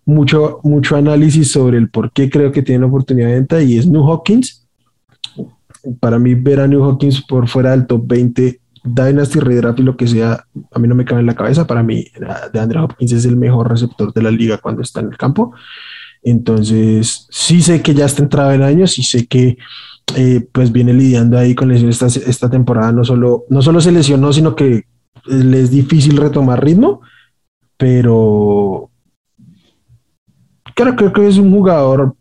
mucho, 0.05 0.59
mucho 0.65 0.97
análisis 0.97 1.53
sobre 1.53 1.79
el 1.79 1.89
por 1.89 2.11
qué 2.11 2.29
creo 2.29 2.51
que 2.51 2.63
tienen 2.63 2.85
oportunidad 2.85 3.29
de 3.29 3.35
venta 3.35 3.63
y 3.63 3.79
es 3.79 3.87
New 3.87 4.03
Hawkins. 4.03 4.67
Para 6.01 6.19
mí, 6.19 6.35
ver 6.35 6.61
a 6.61 6.67
New 6.67 6.83
Hawkins 6.83 7.23
por 7.23 7.49
fuera 7.49 7.71
del 7.71 7.87
top 7.87 8.03
20 8.07 8.61
Dynasty, 8.85 9.41
Redraft 9.41 9.81
y 9.81 9.83
lo 9.83 9.97
que 9.97 10.07
sea, 10.07 10.45
a 10.73 10.79
mí 10.79 10.89
no 10.89 10.95
me 10.95 11.05
cabe 11.05 11.21
en 11.21 11.27
la 11.27 11.35
cabeza. 11.35 11.67
Para 11.67 11.83
mí, 11.83 12.07
de 12.53 12.61
Andrew 12.61 12.85
Hopkins 12.85 13.13
es 13.13 13.25
el 13.25 13.37
mejor 13.37 13.69
receptor 13.69 14.13
de 14.13 14.23
la 14.23 14.31
liga 14.31 14.59
cuando 14.59 14.83
está 14.83 15.01
en 15.01 15.09
el 15.09 15.17
campo. 15.17 15.53
Entonces, 16.23 17.27
sí 17.31 17.63
sé 17.63 17.83
que 17.83 17.95
ya 17.95 18.07
está 18.07 18.23
entrado 18.23 18.53
en 18.53 18.63
años 18.63 18.99
y 18.99 19.03
sé 19.03 19.27
que 19.27 19.57
eh, 20.17 20.47
pues 20.53 20.73
viene 20.73 20.93
lidiando 20.93 21.39
ahí 21.39 21.55
con 21.55 21.69
lesiones 21.69 22.01
esta, 22.01 22.31
esta 22.31 22.51
temporada. 22.51 22.93
No 22.93 23.05
solo, 23.05 23.45
no 23.49 23.63
solo 23.63 23.81
se 23.81 23.93
lesionó, 23.93 24.33
sino 24.33 24.55
que 24.55 24.85
le 25.27 25.61
es 25.61 25.71
difícil 25.71 26.17
retomar 26.17 26.65
ritmo, 26.65 27.01
pero 27.77 28.91
creo, 30.75 30.97
creo 30.97 31.13
que 31.13 31.27
es 31.27 31.39
un 31.39 31.51
jugador, 31.51 32.15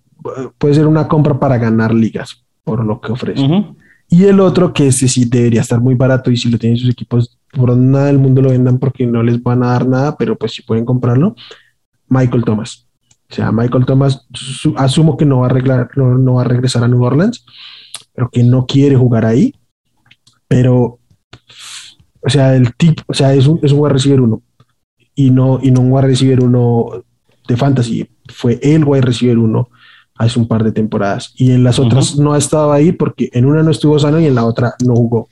puede 0.57 0.73
ser 0.75 0.87
una 0.87 1.07
compra 1.07 1.39
para 1.39 1.57
ganar 1.57 1.93
ligas 1.93 2.43
por 2.63 2.83
lo 2.83 2.99
que 2.99 3.11
ofrece. 3.11 3.41
Uh 3.41 3.47
-huh. 3.47 3.75
Y 4.09 4.23
el 4.23 4.39
otro 4.39 4.73
que 4.73 4.87
ese 4.87 5.07
sí 5.07 5.25
debería 5.25 5.61
estar 5.61 5.81
muy 5.81 5.95
barato 5.95 6.31
y 6.31 6.37
si 6.37 6.49
lo 6.49 6.57
tienen 6.57 6.77
sus 6.77 6.89
equipos, 6.89 7.37
por 7.51 7.75
nada 7.75 8.05
del 8.05 8.19
mundo 8.19 8.41
lo 8.41 8.49
vendan 8.49 8.79
porque 8.79 9.05
no 9.05 9.21
les 9.21 9.41
van 9.41 9.63
a 9.63 9.67
dar 9.67 9.87
nada, 9.87 10.17
pero 10.17 10.37
pues 10.37 10.53
si 10.53 10.61
pueden 10.61 10.85
comprarlo, 10.85 11.35
Michael 12.07 12.43
Thomas. 12.43 12.87
O 13.29 13.35
sea, 13.35 13.51
Michael 13.51 13.85
Thomas, 13.85 14.25
su, 14.33 14.73
asumo 14.77 15.17
que 15.17 15.25
no 15.25 15.39
va, 15.39 15.47
a 15.47 15.49
arreglar, 15.49 15.89
no, 15.97 16.17
no 16.17 16.35
va 16.35 16.41
a 16.41 16.45
regresar 16.45 16.83
a 16.83 16.87
New 16.87 17.03
Orleans, 17.03 17.45
pero 18.17 18.31
que 18.31 18.43
no 18.43 18.65
quiere 18.65 18.95
jugar 18.95 19.25
ahí. 19.25 19.53
Pero, 20.47 20.97
o 22.19 22.29
sea, 22.29 22.55
el 22.55 22.73
tipo, 22.73 23.03
o 23.05 23.13
sea, 23.13 23.35
es 23.35 23.45
un, 23.45 23.59
es 23.61 23.71
un 23.71 23.79
wide 23.79 23.93
receiver 23.93 24.21
uno 24.21 24.41
y 25.13 25.29
no, 25.29 25.59
y 25.61 25.69
no 25.69 25.81
un 25.81 25.91
wide 25.91 26.07
receiver 26.07 26.43
uno 26.43 27.03
de 27.47 27.55
fantasy, 27.55 28.09
fue 28.27 28.59
el 28.63 28.83
wide 28.83 29.01
receiver 29.01 29.37
uno 29.37 29.69
hace 30.15 30.39
un 30.39 30.47
par 30.47 30.63
de 30.63 30.71
temporadas. 30.71 31.31
Y 31.37 31.51
en 31.51 31.63
las 31.63 31.77
otras 31.77 32.15
uh 32.15 32.17
-huh. 32.17 32.23
no 32.23 32.33
ha 32.33 32.39
estado 32.39 32.71
ahí 32.71 32.91
porque 32.91 33.29
en 33.33 33.45
una 33.45 33.61
no 33.61 33.69
estuvo 33.69 33.99
sano 33.99 34.19
y 34.19 34.25
en 34.25 34.33
la 34.33 34.45
otra 34.45 34.73
no 34.83 34.95
jugó. 34.95 35.29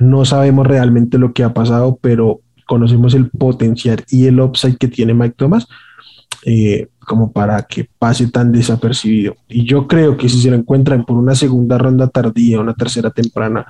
No 0.00 0.24
sabemos 0.24 0.66
realmente 0.66 1.18
lo 1.18 1.34
que 1.34 1.44
ha 1.44 1.52
pasado, 1.52 1.98
pero 2.00 2.40
conocemos 2.66 3.12
el 3.12 3.28
potencial 3.28 4.02
y 4.08 4.26
el 4.26 4.40
upside 4.40 4.78
que 4.78 4.88
tiene 4.88 5.12
Mike 5.12 5.34
Thomas 5.36 5.68
eh, 6.44 6.88
como 7.00 7.32
para 7.32 7.62
que 7.62 7.88
pase 7.98 8.28
tan 8.28 8.52
desapercibido. 8.52 9.36
Y 9.48 9.64
yo 9.64 9.86
creo 9.86 10.16
que 10.16 10.28
si 10.28 10.40
se 10.40 10.50
lo 10.50 10.56
encuentran 10.56 11.04
por 11.04 11.16
una 11.16 11.34
segunda 11.34 11.78
ronda 11.78 12.08
tardía, 12.08 12.60
una 12.60 12.74
tercera 12.74 13.10
temprana, 13.10 13.66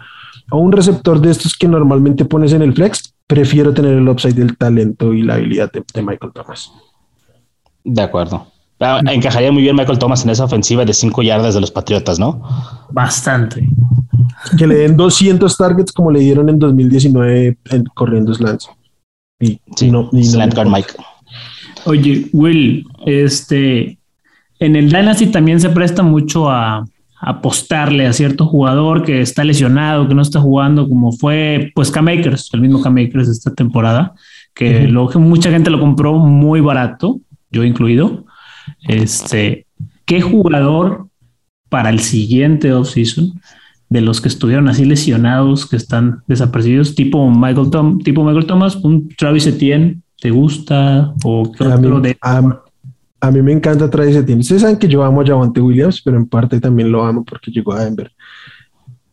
o 0.51 0.59
un 0.59 0.73
receptor 0.73 1.21
de 1.21 1.31
estos 1.31 1.57
que 1.57 1.69
normalmente 1.69 2.25
pones 2.25 2.53
en 2.53 2.63
el 2.63 2.75
flex, 2.75 3.15
prefiero 3.27 3.73
tener 3.73 3.95
el 3.99 4.09
upside 4.09 4.35
del 4.35 4.57
talento 4.57 5.13
y 5.13 5.23
la 5.23 5.35
habilidad 5.35 5.71
de, 5.73 5.83
de 5.93 6.03
Michael 6.03 6.33
Thomas. 6.33 6.71
De 7.83 8.03
acuerdo. 8.03 8.47
Ah, 8.81 9.01
encajaría 9.11 9.53
muy 9.53 9.63
bien 9.63 9.77
Michael 9.77 9.99
Thomas 9.99 10.25
en 10.25 10.31
esa 10.31 10.45
ofensiva 10.45 10.85
de 10.85 10.93
5 10.93 11.23
yardas 11.23 11.55
de 11.55 11.61
los 11.61 11.71
Patriotas, 11.71 12.19
¿no? 12.19 12.43
Bastante. 12.91 13.69
Que 14.59 14.67
le 14.67 14.75
den 14.77 14.97
200 14.97 15.57
targets 15.57 15.93
como 15.93 16.11
le 16.11 16.21
dieron 16.21 16.49
en 16.49 16.59
2019 16.59 17.59
en, 17.71 17.85
corriendo 17.95 18.35
slants. 18.35 18.69
Y, 19.41 19.61
sí, 19.77 19.91
no, 19.91 20.11
y 20.13 20.25
slant 20.25 20.55
no 20.55 20.71
Mike. 20.71 20.95
Oye, 21.87 22.27
Will, 22.33 22.87
este, 23.07 23.99
en 24.59 24.77
el 24.77 24.91
Dynasty 24.91 25.27
también 25.27 25.61
se 25.61 25.71
presta 25.71 26.03
mucho 26.03 26.51
a, 26.51 26.85
apostarle 27.27 28.07
a 28.07 28.13
cierto 28.13 28.47
jugador 28.47 29.03
que 29.03 29.23
está 29.23 29.45
lesionado, 29.45 30.07
que 30.07 30.15
no 30.15 30.21
está 30.21 30.41
jugando, 30.41 30.87
como 30.87 31.11
fue 31.11 31.73
pues 31.75 31.91
K-Makers, 31.91 32.51
el 32.53 32.61
mismo 32.61 32.83
K-Makers 32.83 33.27
de 33.27 33.33
esta 33.33 33.55
temporada, 33.55 34.13
que 34.53 34.69
uh 34.69 34.89
-huh. 34.89 34.91
lo, 34.91 35.21
mucha 35.21 35.51
gente 35.51 35.71
lo 35.71 35.81
compró 35.81 36.19
muy 36.19 36.61
barato, 36.61 37.21
yo 37.51 37.65
incluido. 37.65 38.27
Este, 38.87 39.67
¿qué 40.05 40.21
jugador 40.21 41.09
para 41.71 41.89
el 41.89 42.01
siguiente 42.01 42.73
offseason 42.73 43.41
de 43.89 44.01
los 44.01 44.21
que 44.21 44.29
estuvieron 44.29 44.69
así 44.69 44.85
lesionados, 44.85 45.67
que 45.67 45.77
están 45.77 46.23
desapercibidos, 46.27 46.95
tipo 46.95 47.31
Michael, 47.31 47.71
Tom, 47.71 47.99
tipo 48.01 48.23
Michael 48.23 48.47
Thomas, 48.47 48.77
un 48.77 49.09
Travis 49.17 49.47
Etienne, 49.47 50.03
te 50.21 50.31
gusta? 50.31 51.15
¿O 51.25 51.51
qué 51.53 51.65
A 51.65 51.77
mí, 51.77 51.87
otro 51.87 52.01
de- 52.01 52.17
a- 52.21 52.63
a 53.21 53.31
mí 53.31 53.43
me 53.43 53.53
encanta 53.53 53.89
Travis 53.91 54.17
Etienne. 54.17 54.41
Ustedes 54.43 54.63
saben 54.63 54.79
que 54.79 54.89
yo 54.89 55.03
amo 55.03 55.21
a 55.23 55.27
Javante 55.27 55.61
Williams, 55.61 56.01
pero 56.03 56.17
en 56.17 56.27
parte 56.27 56.61
también 56.61 56.93
lo 56.93 57.05
amo 57.05 57.25
porque 57.25 57.51
llegó 57.51 57.73
a 57.73 57.85
Denver. 57.85 58.11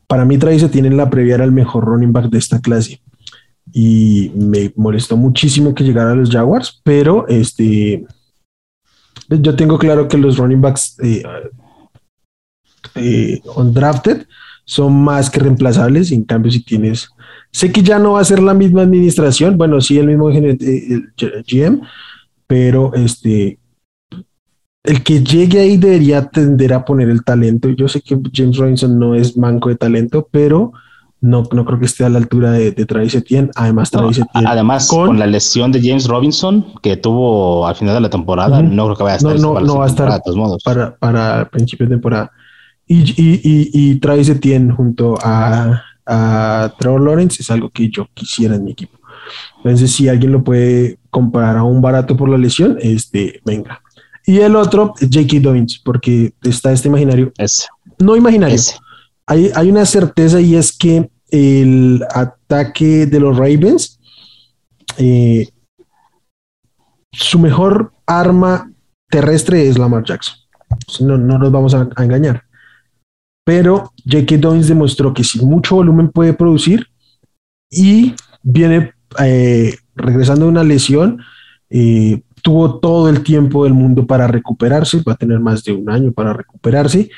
Para 0.07 0.25
mí, 0.25 0.37
Travis 0.37 0.63
Etienne 0.63 0.87
en 0.89 0.97
la 0.97 1.09
previa 1.09 1.35
era 1.35 1.45
el 1.45 1.51
mejor 1.53 1.85
running 1.85 2.11
back 2.11 2.29
de 2.29 2.37
esta 2.37 2.59
clase. 2.59 3.01
Y 3.71 4.31
me 4.35 4.73
molestó 4.75 5.15
muchísimo 5.15 5.73
que 5.73 5.85
llegara 5.85 6.11
a 6.11 6.15
los 6.15 6.29
Jaguars, 6.29 6.81
pero 6.83 7.25
este, 7.29 8.05
yo 9.29 9.55
tengo 9.55 9.77
claro 9.79 10.09
que 10.09 10.17
los 10.17 10.37
running 10.37 10.59
backs 10.59 10.97
eh, 11.01 11.23
eh, 12.95 13.41
undrafted 13.55 14.25
son 14.65 14.93
más 15.01 15.29
que 15.29 15.39
reemplazables. 15.39 16.11
En 16.11 16.23
cambio, 16.25 16.51
si 16.51 16.63
tienes, 16.63 17.07
sé 17.51 17.71
que 17.71 17.83
ya 17.83 17.99
no 17.99 18.13
va 18.13 18.21
a 18.21 18.25
ser 18.25 18.41
la 18.41 18.53
misma 18.53 18.81
administración, 18.83 19.57
bueno, 19.57 19.81
sí, 19.81 19.97
el 19.97 20.07
mismo 20.07 20.29
gener- 20.31 20.61
eh, 20.61 21.01
el 21.19 21.43
GM, 21.47 21.81
pero 22.47 22.93
este, 22.93 23.59
el 24.83 25.03
que 25.03 25.23
llegue 25.23 25.59
ahí 25.59 25.77
debería 25.77 26.25
tender 26.27 26.73
a 26.73 26.83
poner 26.85 27.09
el 27.09 27.23
talento. 27.23 27.69
Yo 27.69 27.87
sé 27.87 28.01
que 28.01 28.17
James 28.33 28.57
Robinson 28.57 28.97
no 28.97 29.15
es 29.15 29.37
manco 29.37 29.69
de 29.69 29.75
talento, 29.75 30.27
pero 30.31 30.71
no, 31.21 31.43
no 31.51 31.65
creo 31.65 31.77
que 31.79 31.85
esté 31.85 32.03
a 32.03 32.09
la 32.09 32.17
altura 32.17 32.51
de, 32.51 32.71
de 32.71 32.85
Travis 32.87 33.13
Etienne. 33.13 33.51
Además, 33.55 33.93
No, 33.93 33.99
Travis 33.99 34.17
Etienne. 34.19 34.47
además, 34.49 34.87
Con- 34.87 35.07
con... 35.07 35.19
la 35.19 35.27
lesión 35.27 35.71
de 35.71 35.81
James 35.81 36.07
Robinson 36.07 36.65
que 36.81 36.97
tuvo 36.97 37.67
al 37.67 37.75
final 37.75 37.93
de 37.93 38.01
la 38.01 38.09
temporada, 38.09 38.61
no 38.63 38.85
creo 38.85 38.95
que 38.97 39.03
vaya 39.03 39.13
a 39.13 39.17
estar. 39.17 39.35
No, 39.35 39.41
no, 39.49 39.53
para 39.53 39.65
no 39.67 39.77
va 39.77 39.85
a 39.85 39.89
estar 39.89 40.11
de 40.11 40.19
todos 40.25 40.37
modos. 40.37 40.63
para, 40.63 40.95
para 40.95 41.47
principios 41.49 41.89
de 41.89 41.95
temporada. 41.95 42.31
Y, 42.87 43.01
y, 43.21 43.39
y, 43.43 43.69
y 43.91 43.95
Travis 43.99 44.29
Etienne 44.29 44.73
junto 44.73 45.15
a, 45.23 45.83
a 46.13 46.73
Trevor 46.77 47.01
Lawrence 47.01 47.41
es 47.41 47.49
algo 47.49 47.69
que 47.69 47.89
yo 47.89 48.05
quisiera 48.13 48.55
en 48.55 48.65
mi 48.65 48.71
equipo. 48.71 48.99
Entonces, 49.57 49.93
si 49.93 50.09
alguien 50.09 50.33
lo 50.33 50.43
puede 50.43 50.99
comprar 51.09 51.55
a 51.55 51.63
un 51.63 51.81
barato 51.81 52.17
por 52.17 52.27
la 52.27 52.37
lesión, 52.37 52.77
este, 52.81 53.39
venga. 53.45 53.81
Y 54.25 54.39
el 54.39 54.57
otro 54.57 54.93
es 54.99 55.07
J.K. 55.11 55.39
Dobbins, 55.39 55.79
porque 55.79 56.33
está 56.43 56.73
este 56.73 56.89
imaginario, 56.89 57.31
Ese, 57.37 57.67
no 57.97 58.15
imaginario, 58.17 58.55
ese. 58.55 58.75
hay, 59.25 59.51
hay 59.55 59.69
una 59.69 59.85
certeza 59.85 60.41
y 60.41 60.55
es 60.55 60.77
que 60.77 61.09
el 61.29 62.03
ataque 62.13 63.05
de 63.05 63.19
los 63.19 63.37
Ravens, 63.37 63.99
eh, 64.97 65.47
su 67.13 67.39
mejor 67.39 67.93
arma 68.05 68.69
terrestre 69.09 69.67
es 69.67 69.77
Lamar 69.77 70.03
Jackson. 70.03 70.35
No, 70.99 71.17
no 71.17 71.37
nos 71.37 71.51
vamos 71.51 71.73
a, 71.73 71.87
a 71.95 72.03
engañar. 72.03 72.43
Pero 73.43 73.91
J.K. 74.05 74.37
Dobbins 74.37 74.67
demostró 74.67 75.13
que 75.13 75.23
sin 75.23 75.49
mucho 75.49 75.75
volumen 75.75 76.09
puede 76.09 76.33
producir 76.33 76.87
y 77.69 78.13
viene 78.43 78.93
eh, 79.19 79.75
regresando 79.95 80.45
de 80.45 80.51
una 80.51 80.63
lesión. 80.63 81.21
eh, 81.69 82.21
tuvo 82.41 82.79
todo 82.79 83.09
el 83.09 83.23
tiempo 83.23 83.63
del 83.63 83.73
mundo 83.73 84.05
para 84.07 84.27
recuperarse, 84.27 85.01
va 85.07 85.13
a 85.13 85.17
tener 85.17 85.39
más 85.39 85.63
de 85.63 85.73
un 85.73 85.89
año 85.89 86.11
para 86.11 86.33
recuperarse. 86.33 87.09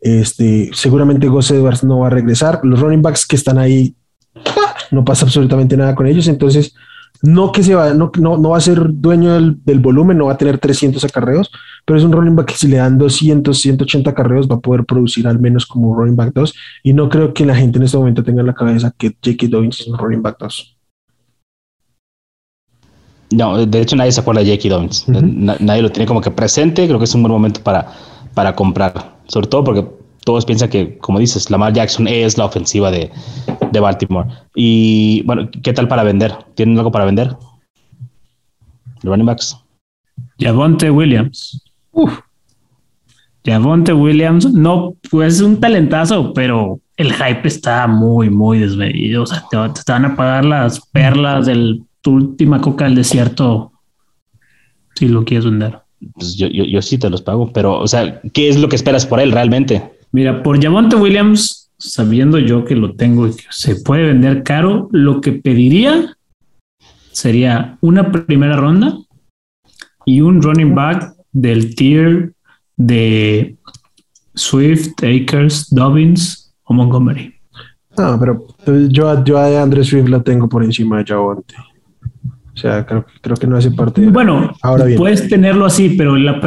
Este, 0.00 0.70
seguramente 0.72 1.28
Gus 1.28 1.50
Edwards 1.50 1.84
no 1.84 2.00
va 2.00 2.06
a 2.06 2.10
regresar. 2.10 2.60
Los 2.62 2.80
running 2.80 3.02
backs 3.02 3.26
que 3.26 3.36
están 3.36 3.58
ahí, 3.58 3.94
no 4.90 5.04
pasa 5.04 5.26
absolutamente 5.26 5.76
nada 5.76 5.94
con 5.94 6.06
ellos. 6.06 6.28
Entonces, 6.28 6.74
no 7.22 7.52
que 7.52 7.62
se 7.62 7.74
va, 7.74 7.92
no, 7.92 8.10
no, 8.18 8.38
no 8.38 8.50
va 8.50 8.58
a 8.58 8.62
ser 8.62 8.80
dueño 8.88 9.34
del, 9.34 9.62
del 9.64 9.78
volumen, 9.78 10.16
no 10.16 10.26
va 10.26 10.32
a 10.32 10.38
tener 10.38 10.58
300 10.58 11.04
acarreos, 11.04 11.50
pero 11.84 11.98
es 11.98 12.04
un 12.04 12.12
running 12.12 12.36
back 12.36 12.48
que 12.48 12.54
si 12.54 12.68
le 12.68 12.78
dan 12.78 12.98
200, 12.98 13.58
180 13.58 14.10
acarreos 14.10 14.48
va 14.48 14.56
a 14.56 14.60
poder 14.60 14.84
producir 14.84 15.26
al 15.26 15.38
menos 15.38 15.66
como 15.66 15.94
running 15.94 16.16
back 16.16 16.32
2. 16.34 16.54
Y 16.84 16.92
no 16.92 17.08
creo 17.08 17.34
que 17.34 17.44
la 17.44 17.54
gente 17.54 17.78
en 17.78 17.84
este 17.84 17.96
momento 17.96 18.22
tenga 18.22 18.40
en 18.40 18.46
la 18.46 18.54
cabeza 18.54 18.94
que 18.96 19.08
J.K. 19.08 19.46
Dobbins 19.48 19.80
es 19.80 19.86
un 19.88 19.98
running 19.98 20.22
back 20.22 20.38
2. 20.38 20.76
No, 23.32 23.64
de 23.64 23.80
hecho 23.80 23.96
nadie 23.96 24.12
se 24.12 24.20
acuerda 24.20 24.42
de 24.42 24.56
J.K. 24.56 24.74
Dobbins. 24.74 25.08
Nadie 25.08 25.82
lo 25.82 25.90
tiene 25.90 26.06
como 26.06 26.20
que 26.20 26.30
presente. 26.30 26.86
Creo 26.86 26.98
que 26.98 27.04
es 27.04 27.14
un 27.14 27.22
buen 27.22 27.32
momento 27.32 27.60
para, 27.62 27.86
para 28.34 28.54
comprar. 28.54 29.18
Sobre 29.26 29.46
todo 29.46 29.62
porque 29.62 29.86
todos 30.24 30.44
piensan 30.44 30.70
que, 30.70 30.98
como 30.98 31.18
dices, 31.18 31.50
Lamar 31.50 31.72
Jackson 31.72 32.08
es 32.08 32.36
la 32.36 32.46
ofensiva 32.46 32.90
de, 32.90 33.10
de 33.72 33.80
Baltimore. 33.80 34.28
Y 34.54 35.22
bueno, 35.22 35.48
¿qué 35.62 35.72
tal 35.72 35.88
para 35.88 36.02
vender? 36.02 36.34
¿Tienen 36.54 36.78
algo 36.78 36.90
para 36.90 37.04
vender? 37.04 37.36
Running 39.02 39.26
backs. 39.26 39.56
Javonte 40.38 40.90
Williams. 40.90 41.62
Uf, 41.92 42.20
Javonte 43.44 43.92
Williams, 43.92 44.52
no, 44.52 44.94
pues 45.10 45.36
es 45.36 45.40
un 45.40 45.60
talentazo, 45.60 46.34
pero 46.34 46.80
el 46.96 47.12
hype 47.12 47.48
está 47.48 47.86
muy, 47.86 48.28
muy 48.28 48.58
desmedido. 48.58 49.22
O 49.22 49.26
sea, 49.26 49.44
te, 49.50 49.56
te 49.82 49.92
van 49.92 50.04
a 50.04 50.16
pagar 50.16 50.44
las 50.44 50.80
perlas 50.88 51.46
de 51.46 51.80
tu 52.02 52.12
última 52.12 52.60
coca 52.60 52.84
del 52.84 52.96
desierto 52.96 53.72
si 54.94 55.08
lo 55.08 55.24
quieres 55.24 55.46
vender. 55.46 55.78
Pues 56.14 56.36
yo, 56.36 56.48
yo, 56.48 56.64
yo 56.64 56.82
sí 56.82 56.98
te 56.98 57.10
los 57.10 57.22
pago, 57.22 57.52
pero, 57.52 57.78
o 57.78 57.86
sea, 57.86 58.20
¿qué 58.32 58.48
es 58.48 58.58
lo 58.58 58.68
que 58.68 58.76
esperas 58.76 59.06
por 59.06 59.20
él 59.20 59.32
realmente? 59.32 59.90
Mira, 60.12 60.42
por 60.42 60.62
Javonte 60.62 60.96
Williams, 60.96 61.70
sabiendo 61.78 62.38
yo 62.38 62.64
que 62.64 62.76
lo 62.76 62.94
tengo 62.94 63.26
y 63.26 63.30
que 63.32 63.44
se 63.50 63.76
puede 63.76 64.06
vender 64.06 64.42
caro, 64.42 64.88
lo 64.92 65.20
que 65.20 65.32
pediría 65.32 66.16
sería 67.12 67.78
una 67.80 68.10
primera 68.12 68.56
ronda 68.56 68.96
y 70.04 70.20
un 70.20 70.42
running 70.42 70.74
back 70.74 71.14
del 71.32 71.74
tier 71.74 72.32
de 72.76 73.56
Swift, 74.34 74.92
Akers, 75.02 75.68
Dobbins 75.70 76.54
o 76.64 76.72
Montgomery. 76.74 77.34
no, 77.96 78.18
pero 78.18 78.46
yo, 78.88 79.24
yo 79.24 79.38
a 79.38 79.62
Andrew 79.62 79.84
Swift 79.84 80.08
la 80.08 80.22
tengo 80.22 80.48
por 80.48 80.64
encima 80.64 80.98
de 80.98 81.04
Javonte. 81.04 81.54
O 82.52 82.56
sea, 82.60 82.84
creo, 82.84 83.06
creo 83.22 83.36
que 83.36 83.46
no 83.46 83.56
hace 83.56 83.70
parte 83.70 84.00
de. 84.00 84.08
Bueno, 84.10 84.52
Ahora 84.62 84.84
bien. 84.84 84.98
puedes 84.98 85.28
tenerlo 85.28 85.64
así, 85.66 85.90
pero 85.90 86.16
la, 86.16 86.40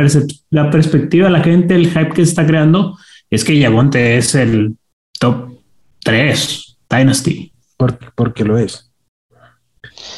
la 0.51 0.69
perspectiva, 0.69 1.29
la 1.29 1.41
gente, 1.41 1.75
el 1.75 1.87
hype 1.87 2.09
que 2.09 2.17
se 2.25 2.29
está 2.29 2.45
creando 2.45 2.95
es 3.33 3.43
que 3.43 3.59
Javonte 3.59 4.17
es 4.17 4.35
el 4.35 4.77
top 5.19 5.57
3 6.03 6.77
Dynasty. 6.89 7.51
Porque, 7.77 8.07
porque 8.15 8.43
lo 8.43 8.57
es. 8.57 8.91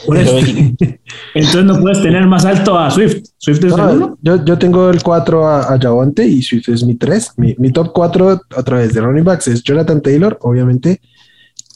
Por. 0.05 0.17
Entonces 1.33 1.63
no 1.63 1.79
puedes 1.79 2.01
tener 2.01 2.27
más 2.27 2.45
alto 2.45 2.77
a 2.77 2.91
Swift. 2.91 3.23
Swift 3.37 3.63
es 3.63 3.71
el 3.71 3.77
No, 3.77 3.91
uno. 3.91 4.17
yo, 4.21 4.43
yo 4.43 4.57
tengo 4.57 4.89
el 4.89 5.01
4 5.01 5.47
a, 5.47 5.73
a 5.73 5.79
Javonte 5.79 6.27
y 6.27 6.41
Swift 6.41 6.69
es 6.69 6.83
mi 6.83 6.95
3. 6.95 7.31
Mi, 7.37 7.55
mi 7.57 7.71
top 7.71 7.91
4 7.93 8.41
a 8.55 8.63
través 8.63 8.93
de 8.93 9.01
running 9.01 9.23
backs 9.23 9.47
es 9.47 9.63
Jonathan 9.63 10.01
Taylor, 10.01 10.37
obviamente, 10.41 10.99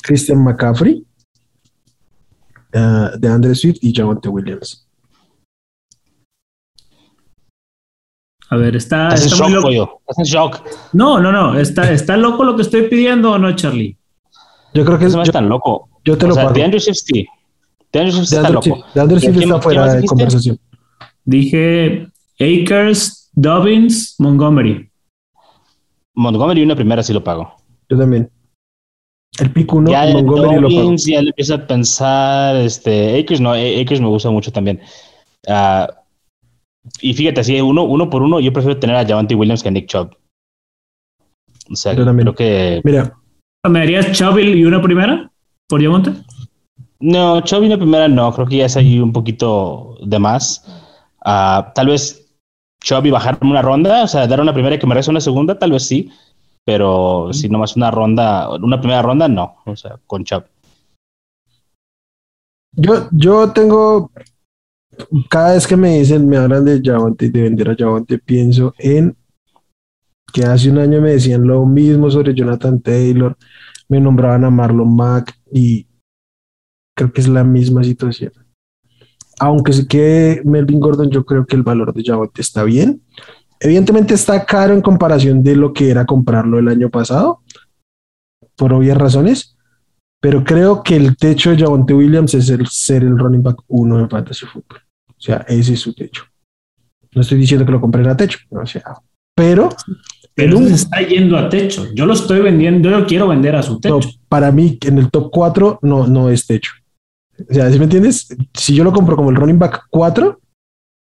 Christian 0.04 0.44
McCaffrey, 0.44 1.06
ah, 2.74 3.12
de 3.18 3.28
Andre 3.28 3.56
Swift 3.56 3.78
y 3.82 3.94
Javonte 3.96 4.28
Williams. 4.28 4.89
A 8.52 8.56
ver, 8.58 8.76
está, 8.76 9.10
Estás 9.10 9.22
en 9.28 9.32
está 9.34 9.44
muy 9.44 9.54
shock, 9.54 9.56
loco. 9.56 9.68
pollo. 9.68 10.00
Estás 10.08 10.18
en 10.20 10.26
shock. 10.26 10.62
No, 10.94 11.20
no, 11.20 11.32
no. 11.32 11.60
Está, 11.60 11.92
está 11.92 12.18
loco 12.18 12.44
lo 12.44 12.56
que 12.56 12.64
estoy 12.64 12.84
pidiendo 12.88 13.32
o 13.32 13.38
no, 13.38 13.56
Charlie. 13.56 13.96
Yo 14.74 14.84
creo 14.86 14.98
que 14.98 15.06
no 15.08 15.22
es 15.22 15.28
yo, 15.28 15.32
tan 15.34 15.48
loco. 15.50 15.90
yo 16.04 16.18
te 16.18 16.26
O 16.26 16.30
lo 16.30 16.34
sea, 16.36 16.44
pago. 16.46 16.56
de 16.56 16.64
Andrew 16.64 16.80
Swift 16.80 16.98
sí. 17.06 17.28
De 17.92 18.00
Andrew 18.00 18.16
Swift 18.18 18.34
está 18.34 18.50
loco. 18.50 18.84
De 18.94 19.02
Andre 19.02 19.18
¿Pero 19.18 19.20
Swift 19.20 19.38
quién- 19.38 19.50
está 19.50 19.62
fuera 19.62 19.94
de 19.94 20.06
conversación. 20.06 20.60
Dije 21.26 22.08
Akers, 22.40 23.30
Dobbins, 23.34 24.16
Montgomery. 24.20 24.90
Montgomery 26.16 26.64
una 26.64 26.76
primera 26.76 27.04
sí 27.04 27.14
lo 27.14 27.24
pago. 27.24 27.54
Yo 27.90 27.98
también. 27.98 28.30
El 29.40 29.54
1, 29.68 29.92
ya 29.92 30.06
Montgomery 30.14 30.56
lo 30.60 30.68
pago. 30.70 30.82
Dobbins, 30.82 31.06
ya 31.06 31.22
le 31.22 31.30
empiezo 31.30 31.54
a 31.56 31.68
pensar, 31.68 32.56
este, 32.58 33.20
Akers 33.20 33.40
no, 33.40 33.52
Akers 33.54 34.02
me 34.02 34.08
gusta 34.08 34.30
mucho 34.32 34.52
también. 34.52 34.82
Ah, 35.48 35.88
y 37.02 37.14
fíjate, 37.14 37.42
así 37.42 37.60
uno, 37.62 37.84
uno 37.84 38.10
por 38.10 38.22
uno, 38.22 38.40
yo 38.40 38.54
prefiero 38.54 38.80
tener 38.80 38.96
a 38.96 39.06
Javante 39.06 39.36
Williams 39.36 39.62
que 39.64 39.70
a 39.70 39.72
Nick 39.72 39.88
Chubb. 39.88 40.16
O 41.72 41.76
sea, 41.76 41.94
Yo 41.94 42.06
también. 42.06 42.26
creo 42.26 42.36
que 42.36 42.82
Mira, 42.84 43.16
¿Me 43.70 43.80
darías 43.80 44.12
Chubb 44.12 44.40
y 44.40 44.64
una 44.64 44.82
primera 44.82 45.32
por 45.68 45.84
Javonte? 45.84 46.14
no, 47.00 47.42
Chubb 47.42 47.64
y 47.64 47.68
una 47.68 47.78
primera 47.78 48.08
no, 48.08 48.34
creo 48.34 48.48
que 48.48 48.58
ya 48.58 48.66
es 48.66 48.76
ahí 48.78 49.00
un 49.00 49.14
poquito 49.14 49.98
de 50.04 50.18
más. 50.20 50.66
Ah, 51.24 51.72
tal 51.76 51.88
vez 51.88 52.34
Chubb 52.84 53.06
y 53.06 53.12
bajarme 53.12 53.50
una 53.52 53.62
ronda, 53.62 54.04
o 54.04 54.08
sea, 54.08 54.26
dar 54.28 54.40
una 54.42 54.54
primera 54.54 54.76
y 54.76 54.80
que 54.80 54.88
me 54.88 54.94
regrese 54.94 55.12
una 55.12 55.22
segunda, 55.22 55.60
tal 55.60 55.72
vez 55.72 55.86
sí, 55.86 56.10
pero 56.66 57.30
si 57.34 57.50
nomás 57.50 57.76
una 57.76 57.92
ronda, 57.92 58.50
una 58.56 58.80
primera 58.80 59.02
ronda, 59.02 59.28
no, 59.28 59.58
o 59.66 59.76
sea, 59.76 60.00
con 60.08 60.24
Chubb. 60.24 60.46
yo, 62.76 63.08
yo 63.12 63.52
tengo. 63.52 64.10
Cada 65.30 65.54
vez 65.54 65.66
que 65.66 65.78
me 65.78 66.00
dicen, 66.00 66.28
me 66.28 66.38
hablan 66.38 66.66
de 66.66 66.82
Javonte, 66.84 67.30
de 67.30 67.42
vender 67.44 67.70
a 67.70 67.76
Javonte, 67.76 68.20
pienso 68.20 68.74
en 68.78 69.16
que 70.32 70.44
hace 70.44 70.70
un 70.70 70.78
año 70.78 71.02
me 71.02 71.12
decían 71.12 71.48
lo 71.48 71.66
mismo 71.66 72.10
sobre 72.12 72.34
Jonathan 72.34 72.82
Taylor, 72.82 73.38
me 73.88 74.00
nombraban 74.00 74.46
a 74.46 74.50
Marlon 74.50 74.96
Mack 74.96 75.36
y 75.52 75.88
creo 76.96 77.12
que 77.12 77.22
es 77.22 77.28
la 77.28 77.44
misma 77.44 77.84
situación. 77.84 78.32
Aunque 79.40 79.74
se 79.74 79.88
quede 79.88 80.42
Melvin 80.44 80.80
Gordon, 80.80 81.10
yo 81.10 81.26
creo 81.26 81.46
que 81.46 81.56
el 81.56 81.64
valor 81.64 81.94
de 81.94 82.04
Javonte 82.04 82.42
está 82.42 82.64
bien. 82.64 83.02
Evidentemente 83.60 84.14
está 84.14 84.46
caro 84.46 84.74
en 84.74 84.82
comparación 84.82 85.44
de 85.44 85.56
lo 85.56 85.74
que 85.74 85.90
era 85.90 86.06
comprarlo 86.06 86.60
el 86.60 86.68
año 86.68 86.90
pasado, 86.90 87.42
por 88.56 88.74
obvias 88.74 88.98
razones, 88.98 89.58
pero 90.22 90.44
creo 90.44 90.84
que 90.84 90.98
el 90.98 91.16
techo 91.16 91.52
de 91.52 91.58
Javonte 91.58 91.94
Williams 91.94 92.34
es 92.34 92.50
el 92.50 92.68
ser 92.68 93.04
el 93.04 93.18
running 93.18 93.44
back 93.44 93.62
uno 93.68 94.00
en 94.00 94.10
Fantasy 94.10 94.46
Football. 94.46 94.82
O 95.20 95.22
sea, 95.22 95.46
ese 95.48 95.74
es 95.74 95.80
su 95.82 95.94
techo. 95.94 96.24
No 97.14 97.22
estoy 97.22 97.40
diciendo 97.40 97.66
que 97.66 97.72
lo 97.74 97.82
compren 97.82 98.08
a 98.08 98.16
techo, 98.16 98.40
o 98.50 98.66
sea, 98.66 98.84
pero 99.36 99.70
pero 100.40 100.58
se 100.60 100.74
está 100.74 101.02
yendo 101.02 101.38
a 101.38 101.50
techo. 101.50 101.88
Yo 101.94 102.06
lo 102.06 102.14
estoy 102.14 102.40
vendiendo, 102.40 102.90
yo 102.90 103.00
lo 103.00 103.06
quiero 103.06 103.28
vender 103.28 103.56
a 103.56 103.64
su 103.64 103.80
techo. 103.80 104.00
para 104.30 104.52
mí, 104.52 104.78
en 104.86 104.98
el 104.98 105.12
top 105.12 105.30
4 105.32 105.80
no, 105.82 106.08
no 106.08 106.30
es 106.30 106.48
techo. 106.48 106.72
O 107.50 107.54
sea, 107.54 107.70
¿sí 107.70 107.78
me 107.78 107.86
entiendes? 107.86 108.28
Si 108.54 108.74
yo 108.74 108.84
lo 108.84 108.94
compro 108.94 109.18
como 109.18 109.30
el 109.30 109.36
running 109.36 109.60
back 109.60 109.88
4, 109.90 110.40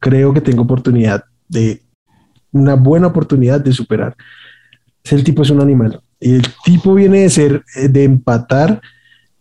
creo 0.00 0.34
que 0.34 0.40
tengo 0.40 0.62
oportunidad 0.62 1.24
de 1.48 1.82
una 2.50 2.74
buena 2.74 3.06
oportunidad 3.06 3.60
de 3.60 3.72
superar. 3.72 4.16
El 5.04 5.22
tipo 5.22 5.42
es 5.42 5.50
un 5.50 5.60
animal. 5.60 6.00
El 6.18 6.42
tipo 6.64 6.94
viene 6.94 7.20
de 7.20 7.30
ser, 7.30 7.64
eh, 7.76 7.88
de 7.88 8.04
empatar 8.04 8.80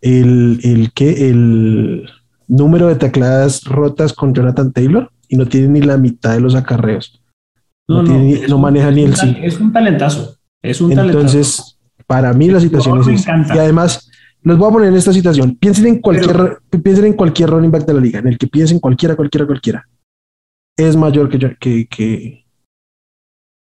el, 0.01 0.59
el 0.63 0.91
que 0.93 1.29
el 1.29 2.09
número 2.49 2.87
de 2.87 2.95
tacladas 2.95 3.63
rotas 3.63 4.11
con 4.11 4.33
Jonathan 4.33 4.73
Taylor 4.73 5.09
y 5.29 5.37
no 5.37 5.45
tiene 5.45 5.69
ni 5.69 5.81
la 5.81 5.97
mitad 5.97 6.33
de 6.33 6.41
los 6.41 6.55
acarreos. 6.55 7.21
No, 7.87 8.03
no, 8.03 8.57
maneja 8.57 8.91
ni 8.91 9.03
el 9.03 9.15
sí. 9.15 9.37
Es 9.41 9.59
un 9.59 9.71
talentazo. 9.71 10.35
Es 10.61 10.81
un 10.81 10.91
Entonces, 10.91 11.79
para 12.05 12.33
mí 12.33 12.49
la 12.49 12.59
situación 12.59 12.99
es. 13.09 13.25
Y 13.25 13.57
además, 13.57 14.11
los 14.41 14.57
voy 14.57 14.69
a 14.69 14.73
poner 14.73 14.89
en 14.89 14.95
esta 14.95 15.13
situación. 15.13 15.55
Piensen 15.55 15.87
en 15.87 15.99
cualquier, 15.99 16.59
piensen 16.83 17.05
en 17.05 17.13
cualquier 17.13 17.49
running 17.49 17.71
back 17.71 17.85
de 17.85 17.93
la 17.93 18.01
liga, 18.01 18.19
en 18.19 18.27
el 18.27 18.37
que 18.37 18.47
piensen 18.47 18.79
cualquiera, 18.79 19.15
cualquiera, 19.15 19.45
cualquiera. 19.45 19.87
Es 20.77 20.95
mayor 20.95 21.29
que, 21.29 21.39
que, 21.59 21.87
que, 21.87 22.45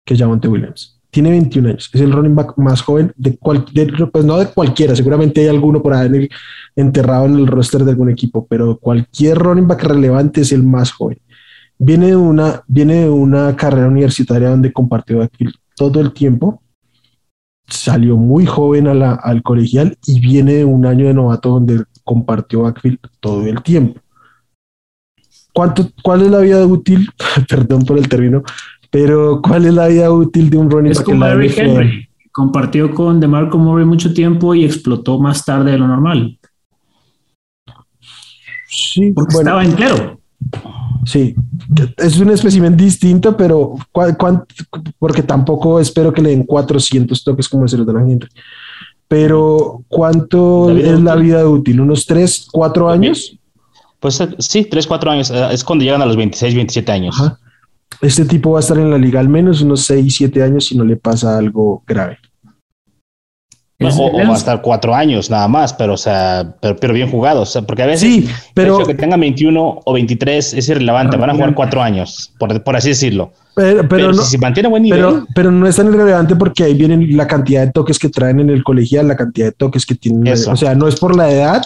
que 0.05 0.17
Javonte 0.17 0.49
Williams. 0.49 1.00
Tiene 1.11 1.31
21 1.31 1.69
años. 1.71 1.91
Es 1.93 2.01
el 2.01 2.13
running 2.13 2.35
back 2.35 2.57
más 2.57 2.83
joven 2.83 3.13
de 3.17 3.37
cualquier, 3.37 4.11
pues 4.11 4.25
no 4.25 4.39
de 4.39 4.47
cualquiera. 4.47 4.95
Seguramente 4.95 5.41
hay 5.41 5.49
alguno 5.49 5.83
por 5.83 5.95
ahí 5.95 6.29
enterrado 6.77 7.27
en 7.27 7.35
el 7.35 7.47
roster 7.47 7.85
de 7.85 7.91
algún 7.91 8.11
equipo, 8.11 8.47
pero 8.47 8.79
cualquier 8.79 9.39
running 9.39 9.67
back 9.67 9.83
relevante 9.83 10.43
es 10.43 10.53
el 10.53 10.63
más 10.63 10.93
joven. 10.93 11.19
Viene 11.79 12.09
de 12.09 12.17
una, 12.17 12.63
viene 12.69 13.03
de 13.03 13.09
una 13.09 13.57
carrera 13.57 13.89
universitaria 13.89 14.51
donde 14.51 14.73
compartió 14.73 15.23
aquí 15.23 15.47
todo 15.75 16.01
el 16.01 16.13
tiempo. 16.13 16.63
Salió 17.67 18.17
muy 18.17 18.47
joven 18.47 18.87
al 18.87 19.43
colegial 19.43 19.97
y 20.07 20.21
viene 20.21 20.55
de 20.55 20.65
un 20.65 20.85
año 20.87 21.07
de 21.07 21.15
novato 21.15 21.51
donde 21.51 21.85
compartió 22.05 22.63
backfield 22.63 22.99
todo 23.21 23.47
el 23.47 23.63
tiempo. 23.63 24.01
¿Cuánto, 25.53 25.89
¿Cuál 26.03 26.23
es 26.23 26.31
la 26.31 26.39
vida 26.39 26.65
útil? 26.67 27.09
Perdón 27.49 27.85
por 27.85 27.99
el 27.99 28.09
término, 28.09 28.43
pero 28.91 29.41
¿cuál 29.43 29.67
es 29.67 29.75
la 29.75 29.87
vida 29.89 30.11
útil 30.11 30.51
de 30.51 30.59
un 30.59 30.71
running 30.71 30.93
back? 30.93 31.05
como 31.05 31.25
Henry. 31.27 32.09
Compartió 32.33 32.93
con 32.95 33.21
DeMarco 33.21 33.59
Murray 33.59 33.85
mucho 33.85 34.13
tiempo 34.13 34.55
y 34.55 34.65
explotó 34.65 35.19
más 35.19 35.45
tarde 35.45 35.73
de 35.73 35.79
lo 35.79 35.89
normal. 35.89 36.39
Sí, 38.69 39.13
porque 39.13 39.37
estaba 39.37 39.65
entero. 39.65 40.21
Sí, 41.05 41.35
es 41.97 42.19
un 42.19 42.31
espécimen 42.31 42.77
distinto, 42.77 43.37
pero 43.37 43.77
porque 44.99 45.23
tampoco 45.23 45.81
espero 45.81 46.13
que 46.13 46.23
le 46.23 46.31
den 46.31 46.45
400 46.45 47.25
toques 47.25 47.49
como 47.49 47.67
es 47.67 47.73
el 47.73 47.87
de 47.87 47.93
la 47.93 48.05
gente. 48.05 48.27
Pero 49.09 49.83
¿cuánto 49.89 50.71
es 50.71 51.01
la 51.01 51.17
vida 51.17 51.49
útil? 51.49 51.81
¿Unos 51.81 52.07
3, 52.07 52.49
4 52.53 52.91
años? 52.91 53.37
Pues 53.99 54.23
sí, 54.39 54.65
3, 54.65 54.87
4 54.87 55.11
años. 55.11 55.31
Eh, 55.31 55.49
es 55.53 55.65
cuando 55.65 55.85
llegan 55.85 56.03
a 56.03 56.07
los 56.07 56.17
26, 56.17 56.55
27 56.55 56.93
años. 56.93 57.17
Este 58.01 58.25
tipo 58.25 58.53
va 58.53 58.59
a 58.59 58.61
estar 58.61 58.79
en 58.79 58.91
la 58.91 58.99
liga 58.99 59.21
al 59.21 59.29
menos 59.29 59.61
unos 59.63 59.85
6, 59.85 60.15
7 60.15 60.43
años 60.43 60.67
si 60.67 60.77
no 60.77 60.85
le 60.85 60.97
pasa 60.97 61.37
algo 61.37 61.83
grave 61.87 62.19
o, 63.89 64.13
va 64.13 64.35
a 64.35 64.37
estar 64.37 64.61
cuatro 64.61 64.95
años 64.95 65.31
nada 65.31 65.49
más, 65.49 65.73
pero, 65.73 65.95
o 65.95 65.97
sea, 65.97 66.55
pero, 66.61 66.93
bien 66.93 67.11
jugados. 67.11 67.59
porque 67.67 67.83
a 67.83 67.87
veces 67.87 68.01
sí, 68.01 68.29
pero, 68.55 68.85
que 68.85 68.95
tenga 68.95 69.17
21 69.17 69.81
o 69.85 69.93
23 69.93 70.55
es 70.55 70.69
irrelevante. 70.69 71.17
Van 71.17 71.31
a 71.31 71.35
jugar 71.35 71.55
cuatro 71.55 71.83
años, 71.83 72.33
por, 72.39 72.63
por 72.63 72.77
así 72.77 72.91
decirlo. 72.91 73.33
Pero, 73.55 74.13
no, 74.13 74.23
si 74.23 74.39
mantiene 74.39 74.69
buen 74.69 74.83
nivel. 74.83 75.25
Pero, 75.35 75.51
no 75.51 75.67
es 75.67 75.77
tan 75.77 75.89
irrelevante 75.89 76.37
porque 76.37 76.65
ahí 76.65 76.75
vienen 76.75 77.17
la 77.17 77.27
cantidad 77.27 77.65
de 77.67 77.73
toques 77.73 77.99
que 77.99 78.09
traen 78.09 78.41
en 78.41 78.51
el 78.51 78.63
colegial, 78.63 79.09
la 79.09 79.17
cantidad 79.17 79.47
de 79.47 79.53
toques 79.53 79.87
que 79.87 79.95
tienen. 79.95 80.33
O 80.33 80.57
sea, 80.57 80.75
no 80.75 80.87
es 80.87 80.97
por 80.97 81.17
la 81.17 81.31
edad, 81.31 81.63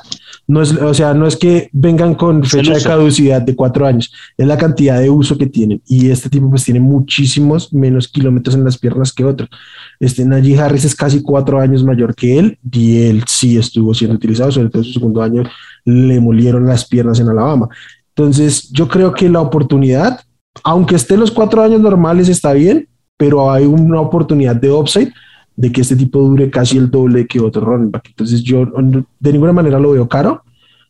no 0.46 0.62
es, 0.62 0.72
o 0.72 0.92
sea, 0.94 1.14
no 1.14 1.26
es 1.26 1.36
que 1.36 1.70
vengan 1.72 2.14
con 2.14 2.44
fecha 2.44 2.74
de 2.74 2.82
caducidad 2.82 3.42
de 3.42 3.56
cuatro 3.56 3.86
años, 3.86 4.12
es 4.36 4.46
la 4.46 4.58
cantidad 4.58 5.00
de 5.00 5.10
uso 5.10 5.38
que 5.38 5.46
tienen. 5.46 5.82
Y 5.86 6.10
este 6.10 6.28
tipo 6.28 6.50
pues 6.50 6.64
tiene 6.64 6.80
muchísimos 6.80 7.72
menos 7.72 8.08
kilómetros 8.08 8.54
en 8.54 8.64
las 8.64 8.78
piernas 8.78 9.12
que 9.12 9.24
otros. 9.24 9.48
Este 10.00 10.24
Najee 10.24 10.58
Harris 10.58 10.84
es 10.84 10.94
casi 10.94 11.22
cuatro 11.22 11.60
años 11.60 11.84
mayor 11.84 12.14
que 12.14 12.38
él 12.38 12.58
y 12.70 13.02
él 13.02 13.24
sí 13.26 13.56
estuvo 13.56 13.94
siendo 13.94 14.16
utilizado, 14.16 14.52
sobre 14.52 14.68
todo 14.68 14.82
en 14.82 14.86
su 14.86 14.92
segundo 14.92 15.22
año 15.22 15.42
le 15.84 16.20
molieron 16.20 16.66
las 16.66 16.86
piernas 16.86 17.20
en 17.20 17.28
Alabama. 17.28 17.68
Entonces, 18.16 18.70
yo 18.70 18.86
creo 18.88 19.12
que 19.12 19.28
la 19.28 19.40
oportunidad 19.40 20.20
aunque 20.62 20.96
esté 20.96 21.16
los 21.16 21.30
cuatro 21.30 21.62
años 21.62 21.80
normales, 21.80 22.28
está 22.28 22.52
bien, 22.52 22.88
pero 23.16 23.50
hay 23.50 23.64
una 23.64 24.00
oportunidad 24.00 24.54
de 24.54 24.70
upside 24.70 25.12
de 25.56 25.72
que 25.72 25.82
este 25.82 25.96
tipo 25.96 26.20
dure 26.20 26.50
casi 26.50 26.78
el 26.78 26.90
doble 26.90 27.26
que 27.26 27.40
otro 27.40 27.64
running 27.64 27.90
back. 27.90 28.08
Entonces 28.08 28.42
yo 28.42 28.66
de 29.20 29.32
ninguna 29.32 29.52
manera 29.52 29.78
lo 29.78 29.92
veo 29.92 30.08
caro, 30.08 30.42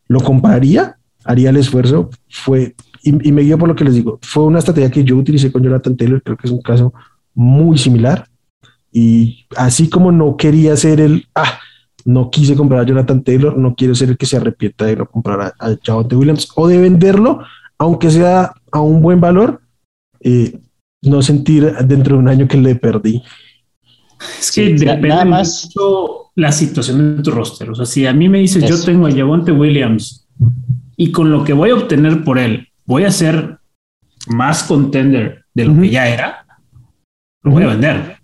lo 0.09 0.21
compraría, 0.21 0.97
haría 1.25 1.51
el 1.51 1.57
esfuerzo, 1.57 2.11
fue, 2.29 2.75
y, 3.03 3.33
me 3.33 3.43
guío 3.43 3.59
por 3.59 3.69
lo 3.69 3.75
que 3.75 3.85
les 3.85 3.95
digo, 3.95 4.19
fue 4.23 4.45
una 4.45 4.59
estrategia 4.59 4.91
que 4.91 5.05
yo 5.05 5.17
utilicé 5.17 5.51
con 5.51 5.63
Jonathan 5.63 5.97
Taylor, 5.97 6.23
creo 6.23 6.37
que 6.37 6.47
es 6.47 6.53
un 6.53 6.63
caso 6.63 6.93
muy 7.35 7.79
similar, 7.79 8.27
y 8.93 9.47
así 9.57 9.89
como 9.89 10.13
no 10.13 10.37
quería 10.37 10.77
ser 10.77 11.01
el, 11.01 11.27
ah, 11.35 11.59
no 12.05 12.31
quise 12.31 12.55
comprar 12.55 12.81
a 12.81 12.87
Jonathan 12.87 13.23
Taylor, 13.23 13.57
no 13.57 13.75
quiero 13.75 13.95
ser 13.95 14.11
el 14.11 14.17
que 14.17 14.27
se 14.27 14.37
arrepienta 14.37 14.85
de 14.85 14.97
no 14.97 15.07
comprar 15.07 15.41
a, 15.41 15.55
a 15.59 15.97
Williams 16.17 16.49
o 16.55 16.69
de 16.69 16.79
venderlo, 16.79 17.41
aunque 17.79 18.11
sea 18.11 18.53
a 18.71 18.81
un 18.81 19.03
buen 19.03 19.21
valor, 19.21 19.63
eh, 20.21 20.59
no 21.03 21.23
sentir 21.23 21.75
dentro 21.87 22.17
de 22.17 22.23
un 22.23 22.29
año 22.29 22.49
que 22.49 22.57
le 22.57 22.75
perdí. 22.75 23.23
Es 24.39 24.53
que 24.53 24.75
depende 24.75 25.09
nada 25.09 25.25
más 25.25 25.65
mucho 25.67 26.31
la 26.35 26.53
situación 26.53 27.17
de 27.17 27.23
tu 27.23 27.31
roster. 27.31 27.71
O 27.71 27.75
sea, 27.75 27.87
si 27.87 28.07
a 28.07 28.13
mí 28.13 28.29
me 28.29 28.39
dices, 28.39 28.69
yo 28.69 28.81
tengo 28.83 29.07
a 29.07 29.13
Javonte 29.13 29.53
Williams 29.53 30.27
y 30.97 31.13
con 31.13 31.31
lo 31.31 31.45
que 31.45 31.53
voy 31.53 31.71
a 31.71 31.75
obtener 31.75 32.25
por 32.25 32.39
él, 32.39 32.69
voy 32.87 33.05
a 33.05 33.11
ser 33.11 33.59
más 34.29 34.65
contender 34.65 35.45
de 35.55 35.65
lo 35.67 35.81
que 35.81 35.91
ya 35.91 36.09
era, 36.09 36.47
lo 37.43 37.53
voy 37.53 37.65
a 37.65 37.69
vender. 37.69 38.17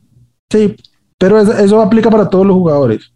Sí, 0.51 0.77
pero 1.19 1.39
eso, 1.39 1.81
aplica 1.81 2.11
para 2.11 2.29
todos 2.29 2.47
los 2.47 2.55
jugadores. 2.55 3.13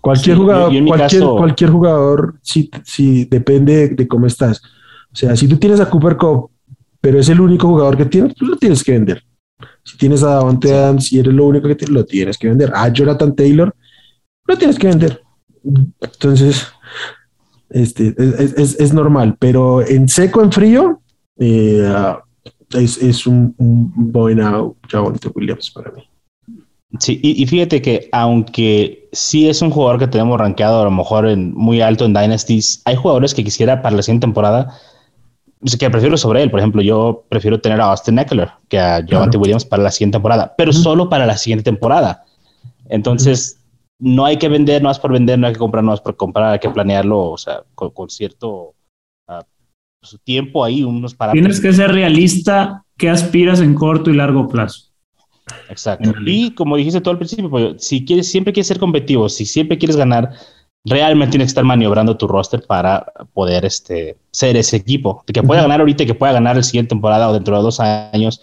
Cualquier 0.00 0.36
jugador, 0.38 0.72
cualquier, 0.86 1.22
cualquier 1.22 1.70
jugador, 1.70 2.34
si, 2.40 2.70
si 2.84 3.26
depende 3.26 3.88
de 3.88 4.08
cómo 4.08 4.26
estás. 4.26 4.62
O 5.12 5.16
sea, 5.16 5.36
si 5.36 5.46
tú 5.46 5.58
tienes 5.58 5.80
a 5.80 5.90
Cooper 5.90 6.16
Cup, 6.16 6.50
pero 7.00 7.18
es 7.18 7.28
el 7.28 7.40
único 7.40 7.68
jugador 7.68 7.96
que 7.96 8.06
tienes, 8.06 8.34
tú 8.34 8.46
lo 8.46 8.56
tienes 8.56 8.82
que 8.82 8.92
vender. 8.92 9.22
Si 9.84 9.96
tienes 9.96 10.22
a 10.22 10.34
Davante 10.34 10.72
Adams 10.72 11.12
y 11.12 11.18
eres 11.18 11.32
lo 11.32 11.46
único 11.46 11.68
que 11.68 11.74
tienes, 11.74 11.94
lo 11.94 12.04
tienes 12.04 12.38
que 12.38 12.48
vender. 12.48 12.70
A 12.74 12.88
Jonathan 12.88 13.34
Taylor, 13.34 13.74
lo 14.46 14.58
tienes 14.58 14.78
que 14.78 14.88
vender. 14.88 15.22
Entonces, 16.00 16.66
este, 17.70 18.14
es, 18.18 18.92
normal, 18.92 19.36
pero 19.38 19.86
en 19.86 20.08
seco, 20.08 20.42
en 20.42 20.52
frío, 20.52 21.00
eh, 21.38 22.14
es, 22.72 23.26
un, 23.26 23.54
un 23.58 23.92
buena 23.94 24.62
Javonte 24.88 25.28
Williams 25.28 25.70
para 25.70 25.92
mí. 25.92 26.02
Sí, 26.98 27.20
y, 27.22 27.46
fíjate 27.46 27.80
que 27.80 28.08
aunque 28.10 29.08
sí 29.12 29.48
es 29.48 29.62
un 29.62 29.70
jugador 29.70 30.00
que 30.00 30.08
tenemos 30.08 30.40
rankeado 30.40 30.80
a 30.80 30.84
lo 30.84 30.90
mejor 30.90 31.28
en, 31.28 31.54
muy 31.54 31.80
alto 31.80 32.04
en 32.04 32.12
Dynasties, 32.12 32.82
hay 32.84 32.96
jugadores 32.96 33.32
que 33.32 33.44
quisiera 33.44 33.80
para 33.80 33.94
la 33.94 34.02
siguiente 34.02 34.26
temporada 34.26 34.76
que 35.78 35.90
prefiero 35.90 36.16
sobre 36.16 36.42
él. 36.42 36.50
Por 36.50 36.60
ejemplo, 36.60 36.82
yo 36.82 37.24
prefiero 37.28 37.60
tener 37.60 37.80
a 37.80 37.90
Austin 37.90 38.18
Eckler 38.18 38.50
que 38.68 38.78
a 38.78 39.04
Javante 39.06 39.36
Williams 39.36 39.64
para 39.64 39.82
la 39.82 39.90
siguiente 39.90 40.16
temporada, 40.16 40.54
pero 40.56 40.72
solo 40.72 41.08
para 41.08 41.26
la 41.26 41.36
siguiente 41.36 41.64
temporada. 41.64 42.24
Entonces, 42.88 43.60
no 43.98 44.24
hay 44.24 44.38
que 44.38 44.48
vender, 44.48 44.82
no 44.82 44.88
más 44.88 44.98
por 44.98 45.12
vender, 45.12 45.38
no 45.38 45.46
hay 45.46 45.52
que 45.52 45.58
comprar, 45.58 45.84
no 45.84 45.90
más 45.90 46.00
por 46.00 46.16
comprar, 46.16 46.52
hay 46.52 46.58
que 46.58 46.70
planearlo, 46.70 47.30
o 47.30 47.38
sea, 47.38 47.62
con, 47.74 48.08
cierto 48.08 48.74
uh, 49.28 49.42
su 50.02 50.18
tiempo 50.18 50.64
ahí, 50.64 50.82
unos 50.82 51.14
parámetros. 51.14 51.58
Tienes 51.58 51.60
que 51.60 51.72
ser 51.72 51.92
realista, 51.92 52.84
que 52.96 53.10
aspiras 53.10 53.60
en 53.60 53.74
corto 53.74 54.10
y 54.10 54.14
largo 54.14 54.48
plazo. 54.48 54.90
Exacto. 55.68 56.12
Y 56.24 56.54
como 56.54 56.76
dijiste 56.76 57.00
tú 57.00 57.10
al 57.10 57.18
principio, 57.18 57.50
pues, 57.50 57.84
si 57.84 58.04
quieres, 58.04 58.30
siempre 58.30 58.52
quieres 58.52 58.68
ser 58.68 58.78
competitivo, 58.78 59.28
si 59.28 59.44
siempre 59.44 59.78
quieres 59.78 59.96
ganar, 59.96 60.30
realmente 60.84 61.32
tienes 61.32 61.46
que 61.46 61.50
estar 61.50 61.64
maniobrando 61.64 62.16
tu 62.16 62.26
roster 62.26 62.64
para 62.66 63.04
poder 63.32 63.64
este, 63.64 64.16
ser 64.30 64.56
ese 64.56 64.76
equipo, 64.76 65.22
de 65.26 65.32
que 65.32 65.42
pueda 65.42 65.62
ganar 65.62 65.80
ahorita 65.80 66.02
y 66.02 66.06
que 66.06 66.14
pueda 66.14 66.32
ganar 66.32 66.56
el 66.56 66.64
siguiente 66.64 66.90
temporada 66.90 67.28
o 67.28 67.32
dentro 67.32 67.56
de 67.56 67.62
dos 67.62 67.80
años 67.80 68.40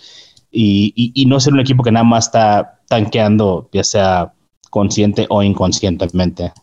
y, 0.51 1.25
no 1.27 1.39
ser 1.39 1.53
un 1.53 1.59
equipo 1.59 1.83
que 1.83 1.91
nada 1.91 2.03
más 2.03 2.25
está 2.25 2.79
tanqueando, 2.87 3.69
ya 3.71 3.83
sea 3.83 4.33
consciente 4.69 5.25
o 5.29 5.43
inconscientemente. 5.43 6.53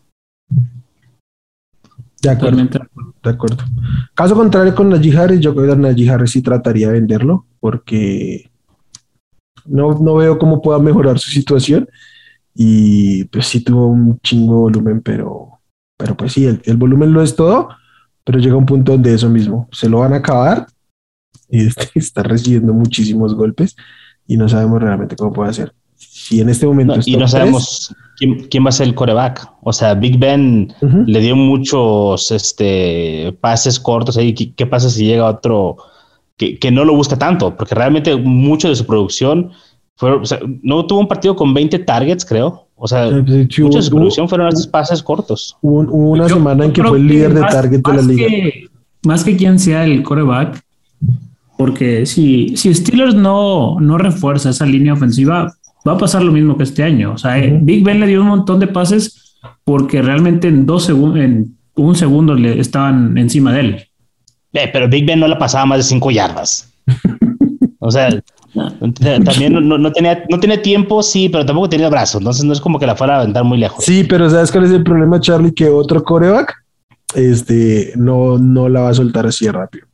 De 2.23 2.31
acuerdo. 2.31 2.67
De 3.23 3.31
acuerdo. 3.31 3.65
Caso 4.15 4.35
contrario 4.35 4.75
con 4.75 4.89
Najee 4.89 5.17
Harris, 5.17 5.41
yo 5.41 5.55
creo 5.55 5.75
que 5.75 5.81
Najee 5.81 6.11
Harris 6.11 6.31
sí 6.31 6.43
trataría 6.43 6.89
de 6.89 6.95
venderlo 6.95 7.47
porque 7.61 8.51
no, 9.67 9.99
no 9.99 10.15
veo 10.17 10.39
cómo 10.39 10.63
pueda 10.63 10.79
mejorar 10.79 11.19
su 11.19 11.31
situación 11.31 11.89
y 12.55 13.25
pues 13.25 13.47
sí 13.47 13.63
tuvo 13.63 13.89
un 13.89 14.19
chingo 14.21 14.61
volumen, 14.61 15.03
pero 15.03 15.54
pero 15.97 16.17
pues 16.17 16.33
sí, 16.33 16.47
el, 16.47 16.77
volumen 16.77 17.13
lo 17.13 17.23
es 17.23 17.37
todo, 17.37 17.69
pero 18.25 18.39
llega 18.39 18.57
un 18.57 18.67
punto 18.67 18.93
donde 18.93 19.15
eso 19.15 19.29
mismo, 19.29 19.69
se 19.73 19.89
lo 19.89 20.01
van 20.01 20.13
a 20.13 20.17
acabar 20.17 20.67
y 21.49 21.67
este 21.67 21.91
está 21.95 22.23
recibiendo 22.23 22.73
muchísimos 22.73 23.35
golpes 23.35 23.77
y 24.27 24.37
no 24.37 24.49
sabemos 24.49 24.83
realmente 24.83 25.17
cómo 25.17 25.33
puede 25.33 25.51
hacer. 25.51 25.75
Si 25.97 26.41
en 26.41 26.49
este 26.49 26.67
momento... 26.67 26.97
No, 26.97 27.03
y 27.05 27.17
no 27.17 27.29
sabemos 27.29 27.95
quién, 28.17 28.49
quién, 28.49 28.65
va 28.65 28.71
a 28.71 28.73
ser 28.73 28.89
el 28.89 28.95
coreback. 28.95 29.49
O 29.63 29.73
sea, 29.73 29.95
Big 29.95 30.19
Ben 30.19 30.75
uh 30.81 30.87
-huh. 30.87 31.05
le 31.07 31.21
dio 31.21 31.37
muchos 31.37 32.31
este, 32.31 33.37
pases 33.41 33.79
cortos 33.79 34.17
ahí. 34.17 34.35
¿Qué, 34.35 34.55
¿Qué, 34.55 34.67
pasa 34.67 34.89
si 34.89 35.05
llega 35.05 35.29
otro 35.29 35.77
que, 36.37 36.59
que, 36.59 36.71
no 36.71 36.85
lo 36.85 36.97
busca 36.97 37.17
tanto? 37.17 37.57
Porque 37.57 37.75
realmente 37.75 38.17
mucho 38.17 38.69
de 38.69 38.77
su 38.77 38.87
producción 38.87 39.53
fue, 39.97 40.13
o 40.13 40.25
sea, 40.25 40.41
no 40.63 40.87
tuvo 40.87 41.01
un 41.01 41.09
partido 41.09 41.37
con 41.37 41.55
20 41.55 41.79
targets, 41.81 42.25
creo. 42.25 42.64
O 42.77 42.89
sea, 42.89 43.09
sí, 43.09 43.63
mucha 43.63 43.83
su 43.83 43.91
producción 43.91 44.29
fueron 44.29 44.49
estos 44.49 44.67
pases 44.67 45.03
cortos. 45.03 45.57
Hubo, 45.63 45.83
hubo 45.83 46.11
una 46.11 46.27
yo, 46.27 46.37
semana 46.37 46.65
en 46.65 46.73
que 46.73 46.83
fue 46.83 46.99
el 46.99 47.07
líder 47.07 47.35
de 47.35 47.41
target 47.41 47.81
de 47.81 47.95
la 47.95 48.03
liga. 48.03 48.27
Que, 48.27 48.69
más 49.05 49.23
que 49.23 49.37
quien 49.37 49.59
sea 49.59 49.85
el 49.85 50.03
coreback, 50.03 50.61
porque 51.57 52.05
si, 52.07 52.57
si 52.57 52.75
Steelers 52.75 53.15
no, 53.15 53.79
no 53.81 53.99
refuerza 53.99 54.51
esa 54.51 54.67
línea 54.67 54.93
ofensiva, 54.93 55.55
va 55.87 55.93
a 55.93 55.99
pasar 55.99 56.23
lo 56.23 56.33
mismo 56.33 56.57
que 56.57 56.65
este 56.65 56.83
año. 56.83 57.13
O 57.13 57.19
sea, 57.19 57.37
uh 57.37 57.41
-huh. 57.41 57.59
Big 57.63 57.85
Ben 57.85 58.01
le 58.01 58.07
dio 58.07 58.23
un 58.23 58.29
montón 58.29 58.59
de 58.59 58.67
pases 58.67 59.39
porque 59.65 60.03
realmente 60.03 60.49
en 60.49 60.67
dos 60.67 60.85
segundos, 60.85 61.21
en 61.21 61.57
un 61.77 61.95
segundo 61.95 62.35
le 62.35 62.59
estaban 62.59 63.17
encima 63.19 63.53
de 63.53 63.61
él. 63.61 63.89
Eh, 64.53 64.71
pero 64.73 64.89
Big 64.89 65.07
Ben 65.07 65.21
no 65.21 65.29
le 65.29 65.37
pasaba 65.37 65.67
más 65.67 65.79
de 65.79 65.85
cinco 65.85 66.11
yardas. 66.11 66.73
o 67.79 67.91
sea, 67.91 68.09
también 68.55 69.53
no, 69.53 69.79
no, 69.79 69.93
tenía, 69.93 70.25
no 70.31 70.39
tenía 70.39 70.63
tiempo, 70.63 71.03
sí, 71.03 71.29
pero 71.29 71.45
tampoco 71.45 71.69
tenía 71.69 71.89
brazo. 71.89 72.19
Entonces 72.19 72.45
no 72.45 72.53
es 72.53 72.61
como 72.61 72.79
que 72.79 72.87
la 72.87 72.97
fuera 72.97 73.17
a 73.17 73.21
aventar 73.23 73.45
muy 73.45 73.59
lejos. 73.59 73.85
Sí, 73.85 74.05
pero 74.05 74.31
¿sabes 74.31 74.53
cuál 74.53 74.65
es 74.65 74.71
el 74.71 74.85
problema, 74.85 75.21
Charlie? 75.21 75.53
Que 75.53 75.69
otro 75.69 76.03
coreback 76.03 76.55
este, 77.15 77.93
no, 77.97 78.39
no 78.39 78.69
la 78.69 78.83
va 78.83 78.89
a 78.91 78.95
soltar 78.95 79.27
así 79.27 79.49
rápido. 79.49 79.87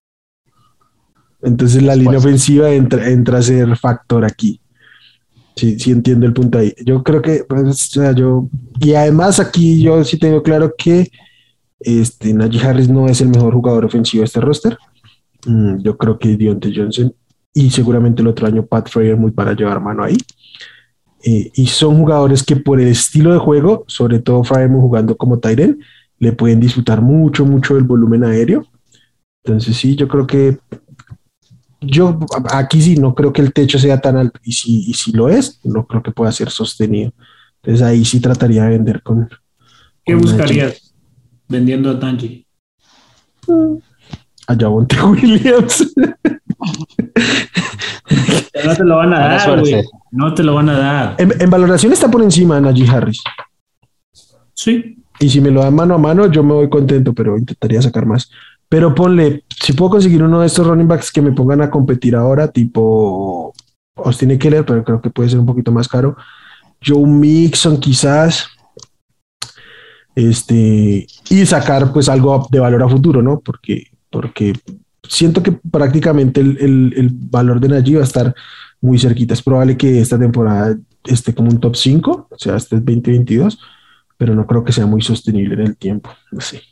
Entonces 1.42 1.82
la 1.82 1.96
línea 1.96 2.18
ofensiva 2.18 2.70
entra, 2.70 3.08
entra 3.08 3.38
a 3.38 3.42
ser 3.42 3.76
factor 3.76 4.24
aquí. 4.24 4.60
Sí, 5.56 5.78
sí 5.78 5.90
entiendo 5.90 6.26
el 6.26 6.32
punto 6.32 6.58
ahí. 6.58 6.74
Yo 6.84 7.02
creo 7.02 7.22
que, 7.22 7.44
pues, 7.48 7.62
o 7.62 7.72
sea, 7.72 8.12
yo, 8.12 8.48
y 8.78 8.94
además 8.94 9.40
aquí 9.40 9.82
yo 9.82 10.04
sí 10.04 10.18
tengo 10.18 10.42
claro 10.42 10.74
que 10.76 11.10
este, 11.80 12.32
Najee 12.34 12.60
Harris 12.60 12.88
no 12.88 13.06
es 13.06 13.20
el 13.20 13.28
mejor 13.28 13.54
jugador 13.54 13.84
ofensivo 13.86 14.20
de 14.20 14.26
este 14.26 14.40
roster. 14.40 14.78
Mm, 15.46 15.82
yo 15.82 15.96
creo 15.96 16.18
que 16.18 16.36
Dionte 16.36 16.72
Johnson 16.74 17.14
y 17.52 17.70
seguramente 17.70 18.22
el 18.22 18.28
otro 18.28 18.46
año 18.46 18.66
Pat 18.66 18.88
Fryer 18.88 19.16
muy 19.16 19.30
para 19.30 19.54
llevar 19.54 19.80
mano 19.80 20.04
ahí. 20.04 20.16
Eh, 21.22 21.50
y 21.54 21.66
son 21.66 21.98
jugadores 21.98 22.42
que 22.42 22.56
por 22.56 22.80
el 22.80 22.88
estilo 22.88 23.32
de 23.32 23.38
juego, 23.38 23.84
sobre 23.86 24.20
todo 24.20 24.44
Fryer 24.44 24.70
jugando 24.70 25.16
como 25.16 25.38
Tyren, 25.38 25.80
le 26.18 26.32
pueden 26.32 26.60
disfrutar 26.60 27.00
mucho, 27.00 27.44
mucho 27.44 27.74
del 27.74 27.84
volumen 27.84 28.24
aéreo. 28.24 28.66
Entonces 29.44 29.76
sí, 29.76 29.96
yo 29.96 30.06
creo 30.08 30.26
que 30.26 30.58
yo 31.80 32.18
aquí 32.52 32.82
sí 32.82 32.96
no 32.96 33.14
creo 33.14 33.32
que 33.32 33.40
el 33.40 33.52
techo 33.52 33.78
sea 33.78 34.00
tan 34.00 34.16
alto 34.16 34.38
y 34.44 34.52
si, 34.52 34.90
y 34.90 34.94
si 34.94 35.12
lo 35.12 35.28
es, 35.28 35.60
no 35.64 35.86
creo 35.86 36.02
que 36.02 36.10
pueda 36.10 36.30
ser 36.30 36.50
sostenido. 36.50 37.12
Entonces 37.62 37.86
ahí 37.86 38.04
sí 38.04 38.20
trataría 38.20 38.64
de 38.64 38.70
vender 38.70 39.02
con... 39.02 39.28
¿Qué 40.04 40.12
con 40.12 40.22
buscarías 40.22 40.94
vendiendo 41.48 41.90
a 41.90 41.98
Tanji? 41.98 42.46
A 44.46 44.56
Javonte 44.56 45.00
Williams. 45.02 45.92
No 48.64 48.76
te 48.76 48.84
lo 48.84 48.96
van 48.96 49.14
a 49.14 49.18
dar, 49.20 49.60
güey. 49.60 49.82
No 50.10 50.34
te 50.34 50.42
lo 50.42 50.54
van 50.54 50.68
a 50.68 50.78
dar. 50.78 51.14
En, 51.18 51.32
en, 51.40 51.50
valoración 51.50 51.92
está 51.92 52.10
por 52.10 52.22
encima 52.22 52.56
de 52.56 52.60
Najee 52.62 52.88
Harris. 52.88 53.22
Sí. 54.54 54.96
Y 55.18 55.28
si 55.28 55.40
me 55.40 55.50
lo 55.50 55.62
dan 55.62 55.74
mano 55.74 55.94
a 55.94 55.98
mano, 55.98 56.30
yo 56.30 56.42
me 56.42 56.54
voy 56.54 56.68
contento, 56.68 57.12
pero 57.12 57.36
intentaría 57.36 57.82
sacar 57.82 58.06
más. 58.06 58.30
Pero 58.68 58.94
ponle, 58.94 59.44
si 59.48 59.72
puedo 59.72 59.90
conseguir 59.92 60.22
uno 60.22 60.40
de 60.40 60.46
estos 60.46 60.66
running 60.66 60.88
backs 60.88 61.10
que 61.10 61.20
me 61.20 61.32
pongan 61.32 61.60
a 61.60 61.70
competir 61.70 62.14
ahora, 62.14 62.48
tipo 62.48 63.52
Austin 63.96 64.30
Eckler, 64.30 64.64
pero 64.64 64.84
creo 64.84 65.00
que 65.00 65.10
puede 65.10 65.28
ser 65.28 65.40
un 65.40 65.46
poquito 65.46 65.72
más 65.72 65.88
caro. 65.88 66.16
Joe 66.84 67.06
Mixon, 67.06 67.78
quizás. 67.78 68.48
Este, 70.14 71.06
y 71.30 71.46
sacar 71.46 71.92
pues 71.92 72.08
algo 72.08 72.46
de 72.50 72.60
valor 72.60 72.82
a 72.82 72.88
futuro, 72.88 73.22
¿no? 73.22 73.40
Porque, 73.40 73.88
porque 74.10 74.52
siento 75.10 75.42
que 75.42 75.52
prácticamente 75.52 76.40
el, 76.40 76.56
el, 76.60 76.94
el 76.96 77.10
valor 77.12 77.60
de 77.60 77.68
Najee 77.68 77.96
va 77.96 78.02
a 78.02 78.04
estar 78.04 78.34
muy 78.80 78.98
cerquita. 78.98 79.34
Es 79.34 79.42
probable 79.42 79.76
que 79.76 80.00
esta 80.00 80.18
temporada 80.18 80.78
esté 81.04 81.34
como 81.34 81.50
un 81.50 81.60
top 81.60 81.74
5, 81.76 82.28
o 82.30 82.38
sea, 82.38 82.56
este 82.56 82.76
es 82.76 82.84
2022, 82.84 83.58
pero 84.16 84.34
no 84.34 84.46
creo 84.46 84.64
que 84.64 84.72
sea 84.72 84.86
muy 84.86 85.02
sostenible 85.02 85.54
en 85.54 85.60
el 85.60 85.76
tiempo. 85.76 86.10
No 86.30 86.40
sé. 86.40 86.62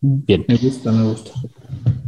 Bien. 0.00 0.44
Me 0.48 0.56
gusta, 0.56 0.92
me 0.92 1.04
gusta. 1.04 1.30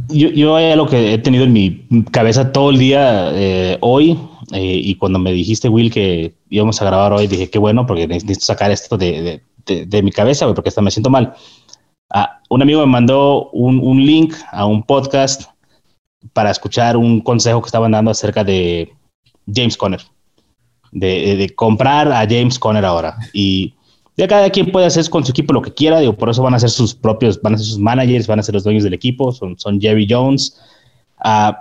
Yo, 0.09 0.29
yo 0.29 0.55
algo 0.55 0.87
que 0.87 1.13
he 1.13 1.17
tenido 1.19 1.45
en 1.45 1.53
mi 1.53 1.85
cabeza 2.11 2.51
todo 2.51 2.71
el 2.71 2.77
día 2.77 3.31
eh, 3.33 3.77
hoy 3.81 4.19
eh, 4.51 4.81
y 4.83 4.95
cuando 4.95 5.17
me 5.17 5.31
dijiste, 5.31 5.69
Will, 5.69 5.91
que 5.91 6.35
íbamos 6.49 6.81
a 6.81 6.85
grabar 6.85 7.13
hoy, 7.13 7.27
dije, 7.27 7.49
qué 7.49 7.59
bueno, 7.59 7.85
porque 7.85 8.07
necesito 8.07 8.41
sacar 8.41 8.71
esto 8.71 8.97
de, 8.97 9.21
de, 9.21 9.43
de, 9.65 9.85
de 9.85 10.03
mi 10.03 10.11
cabeza, 10.11 10.47
porque 10.53 10.69
hasta 10.69 10.81
me 10.81 10.91
siento 10.91 11.09
mal. 11.09 11.33
Ah, 12.11 12.38
un 12.49 12.61
amigo 12.61 12.81
me 12.81 12.91
mandó 12.91 13.49
un, 13.51 13.79
un, 13.79 14.05
link 14.05 14.33
a 14.51 14.65
un 14.65 14.83
podcast 14.83 15.43
para 16.33 16.51
escuchar 16.51 16.97
un 16.97 17.21
consejo 17.21 17.61
que 17.61 17.67
estaban 17.67 17.91
dando 17.91 18.11
acerca 18.11 18.43
de 18.43 18.91
James 19.53 19.77
Conner, 19.77 20.01
de, 20.91 21.35
de 21.37 21.49
comprar 21.55 22.11
a 22.11 22.21
James 22.27 22.59
Conner 22.59 22.85
ahora. 22.85 23.15
Y 23.33 23.75
ya 24.17 24.27
cada 24.27 24.49
quien 24.49 24.71
puede 24.71 24.87
hacer 24.87 25.07
con 25.09 25.23
su 25.23 25.31
equipo 25.31 25.53
lo 25.53 25.61
que 25.61 25.73
quiera, 25.73 25.99
digo, 25.99 26.13
por 26.13 26.29
eso 26.29 26.43
van 26.43 26.55
a 26.55 26.59
ser 26.59 26.71
sus 26.71 26.93
propios, 26.93 27.41
van 27.41 27.53
a 27.53 27.57
ser 27.57 27.67
sus 27.67 27.79
managers, 27.79 28.27
van 28.27 28.39
a 28.39 28.43
ser 28.43 28.55
los 28.55 28.63
dueños 28.63 28.83
del 28.83 28.93
equipo, 28.93 29.31
son, 29.31 29.57
son 29.57 29.79
Jerry 29.79 30.07
Jones. 30.09 30.59
Uh, 31.23 31.53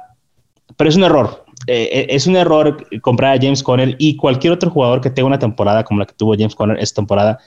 pero 0.76 0.90
es 0.90 0.96
un 0.96 1.04
error. 1.04 1.44
Eh, 1.66 2.06
es 2.08 2.26
un 2.26 2.36
error 2.36 2.86
comprar 3.02 3.36
a 3.36 3.40
James 3.40 3.62
Conner 3.62 3.94
y 3.98 4.16
cualquier 4.16 4.54
otro 4.54 4.70
jugador 4.70 5.00
que 5.00 5.10
tenga 5.10 5.26
una 5.26 5.38
temporada 5.38 5.84
como 5.84 6.00
la 6.00 6.06
que 6.06 6.14
tuvo 6.14 6.34
James 6.34 6.54
Conner 6.54 6.78
esta 6.78 6.96
temporada. 6.96 7.38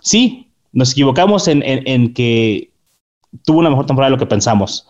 Sí, 0.00 0.50
nos 0.72 0.92
equivocamos 0.92 1.48
en, 1.48 2.14
que 2.14 2.70
tuvo 3.44 3.60
una 3.60 3.70
mejor 3.70 3.86
temporada 3.86 4.10
de 4.10 4.16
lo 4.16 4.20
que 4.20 4.26
pensamos. 4.26 4.86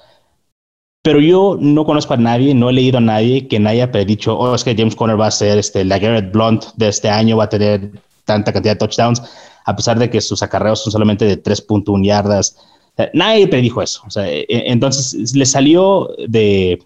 Pero 1.02 1.20
yo 1.20 1.56
no 1.60 1.84
conozco 1.84 2.14
a 2.14 2.16
nadie, 2.16 2.54
no 2.54 2.68
he 2.68 2.72
leído 2.72 2.98
a 2.98 3.00
nadie 3.00 3.46
que 3.46 3.60
nadie 3.60 3.82
haya 3.82 3.92
predicho, 3.92 4.36
oh, 4.36 4.54
es 4.54 4.64
que 4.64 4.74
James 4.74 4.96
Conner 4.96 5.20
va 5.20 5.28
a 5.28 5.30
ser 5.30 5.58
este, 5.58 5.84
la 5.84 5.98
Garrett 5.98 6.32
Blunt 6.32 6.64
de 6.74 6.88
este 6.88 7.08
año, 7.08 7.36
va 7.36 7.44
a 7.44 7.48
tener 7.48 7.92
tanta 8.24 8.52
cantidad 8.52 8.74
de 8.74 8.80
touchdowns, 8.80 9.22
a 9.64 9.76
pesar 9.76 9.98
de 9.98 10.10
que 10.10 10.20
sus 10.20 10.42
acarreos 10.42 10.82
son 10.82 10.92
solamente 10.92 11.24
de 11.24 11.40
3.1 11.40 12.04
yardas. 12.04 12.56
O 12.58 12.96
sea, 12.96 13.10
nadie 13.14 13.46
predijo 13.46 13.82
eso. 13.82 14.02
O 14.06 14.10
sea, 14.10 14.24
entonces 14.28 15.34
le 15.36 15.46
salió 15.46 16.10
de, 16.26 16.82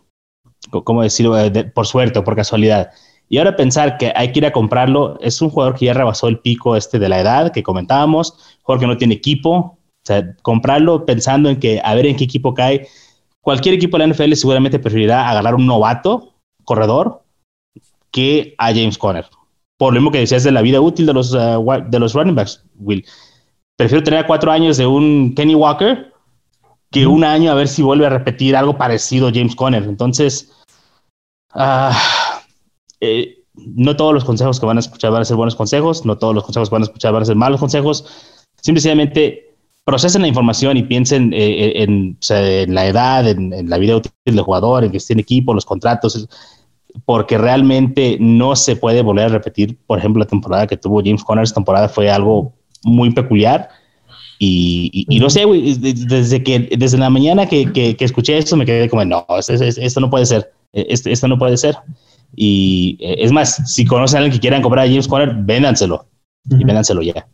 ¿cómo 0.84 1.03
decirlo? 1.03 1.34
De, 1.34 1.64
por 1.64 1.86
suerte 1.86 2.18
o 2.18 2.24
por 2.24 2.36
casualidad. 2.36 2.91
Y 3.31 3.39
ahora 3.39 3.57
pensar 3.57 3.97
que 3.97 4.12
hay 4.14 4.33
que 4.33 4.41
ir 4.41 4.47
a 4.47 4.53
comprarlo, 4.53 5.18
es 5.20 5.41
un 5.41 5.49
jugador 5.49 5.76
que 5.76 5.87
ya 5.87 5.95
rebasó 5.95 6.28
el 6.28 6.41
pico 6.41 6.76
este 6.76 6.99
de 6.99 7.09
la 7.09 7.20
edad 7.20 7.53
que 7.53 7.62
comentábamos, 7.62 8.59
jugador 8.62 8.81
que 8.81 8.87
no 8.87 8.99
tiene 8.99 9.14
equipo. 9.14 9.51
O 9.53 10.05
sea, 10.05 10.35
comprarlo 10.43 11.07
pensando 11.07 11.49
en 11.49 11.59
que 11.59 11.81
a 11.83 11.95
ver 11.95 12.05
en 12.05 12.16
qué 12.16 12.24
equipo 12.24 12.53
cae. 12.53 12.87
Cualquier 13.41 13.74
equipo 13.74 13.97
de 13.97 14.07
la 14.07 14.12
NFL 14.12 14.35
seguramente 14.35 14.78
preferirá 14.78 15.31
agarrar 15.31 15.55
un 15.55 15.66
novato 15.66 16.35
corredor 16.64 17.22
que 18.11 18.55
a 18.59 18.74
James 18.74 18.99
Conner 18.99 19.24
por 19.81 19.95
lo 19.95 20.01
mismo 20.01 20.12
que 20.12 20.18
decías 20.18 20.45
de 20.45 20.53
la 20.53 20.61
vida 20.61 20.78
útil 20.78 21.07
de 21.07 21.14
los, 21.14 21.33
uh, 21.33 21.64
de 21.89 21.99
los 21.99 22.12
running 22.12 22.35
backs, 22.35 22.62
Will. 22.81 23.03
Prefiero 23.78 24.05
tener 24.05 24.26
cuatro 24.26 24.53
años 24.53 24.76
de 24.76 24.87
un 24.87 25.35
Kenny 25.35 25.55
Walker 25.55 26.12
que 26.91 27.07
un 27.07 27.24
año 27.24 27.51
a 27.51 27.55
ver 27.55 27.66
si 27.66 27.81
vuelve 27.81 28.05
a 28.05 28.11
repetir 28.11 28.55
algo 28.55 28.76
parecido 28.76 29.31
James 29.33 29.57
Conner. 29.57 29.85
Entonces, 29.85 30.53
uh, 31.55 31.95
eh, 33.01 33.44
no 33.55 33.96
todos 33.96 34.14
los 34.14 34.24
consejos 34.24 34.61
que 34.61 34.66
van 34.66 34.76
a 34.76 34.80
escuchar 34.80 35.11
van 35.11 35.22
a 35.22 35.24
ser 35.24 35.36
buenos 35.36 35.57
consejos, 35.57 36.05
no 36.07 36.18
todos 36.18 36.34
los 36.34 36.44
consejos 36.44 36.68
que 36.68 36.74
van 36.74 36.82
a 36.82 36.86
escuchar 36.86 37.12
van 37.12 37.22
a 37.22 37.26
ser 37.26 37.36
malos 37.36 37.61
consejos. 37.61 38.05
Simplemente 38.61 39.57
procesen 39.84 40.22
la 40.22 40.28
información 40.28 40.76
y 40.76 40.82
piensen 40.82 41.32
eh, 41.32 41.82
en, 41.82 42.16
o 42.20 42.22
sea, 42.22 42.62
en, 42.62 42.74
la 42.74 42.86
edad, 42.86 43.28
en, 43.28 43.53
en, 43.53 43.68
la 43.68 43.78
vida 43.78 43.96
útil 43.96 44.12
del 44.24 44.40
jugador, 44.42 44.84
en 44.84 44.90
que 44.90 44.98
esté 44.98 45.14
en 45.14 45.20
equipo, 45.20 45.55
los 45.55 45.64
contratos 45.64 46.28
porque 47.05 47.38
realmente 47.38 48.16
no 48.20 48.57
se 48.57 48.76
puede 48.76 49.03
volver 49.03 49.26
a 49.26 49.28
repetir, 49.28 49.78
por 49.86 49.98
ejemplo, 49.98 50.20
la 50.20 50.28
temporada 50.28 50.66
que 50.66 50.76
tuvo 50.76 51.03
James 51.05 51.24
Conner, 51.24 51.44
esa 51.44 51.55
temporada 51.55 51.88
fue 51.88 52.11
algo 52.11 52.53
muy 52.82 53.11
peculiar. 53.11 53.68
Y, 54.38 54.90
y, 54.92 55.16
y 55.16 55.20
no 55.20 55.28
sé, 55.28 55.44
güey, 55.44 55.74
desde 55.74 56.42
que 56.42 56.70
desde 56.76 56.96
la 56.96 57.11
mañana 57.11 57.46
que, 57.46 57.70
que, 57.72 57.94
que 57.94 58.05
escuché 58.05 58.38
esto 58.38 58.57
me 58.57 58.64
quedé 58.64 58.88
como, 58.88 59.05
no, 59.05 59.26
esto, 59.38 59.53
esto 59.53 60.01
no 60.01 60.09
puede 60.09 60.24
ser, 60.24 60.51
esto, 60.72 61.11
esto, 61.11 61.28
no 61.28 61.38
puede 61.38 61.57
ser. 61.57 61.76
Y 62.35 62.97
eh, 63.01 63.16
es 63.18 63.33
más, 63.33 63.72
si 63.72 63.85
conocen 63.85 64.16
a 64.16 64.18
alguien 64.20 64.33
que 64.33 64.41
quieran 64.41 64.62
comprar 64.62 64.87
a 64.87 64.89
James 64.89 65.09
Conner, 65.09 65.35
véndanselo 65.35 65.97
uh 65.97 66.55
-huh. 66.55 66.61
y 66.61 66.64
véndanselo 66.64 67.03
ya. 67.03 67.26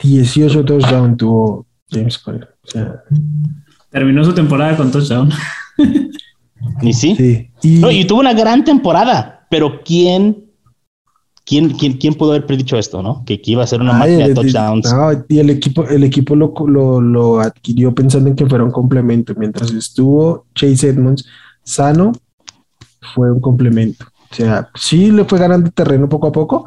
18 0.00 0.64
touchdowns 0.64 1.16
tuvo 1.16 1.66
James 1.90 2.18
Conner. 2.18 2.48
O 2.62 2.70
sea, 2.70 3.02
Terminó 3.90 4.24
su 4.24 4.34
temporada 4.34 4.76
con 4.76 4.90
touchdown. 4.90 5.30
¿Y 6.82 6.92
sí? 6.92 7.16
sí. 7.16 7.50
Y... 7.62 7.78
No, 7.78 7.90
y 7.90 8.04
tuvo 8.04 8.20
una 8.20 8.34
gran 8.34 8.64
temporada, 8.64 9.46
pero 9.50 9.80
¿quién, 9.82 10.44
¿quién, 11.44 11.70
quién, 11.70 11.94
quién 11.94 12.14
pudo 12.14 12.32
haber 12.32 12.46
predicho 12.46 12.76
esto, 12.76 13.02
no? 13.02 13.24
Que, 13.24 13.40
iba 13.44 13.64
a 13.64 13.66
ser 13.66 13.80
una 13.80 13.94
máquina 13.94 14.28
de 14.28 14.34
touchdowns. 14.34 14.94
y 15.28 15.38
el 15.38 15.50
equipo, 15.50 15.84
el 15.88 16.04
equipo 16.04 16.36
lo, 16.36 16.52
lo, 16.66 17.00
lo, 17.00 17.40
adquirió 17.40 17.94
pensando 17.94 18.28
en 18.28 18.36
que 18.36 18.46
fuera 18.46 18.64
un 18.64 18.70
complemento. 18.70 19.34
Mientras 19.36 19.72
estuvo 19.72 20.46
Chase 20.54 20.90
Edmonds 20.90 21.24
sano, 21.62 22.12
fue 23.14 23.30
un 23.30 23.40
complemento. 23.40 24.06
O 24.30 24.34
sea, 24.34 24.68
sí 24.74 25.10
le 25.10 25.24
fue 25.24 25.38
ganando 25.38 25.70
terreno 25.70 26.08
poco 26.08 26.28
a 26.28 26.32
poco, 26.32 26.66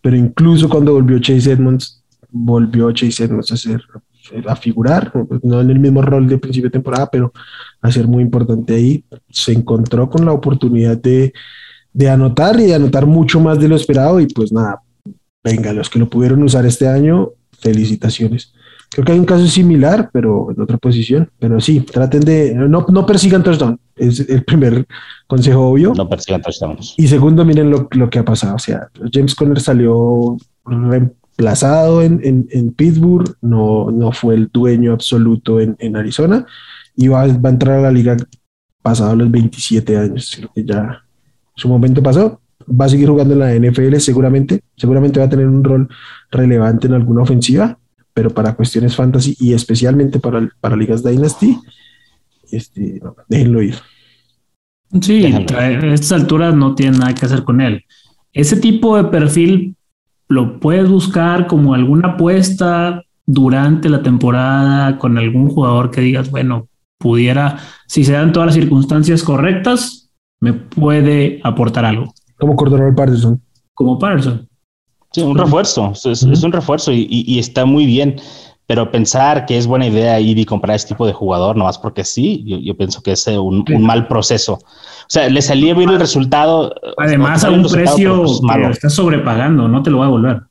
pero 0.00 0.16
incluso 0.16 0.68
cuando 0.68 0.92
volvió 0.92 1.18
Chase 1.18 1.52
Edmonds, 1.52 2.02
volvió 2.30 2.90
Chase 2.92 3.24
Edmonds 3.24 3.52
a 3.52 3.56
ser 3.56 3.82
a 4.46 4.56
figurar, 4.56 5.12
no 5.42 5.60
en 5.60 5.70
el 5.70 5.78
mismo 5.78 6.00
rol 6.00 6.28
de 6.28 6.38
principio 6.38 6.68
de 6.68 6.74
temporada, 6.74 7.10
pero 7.10 7.32
a 7.80 7.90
ser 7.90 8.06
muy 8.06 8.22
importante 8.22 8.74
ahí. 8.74 9.04
Se 9.28 9.52
encontró 9.52 10.08
con 10.08 10.24
la 10.24 10.32
oportunidad 10.32 10.96
de, 10.96 11.32
de 11.92 12.10
anotar 12.10 12.58
y 12.60 12.66
de 12.66 12.74
anotar 12.74 13.06
mucho 13.06 13.40
más 13.40 13.58
de 13.58 13.68
lo 13.68 13.76
esperado 13.76 14.20
y 14.20 14.26
pues 14.26 14.52
nada, 14.52 14.82
venga, 15.42 15.72
los 15.72 15.90
que 15.90 15.98
lo 15.98 16.08
pudieron 16.08 16.42
usar 16.42 16.64
este 16.66 16.88
año, 16.88 17.30
felicitaciones. 17.58 18.54
Creo 18.92 19.04
que 19.04 19.12
hay 19.12 19.18
un 19.18 19.24
caso 19.24 19.46
similar, 19.46 20.10
pero 20.12 20.50
en 20.50 20.60
otra 20.60 20.76
posición. 20.76 21.30
Pero 21.38 21.60
sí, 21.60 21.80
traten 21.80 22.20
de 22.20 22.54
no, 22.54 22.84
no 22.88 23.06
persigan 23.06 23.42
touchdown. 23.42 23.78
Es 23.96 24.20
el 24.20 24.44
primer 24.44 24.86
consejo 25.26 25.68
obvio. 25.68 25.94
No 25.94 26.08
persigan 26.08 26.42
touchdowns. 26.42 26.94
Y 26.98 27.08
segundo, 27.08 27.44
miren 27.44 27.70
lo, 27.70 27.88
lo 27.92 28.10
que 28.10 28.18
ha 28.18 28.24
pasado. 28.24 28.56
O 28.56 28.58
sea, 28.58 28.88
James 29.12 29.34
Conner 29.34 29.60
salió 29.60 30.36
reemplazado 30.66 32.02
en, 32.02 32.20
en, 32.22 32.46
en 32.50 32.72
Pittsburgh, 32.72 33.34
no, 33.40 33.90
no 33.90 34.12
fue 34.12 34.34
el 34.34 34.50
dueño 34.52 34.92
absoluto 34.92 35.60
en, 35.60 35.76
en 35.78 35.96
Arizona 35.96 36.46
y 36.94 37.08
va, 37.08 37.26
va, 37.26 37.48
a 37.48 37.52
entrar 37.52 37.78
a 37.78 37.82
la 37.82 37.92
liga 37.92 38.16
pasado 38.82 39.16
los 39.16 39.30
27 39.30 39.96
años. 39.96 40.34
Creo 40.36 40.50
que 40.54 40.64
ya 40.64 41.02
su 41.54 41.68
momento 41.68 42.02
pasó. 42.02 42.40
Va 42.68 42.84
a 42.84 42.88
seguir 42.88 43.08
jugando 43.08 43.34
en 43.34 43.40
la 43.40 43.54
NFL 43.54 43.96
seguramente. 43.96 44.60
Seguramente 44.76 45.18
va 45.18 45.26
a 45.26 45.30
tener 45.30 45.46
un 45.46 45.64
rol 45.64 45.88
relevante 46.30 46.86
en 46.86 46.94
alguna 46.94 47.22
ofensiva 47.22 47.78
pero 48.14 48.30
para 48.30 48.54
cuestiones 48.54 48.96
fantasy 48.96 49.36
y 49.38 49.54
especialmente 49.54 50.18
para, 50.18 50.48
para 50.60 50.76
ligas 50.76 51.02
Dynasty, 51.02 51.58
este, 52.50 53.00
déjenlo 53.28 53.62
ir. 53.62 53.76
Sí, 55.00 55.24
a 55.24 55.70
estas 55.92 56.12
alturas 56.12 56.54
no 56.54 56.74
tiene 56.74 56.98
nada 56.98 57.14
que 57.14 57.24
hacer 57.24 57.44
con 57.44 57.60
él. 57.60 57.84
Ese 58.32 58.56
tipo 58.56 58.96
de 58.96 59.04
perfil 59.04 59.76
lo 60.28 60.60
puedes 60.60 60.88
buscar 60.88 61.46
como 61.46 61.74
alguna 61.74 62.08
apuesta 62.10 63.02
durante 63.24 63.88
la 63.88 64.02
temporada 64.02 64.98
con 64.98 65.16
algún 65.16 65.48
jugador 65.48 65.90
que 65.90 66.00
digas, 66.00 66.30
bueno, 66.30 66.68
pudiera, 66.98 67.58
si 67.86 68.04
se 68.04 68.12
dan 68.12 68.32
todas 68.32 68.48
las 68.48 68.54
circunstancias 68.54 69.22
correctas, 69.22 70.10
me 70.40 70.52
puede 70.52 71.40
aportar 71.42 71.84
algo. 71.84 72.12
Como 72.38 72.56
Cordero 72.56 72.94
Patterson. 72.94 73.40
Como 73.74 73.98
Patterson. 73.98 74.48
Sí, 75.12 75.20
un 75.20 75.36
refuerzo, 75.36 75.92
es, 75.92 76.22
un 76.22 76.52
refuerzo 76.52 76.90
y, 76.92 77.38
está 77.38 77.66
muy 77.66 77.84
bien, 77.84 78.16
pero 78.66 78.90
pensar 78.90 79.44
que 79.44 79.58
es 79.58 79.66
buena 79.66 79.86
idea 79.86 80.18
ir 80.20 80.38
y 80.38 80.46
comprar 80.46 80.76
este 80.76 80.94
tipo 80.94 81.06
de 81.06 81.12
jugador, 81.12 81.56
nomás 81.56 81.78
porque 81.78 82.04
sí, 82.04 82.42
yo, 82.62 82.74
pienso 82.76 83.02
que 83.02 83.12
es 83.12 83.26
eh, 83.26 83.38
un, 83.38 83.64
mal 83.80 84.08
proceso. 84.08 84.54
O 84.54 85.08
sea, 85.08 85.28
le 85.28 85.42
salía 85.42 85.74
bien 85.74 85.90
el 85.90 86.00
resultado. 86.00 86.74
Además, 86.96 87.44
a 87.44 87.50
un 87.50 87.68
precio 87.68 88.22
pues, 88.22 88.40
que 88.40 88.58
lo 88.58 88.70
estás 88.70 88.94
sobrepagando, 88.94 89.68
no 89.68 89.82
te 89.82 89.90
lo 89.90 89.98
va 89.98 90.04
a 90.04 90.08
devolver. 90.08 90.42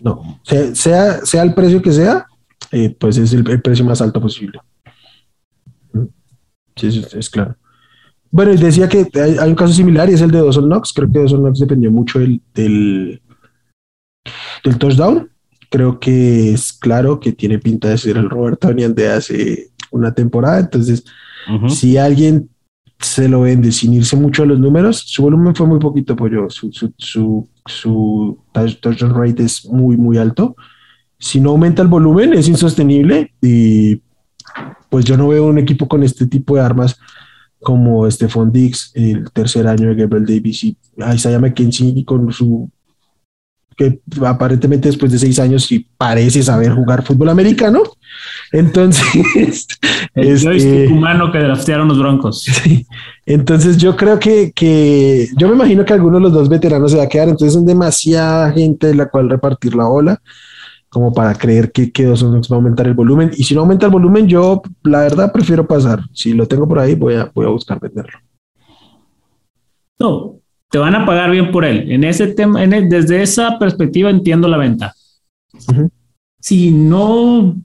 No, 0.00 0.40
sea, 0.74 1.24
sea, 1.24 1.42
el 1.42 1.54
precio 1.54 1.82
que 1.82 1.92
sea, 1.92 2.26
eh, 2.70 2.94
pues 2.98 3.16
es 3.18 3.32
el, 3.32 3.62
precio 3.62 3.84
más 3.84 4.00
alto 4.00 4.20
posible. 4.20 4.60
Sí, 6.76 7.04
es, 7.12 7.30
claro. 7.30 7.56
Bueno, 8.30 8.52
y 8.52 8.56
decía 8.56 8.88
que 8.88 9.06
hay, 9.14 9.48
un 9.48 9.54
caso 9.54 9.72
similar 9.72 10.08
y 10.08 10.14
es 10.14 10.20
el 10.20 10.30
de 10.30 10.38
Dawson 10.38 10.64
Knox. 10.64 10.92
Creo 10.92 11.10
que 11.10 11.18
Dawson 11.18 11.40
Knox 11.40 11.58
dependió 11.58 11.90
mucho 11.90 12.18
del, 12.18 12.40
del 12.54 13.22
touchdown. 14.78 15.30
Creo 15.70 15.98
que 15.98 16.52
es 16.52 16.72
claro 16.72 17.18
que 17.18 17.32
tiene 17.32 17.58
pinta 17.58 17.88
de 17.88 17.98
ser 17.98 18.16
el 18.16 18.28
Robertonian 18.28 18.94
de 18.94 19.08
hace 19.08 19.70
una 19.90 20.12
temporada. 20.12 20.60
Entonces, 20.60 21.04
si 21.68 21.96
alguien 21.96 22.50
se 23.00 23.28
lo 23.28 23.42
vende 23.42 23.72
sin 23.72 23.94
irse 23.94 24.16
mucho 24.16 24.42
a 24.42 24.46
los 24.46 24.60
números, 24.60 24.98
su 24.98 25.22
volumen 25.22 25.54
fue 25.54 25.66
muy 25.66 25.78
poquito, 25.78 26.14
pollo. 26.14 26.50
Su, 26.50 26.70
su, 26.72 26.92
su, 26.96 27.48
su 27.66 28.38
touchdown 28.52 29.14
rate 29.14 29.44
es 29.44 29.64
muy, 29.66 29.96
muy 29.96 30.18
alto. 30.18 30.56
Si 31.18 31.40
no 31.40 31.50
aumenta 31.50 31.82
el 31.82 31.88
volumen, 31.88 32.34
es 32.34 32.48
insostenible 32.48 33.32
y 33.40 34.02
pues 34.90 35.04
yo 35.04 35.16
no 35.16 35.28
veo 35.28 35.46
un 35.46 35.58
equipo 35.58 35.88
con 35.88 36.02
este 36.02 36.26
tipo 36.26 36.56
de 36.56 36.62
armas 36.62 36.98
como 37.60 38.10
Stephon 38.10 38.52
Dix, 38.52 38.90
el 38.94 39.30
tercer 39.30 39.66
año 39.66 39.88
de 39.88 39.94
Gabriel 39.94 40.26
Davis 40.26 40.64
y 40.64 40.76
Isaiah 41.14 41.38
McKenzie 41.38 42.04
con 42.04 42.32
su 42.32 42.68
que 43.76 44.00
aparentemente 44.24 44.88
después 44.88 45.12
de 45.12 45.18
seis 45.18 45.38
años 45.38 45.64
sí 45.64 45.86
parece 45.96 46.42
saber 46.42 46.72
jugar 46.72 47.04
fútbol 47.04 47.28
americano. 47.30 47.82
Entonces, 48.50 49.66
el 50.14 50.28
este, 50.28 50.88
humano 50.88 51.32
que 51.32 51.38
draftearon 51.38 51.88
los 51.88 51.98
Broncos. 51.98 52.46
Entonces, 53.26 53.76
yo 53.78 53.96
creo 53.96 54.18
que, 54.18 54.52
que 54.52 55.28
yo 55.36 55.48
me 55.48 55.54
imagino 55.54 55.84
que 55.84 55.92
alguno 55.92 56.18
de 56.18 56.24
los 56.24 56.32
dos 56.32 56.48
veteranos 56.48 56.90
se 56.90 56.98
va 56.98 57.04
a 57.04 57.08
quedar. 57.08 57.28
Entonces, 57.28 57.54
son 57.54 57.66
demasiada 57.66 58.52
gente 58.52 58.88
de 58.88 58.94
la 58.94 59.08
cual 59.08 59.30
repartir 59.30 59.74
la 59.74 59.88
ola 59.88 60.20
como 60.92 61.10
para 61.10 61.34
creer 61.34 61.72
que, 61.72 61.90
que 61.90 62.04
dos 62.04 62.22
va 62.22 62.38
a 62.50 62.54
aumentar 62.54 62.86
el 62.86 62.92
volumen. 62.92 63.30
Y 63.34 63.44
si 63.44 63.54
no 63.54 63.62
aumenta 63.62 63.86
el 63.86 63.92
volumen, 63.92 64.28
yo 64.28 64.60
la 64.82 65.00
verdad 65.00 65.32
prefiero 65.32 65.66
pasar. 65.66 66.00
Si 66.12 66.34
lo 66.34 66.46
tengo 66.46 66.68
por 66.68 66.78
ahí, 66.78 66.94
voy 66.94 67.14
a, 67.14 67.30
voy 67.34 67.46
a 67.46 67.48
buscar 67.48 67.80
venderlo. 67.80 68.18
No, 69.98 70.41
te 70.72 70.78
van 70.78 70.94
a 70.94 71.04
pagar 71.04 71.30
bien 71.30 71.52
por 71.52 71.66
él. 71.66 71.92
En 71.92 72.02
ese 72.02 72.28
tema, 72.28 72.66
desde 72.66 73.22
esa 73.22 73.58
perspectiva 73.58 74.08
entiendo 74.08 74.48
la 74.48 74.56
venta. 74.56 74.94
Si 76.40 76.70
no, 76.70 77.56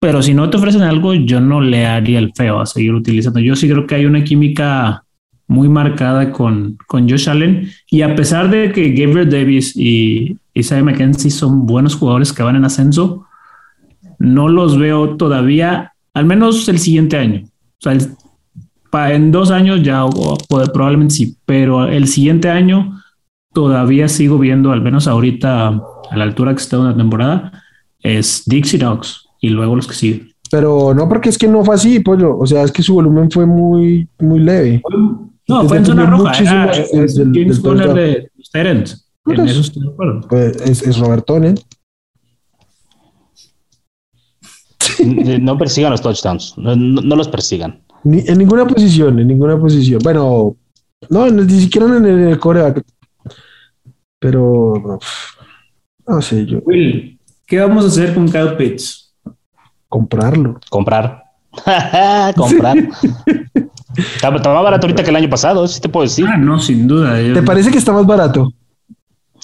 pero 0.00 0.22
si 0.22 0.32
no 0.32 0.48
te 0.48 0.56
ofrecen 0.56 0.80
algo, 0.80 1.12
yo 1.12 1.42
no 1.42 1.60
le 1.60 1.84
haría 1.84 2.18
el 2.18 2.32
feo 2.34 2.58
a 2.58 2.64
seguir 2.64 2.94
utilizando. 2.94 3.38
Yo 3.38 3.54
sí 3.54 3.68
creo 3.68 3.86
que 3.86 3.96
hay 3.96 4.06
una 4.06 4.24
química 4.24 5.04
muy 5.46 5.68
marcada 5.68 6.32
con, 6.32 6.78
con 6.86 7.06
Josh 7.06 7.28
Allen 7.28 7.68
y 7.90 8.00
a 8.00 8.14
pesar 8.16 8.48
de 8.48 8.72
que 8.72 8.92
Gabriel 8.92 9.28
Davis 9.28 9.76
y 9.76 10.38
Isaiah 10.54 10.82
McKenzie 10.82 11.30
son 11.30 11.66
buenos 11.66 11.96
jugadores 11.96 12.32
que 12.32 12.42
van 12.42 12.56
en 12.56 12.64
ascenso, 12.64 13.26
no 14.18 14.48
los 14.48 14.78
veo 14.78 15.18
todavía, 15.18 15.92
al 16.14 16.24
menos 16.24 16.66
el 16.70 16.78
siguiente 16.78 17.18
año. 17.18 17.44
O 17.44 17.90
sea, 17.90 17.98
en 18.92 19.32
dos 19.32 19.50
años 19.50 19.82
ya 19.82 20.04
probablemente 20.72 21.14
sí, 21.14 21.36
pero 21.46 21.86
el 21.86 22.06
siguiente 22.08 22.50
año 22.50 23.02
todavía 23.52 24.08
sigo 24.08 24.38
viendo, 24.38 24.70
al 24.72 24.82
menos 24.82 25.06
ahorita 25.06 25.68
a 25.68 26.16
la 26.16 26.24
altura 26.24 26.54
que 26.54 26.62
está 26.62 26.76
en 26.76 26.84
la 26.84 26.96
temporada, 26.96 27.64
es 28.00 28.42
Dixie 28.46 28.78
Dogs 28.78 29.28
y 29.40 29.48
luego 29.48 29.76
los 29.76 29.86
que 29.86 29.94
siguen. 29.94 30.32
Pero 30.50 30.92
no 30.94 31.08
porque 31.08 31.30
es 31.30 31.38
que 31.38 31.48
no 31.48 31.64
fue 31.64 31.76
así, 31.76 32.00
pollo. 32.00 32.36
O 32.36 32.46
sea, 32.46 32.62
es 32.62 32.72
que 32.72 32.82
su 32.82 32.92
volumen 32.94 33.30
fue 33.30 33.46
muy, 33.46 34.06
muy 34.18 34.40
leve. 34.40 34.82
No, 35.48 35.66
fue 35.66 35.78
en 35.78 35.86
zona 35.86 36.04
roja. 36.04 36.38
Era, 36.38 36.70
es, 36.72 37.14
del, 37.16 37.32
James 37.32 37.58
Conner 37.60 37.94
de 37.94 38.30
los 38.36 38.50
En 38.54 39.48
eso 39.48 39.60
estoy 39.60 39.82
de 39.82 39.88
acuerdo. 39.88 40.20
Pues 40.28 40.56
es, 40.60 40.82
es 40.82 40.98
Robertone. 40.98 41.54
No 45.40 45.56
persigan 45.56 45.90
los 45.90 46.02
touchdowns. 46.02 46.54
no 46.58 47.16
los 47.16 47.28
persigan 47.28 47.82
en 48.04 48.38
ninguna 48.38 48.66
posición, 48.66 49.18
en 49.18 49.28
ninguna 49.28 49.58
posición. 49.58 50.00
Bueno, 50.02 50.56
no, 51.10 51.30
ni 51.30 51.60
siquiera 51.60 51.86
en 51.96 52.04
el, 52.04 52.38
coreback. 52.38 52.82
Pero 54.18 54.98
no, 56.06 56.22
sé 56.22 56.46
yo. 56.46 56.58
Will, 56.64 57.18
¿qué 57.46 57.60
vamos 57.60 57.84
a 57.84 57.88
hacer 57.88 58.14
con 58.14 58.28
Kyle 58.28 58.56
Pitts? 58.56 59.14
Comprarlo. 59.88 60.60
Comprar. 60.70 61.22
Comprar. 62.36 62.76
está, 63.96 64.30
más 64.30 64.42
barato 64.42 64.86
ahorita 64.86 65.02
que 65.02 65.10
el 65.10 65.16
año 65.16 65.28
pasado, 65.28 65.66
sí 65.68 65.80
te 65.80 65.88
puedo 65.88 66.04
decir. 66.04 66.26
Ah, 66.26 66.36
no, 66.36 66.58
sin 66.58 66.86
duda. 66.86 67.14
¿Te 67.14 67.42
parece 67.42 67.70
que 67.70 67.78
está 67.78 67.92
más 67.92 68.06
barato? 68.06 68.52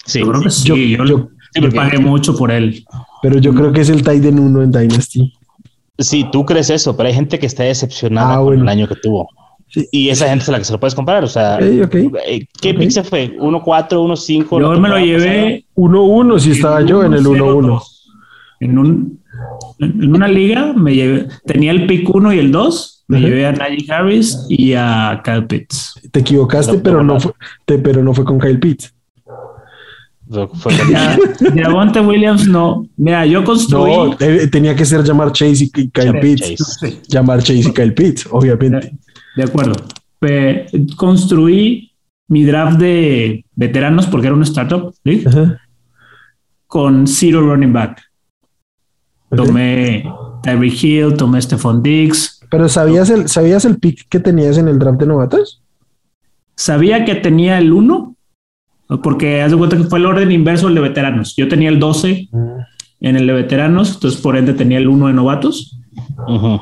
Sí, 0.06 0.20
yo 0.20 0.30
creo 0.30 0.42
que 0.42 0.50
sí. 0.50 0.96
Yo, 0.96 1.28
pagué 1.74 1.98
mucho 1.98 2.36
por 2.36 2.50
él. 2.50 2.84
Pero 3.20 3.38
yo 3.38 3.52
creo 3.52 3.72
que 3.72 3.80
es 3.80 3.90
el 3.90 4.02
Titan 4.02 4.38
1 4.38 4.62
en 4.62 4.70
Dynasty. 4.70 5.37
Sí, 5.98 6.24
tú 6.30 6.44
crees 6.44 6.70
eso, 6.70 6.96
pero 6.96 7.08
hay 7.08 7.14
gente 7.14 7.38
que 7.38 7.46
está 7.46 7.64
decepcionada 7.64 8.36
ah, 8.36 8.40
con 8.40 8.58
el 8.58 8.68
año 8.68 8.86
que 8.86 8.94
tuvo. 8.94 9.28
Y 9.90 10.08
esa 10.08 10.28
gente 10.28 10.44
es 10.44 10.48
la 10.48 10.58
que 10.58 10.64
se 10.64 10.72
lo 10.72 10.80
puedes 10.80 10.94
comprar. 10.94 11.24
O 11.24 11.28
sea, 11.28 11.58
eh, 11.60 11.86
¿qué 12.60 12.70
okay. 12.70 12.90
se 12.90 13.02
fue? 13.02 13.36
¿1-4, 13.36 13.88
1-5? 13.88 14.60
Yo 14.60 14.80
me 14.80 14.88
lo 14.88 14.98
llevé 14.98 15.64
1-1 15.74 16.38
si 16.38 16.52
estaba 16.52 16.82
yo 16.82 17.04
en 17.04 17.14
el 17.14 17.24
1-1. 17.24 17.82
En, 18.60 18.78
un, 18.78 19.20
en 19.78 20.14
una 20.14 20.28
liga 20.28 20.72
me 20.72 20.94
llevé, 20.94 21.28
tenía 21.44 21.72
el 21.72 21.86
pick 21.86 22.08
1 22.08 22.32
y 22.32 22.38
el 22.38 22.52
2. 22.52 23.04
Me 23.08 23.20
llevé 23.20 23.46
a 23.46 23.52
Najee 23.52 23.90
Harris 23.90 24.46
y 24.50 24.74
a 24.74 25.22
Kyle 25.24 25.46
Pitts. 25.46 25.98
Te 26.12 26.20
equivocaste, 26.20 26.78
pero, 26.78 27.02
no 27.02 27.18
fue, 27.18 27.32
pero 27.64 28.02
no 28.02 28.12
fue 28.12 28.24
con 28.24 28.38
Kyle 28.38 28.60
Pitts. 28.60 28.94
Javonte 30.30 32.00
Williams 32.06 32.46
no. 32.46 32.86
Mira, 32.96 33.24
yo 33.26 33.44
construí. 33.44 33.92
No, 33.92 34.16
tenía 34.50 34.74
que 34.76 34.84
ser 34.84 35.02
llamar 35.02 35.32
Chase 35.32 35.64
y 35.64 35.88
Kyle 35.90 36.20
Pitts. 36.20 36.80
Llamar 37.08 37.42
Chase 37.42 37.68
y 37.70 37.72
Kyle 37.72 37.94
Pitts, 37.94 38.28
obviamente. 38.30 38.92
De, 39.36 39.42
acuerdo. 39.42 39.74
construí 40.96 41.92
mi 42.28 42.44
draft 42.44 42.78
de 42.78 43.44
veteranos, 43.54 44.06
porque 44.06 44.26
era 44.26 44.36
un 44.36 44.42
startup 44.42 44.94
con 46.66 47.06
zero 47.06 47.40
running 47.40 47.72
back. 47.72 48.02
Tomé 49.34 50.04
Tyreek 50.42 50.82
Hill, 50.82 51.14
tomé 51.16 51.40
Stephon 51.42 51.82
Diggs. 51.82 52.40
Pero 52.50 52.68
¿sabías 52.68 53.10
el, 53.10 53.28
¿sabías 53.28 53.64
el 53.64 53.78
pick 53.78 54.08
que 54.08 54.20
tenías 54.20 54.56
en 54.58 54.68
el 54.68 54.78
draft 54.78 55.00
de 55.00 55.06
novatos? 55.06 55.62
Sabía 56.54 57.04
que 57.04 57.14
tenía 57.14 57.58
el 57.58 57.72
1, 57.72 58.16
porque 59.02 59.42
haz 59.42 59.50
de 59.50 59.56
cuenta 59.58 59.76
que 59.76 59.84
fue 59.84 59.98
el 59.98 60.06
orden 60.06 60.30
inverso 60.32 60.66
del 60.66 60.76
de 60.76 60.80
veteranos. 60.80 61.34
Yo 61.36 61.46
tenía 61.48 61.68
el 61.68 61.78
12 61.78 62.28
en 63.00 63.16
el 63.16 63.26
de 63.26 63.32
veteranos, 63.32 63.94
entonces 63.94 64.20
por 64.20 64.36
ende 64.36 64.54
tenía 64.54 64.78
el 64.78 64.88
1 64.88 65.08
de 65.08 65.12
novatos. 65.12 65.78
Ujú. 66.26 66.60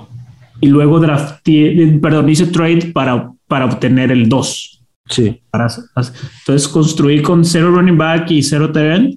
Y 0.61 0.69
luego 0.69 0.99
drafté, 1.01 1.99
perdón, 2.03 2.29
hice 2.29 2.47
trade 2.47 2.91
para, 2.93 3.31
para 3.47 3.67
obtener 3.67 4.11
el 4.11 4.29
2. 4.29 4.83
Sí. 5.09 5.41
Para- 5.51 5.69
entonces 5.95 6.69
construí 6.69 7.23
con 7.23 7.45
cero 7.45 7.71
running 7.71 7.97
back 7.97 8.31
y 8.33 8.43
cero 8.43 8.73
terreno 8.73 9.11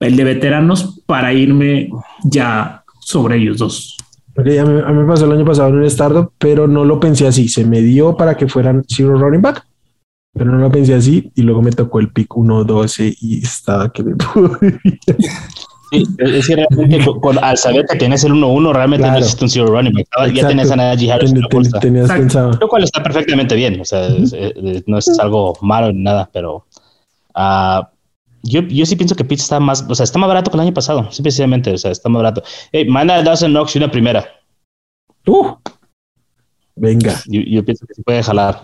el 0.00 0.16
de 0.16 0.24
veteranos 0.24 1.00
para 1.06 1.32
irme 1.32 1.88
ya 2.24 2.82
sobre 3.00 3.36
ellos 3.38 3.58
dos. 3.58 3.96
Ok, 4.36 4.46
a, 4.46 4.64
mí, 4.64 4.80
a 4.84 4.88
mí 4.90 5.02
me 5.02 5.06
pasó 5.06 5.24
el 5.26 5.32
año 5.32 5.44
pasado 5.44 5.68
en 5.70 5.76
un 5.76 5.84
startup, 5.84 6.32
pero 6.38 6.66
no 6.66 6.84
lo 6.84 6.98
pensé 7.00 7.26
así. 7.26 7.48
Se 7.48 7.64
me 7.64 7.80
dio 7.80 8.16
para 8.16 8.36
que 8.36 8.48
fueran 8.48 8.84
zero 8.88 9.16
running 9.16 9.40
back, 9.40 9.64
pero 10.34 10.50
no 10.50 10.58
lo 10.58 10.70
pensé 10.70 10.94
así. 10.94 11.30
Y 11.34 11.42
luego 11.42 11.62
me 11.62 11.70
tocó 11.72 12.00
el 12.00 12.10
pick 12.12 12.28
1-12 12.30 13.16
y 13.20 13.42
estaba 13.42 13.90
que 13.92 14.02
me 14.02 14.14
Sí, 15.90 16.02
es 16.18 16.32
decir, 16.32 16.56
realmente 16.56 17.04
con- 17.04 17.20
con- 17.20 17.38
al 17.44 17.56
saber 17.56 17.84
que 17.88 17.96
tienes 17.96 18.24
el 18.24 18.32
1-1, 18.32 18.72
realmente 18.72 19.02
Claro. 19.04 19.12
no 19.12 19.18
existe 19.20 19.44
un 19.44 19.50
zero 19.50 19.66
running 19.66 19.92
back. 19.92 20.06
Ya 20.16 20.24
Exacto. 20.26 20.48
tenías 20.48 20.70
a 20.72 20.76
Najee 20.76 21.12
Harris 21.12 21.30
en 21.32 21.36
Ten- 21.42 21.42
la 21.42 21.48
ten- 21.70 21.80
tenías 21.80 22.04
Exacto. 22.06 22.20
pensado. 22.22 22.50
Lo 22.60 22.68
cual 22.68 22.82
está 22.82 23.02
perfectamente 23.02 23.54
bien, 23.54 23.80
o 23.80 23.84
sea, 23.84 24.06
es- 24.08 24.32
es- 24.32 24.82
no 24.88 24.98
es 24.98 25.18
algo 25.20 25.56
malo 25.60 25.92
ni 25.92 26.02
nada, 26.02 26.28
pero 26.32 26.66
ah, 27.34 27.90
yo, 28.42 28.62
yo 28.62 28.84
sí 28.86 28.96
pienso 28.96 29.14
que 29.14 29.24
Pitts 29.24 29.42
está 29.44 29.60
más, 29.60 29.84
o 29.88 29.94
sea, 29.94 30.04
está 30.04 30.18
más 30.18 30.26
barato 30.28 30.50
que 30.50 30.56
el 30.56 30.62
año 30.62 30.74
pasado, 30.74 31.10
sí, 31.12 31.22
precisamente, 31.22 31.72
o 31.72 31.78
sea, 31.78 31.92
está 31.92 32.08
más 32.08 32.22
barato. 32.22 32.42
Hey, 32.72 32.86
manda 32.88 33.14
a 33.16 33.22
Dawson 33.22 33.52
Knox 33.52 33.76
y 33.76 33.78
una 33.78 33.90
primera. 33.90 34.24
Uh, 35.26 35.52
venga, 36.76 37.14
Yo, 37.26 37.40
yo 37.40 37.64
pienso 37.64 37.86
que 37.86 37.94
se 37.94 38.02
puede 38.02 38.22
jalar. 38.22 38.60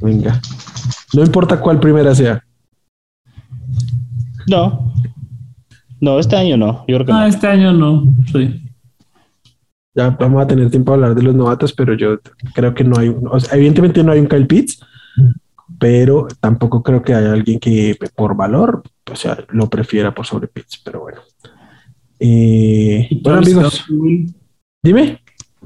venga. 0.00 0.40
No 1.14 1.22
importa 1.22 1.60
cuál 1.60 1.80
primera 1.80 2.14
sea. 2.14 2.42
No, 4.46 4.92
no, 6.00 6.18
este 6.18 6.36
año 6.36 6.56
no, 6.56 6.84
yo 6.86 6.96
creo 6.96 7.06
que 7.06 7.12
Ah, 7.12 7.20
no. 7.20 7.26
este 7.26 7.46
año 7.46 7.72
no. 7.72 8.04
Sí. 8.32 8.60
Ya 9.94 10.10
vamos 10.10 10.42
a 10.42 10.46
tener 10.46 10.70
tiempo 10.70 10.90
a 10.92 10.94
hablar 10.96 11.14
de 11.14 11.22
los 11.22 11.34
novatos, 11.34 11.72
pero 11.72 11.94
yo 11.94 12.18
creo 12.54 12.74
que 12.74 12.84
no 12.84 12.98
hay, 12.98 13.08
un- 13.08 13.28
o 13.30 13.38
sea, 13.40 13.56
evidentemente 13.56 14.02
no 14.02 14.12
hay 14.12 14.18
un 14.20 14.26
Kyle 14.26 14.46
Pitts, 14.46 14.80
pero 15.78 16.26
tampoco 16.40 16.82
creo 16.82 17.02
que 17.02 17.14
haya 17.14 17.32
alguien 17.32 17.58
que 17.60 17.96
por 18.16 18.36
valor, 18.36 18.82
o 19.10 19.16
sea, 19.16 19.38
lo 19.50 19.70
prefiera 19.70 20.12
por 20.14 20.26
sobre 20.26 20.48
Pitts, 20.48 20.80
pero 20.84 21.00
bueno. 21.00 21.20
Eh, 22.18 23.06
Y 23.10 23.20
bueno, 23.22 23.38
amigos, 23.38 23.84
dime, 24.82 25.20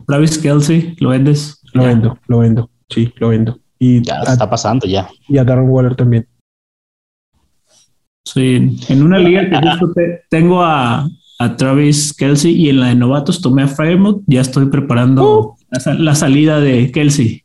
Travis 0.06 0.38
Kelsey, 0.38 0.94
¿lo 1.00 1.10
vendes? 1.10 1.60
lo 1.72 1.84
vendo, 1.84 2.18
lo 2.26 2.38
vendo, 2.38 2.70
sí, 2.88 3.12
lo 3.16 3.28
vendo. 3.30 3.58
Y 3.78 4.02
Ya 4.02 4.20
a, 4.20 4.32
está 4.32 4.48
pasando 4.50 4.86
ya. 4.86 5.08
y 5.28 5.38
a 5.38 5.44
Darren 5.44 5.68
Waller 5.68 5.94
también. 5.94 6.26
Sí, 8.26 8.76
en 8.88 9.02
una 9.02 9.18
liga 9.18 9.48
que 9.48 9.56
justo 9.56 9.92
te- 9.94 10.22
tengo 10.28 10.62
a, 10.62 11.08
a 11.38 11.56
Travis 11.56 12.12
Kelsey 12.12 12.52
y 12.54 12.68
en 12.68 12.80
la 12.80 12.88
de 12.88 12.94
novatos 12.94 13.40
tomé 13.40 13.62
a 13.62 13.68
Fairmouth. 13.68 14.22
Ya 14.26 14.40
estoy 14.42 14.66
preparando 14.66 15.40
Uh. 15.40 15.54
la, 15.70 15.80
sa- 15.80 15.94
la 15.94 16.14
salida 16.14 16.60
de 16.60 16.90
Kelsey. 16.92 17.42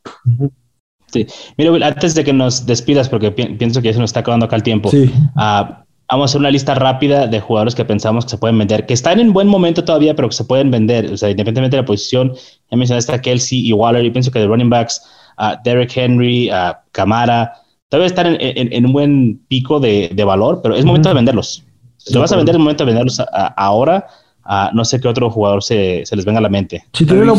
Mira, 1.58 1.72
Will, 1.72 1.84
antes 1.84 2.16
de 2.16 2.24
que 2.24 2.34
nos 2.34 2.66
despidas, 2.66 3.08
porque 3.08 3.32
pi- 3.32 3.54
pienso 3.56 3.82
que 3.82 3.90
ya 3.90 3.94
se 3.94 4.00
nos 4.00 4.10
está 4.10 4.22
acabando 4.22 4.48
acá 4.48 4.56
el 4.56 4.64
tiempo, 4.64 4.90
Sí, 4.90 5.12
ah, 5.36 5.86
vamos 6.10 6.24
a 6.24 6.28
hacer 6.32 6.40
una 6.40 6.50
lista 6.52 6.74
rápida 6.74 7.28
de 7.28 7.40
jugadores 7.40 7.76
que 7.76 7.86
pensamos 7.86 8.26
que 8.26 8.32
se 8.32 8.38
pueden 8.40 8.58
vender, 8.58 8.86
que 8.88 8.94
están 8.96 9.20
en 9.20 9.32
buen 9.32 9.48
momento 9.48 9.84
todavía, 9.86 10.16
pero 10.16 10.28
que 10.30 10.36
se 10.36 10.44
pueden 10.46 10.72
vender, 10.72 11.12
o 11.14 11.18
sea, 11.18 11.30
independientemente 11.30 11.76
de 11.78 11.82
la 11.84 11.86
posición. 11.86 12.34
Ya 12.72 12.78
mencionaste 12.78 13.14
a 13.14 13.22
Kelsey 13.22 13.60
y 13.68 13.74
Waller, 13.74 14.04
y 14.04 14.10
pienso 14.12 14.32
que 14.32 14.40
de 14.40 14.48
running 14.48 14.70
backs, 14.72 15.02
a 15.38 15.60
Derek 15.64 15.92
Henry, 15.96 16.50
a 16.50 16.82
Camara, 16.92 17.54
todavía 17.90 18.08
están 18.08 18.28
en, 18.28 18.38
en- 18.40 18.74
en 18.74 18.86
un 18.86 18.94
buen 18.94 19.42
pico 19.48 19.80
de, 19.80 20.10
de 20.14 20.24
valor, 20.24 20.60
pero 20.64 20.76
es 20.76 20.86
momento 20.86 21.10
de 21.10 21.16
venderlos. 21.16 21.64
Si 21.98 22.10
De 22.12 22.16
lo 22.16 22.22
vas 22.22 22.32
a 22.32 22.38
vender, 22.38 22.56
es 22.56 22.60
momento 22.60 22.84
de 22.84 22.92
venderlos 22.92 23.20
a- 23.20 23.28
a- 23.32 23.48
ahora. 23.58 24.06
Ah, 24.46 24.72
no 24.74 24.84
sé 24.84 25.00
qué 25.00 25.08
otro 25.08 25.30
jugador 25.30 25.64
se, 25.64 26.02
se 26.06 26.16
les 26.16 26.26
venga 26.26 26.40
a 26.40 26.42
la 26.42 26.50
mente. 26.50 26.84
si 26.94 27.06
tienen 27.06 27.28
la, 27.28 27.34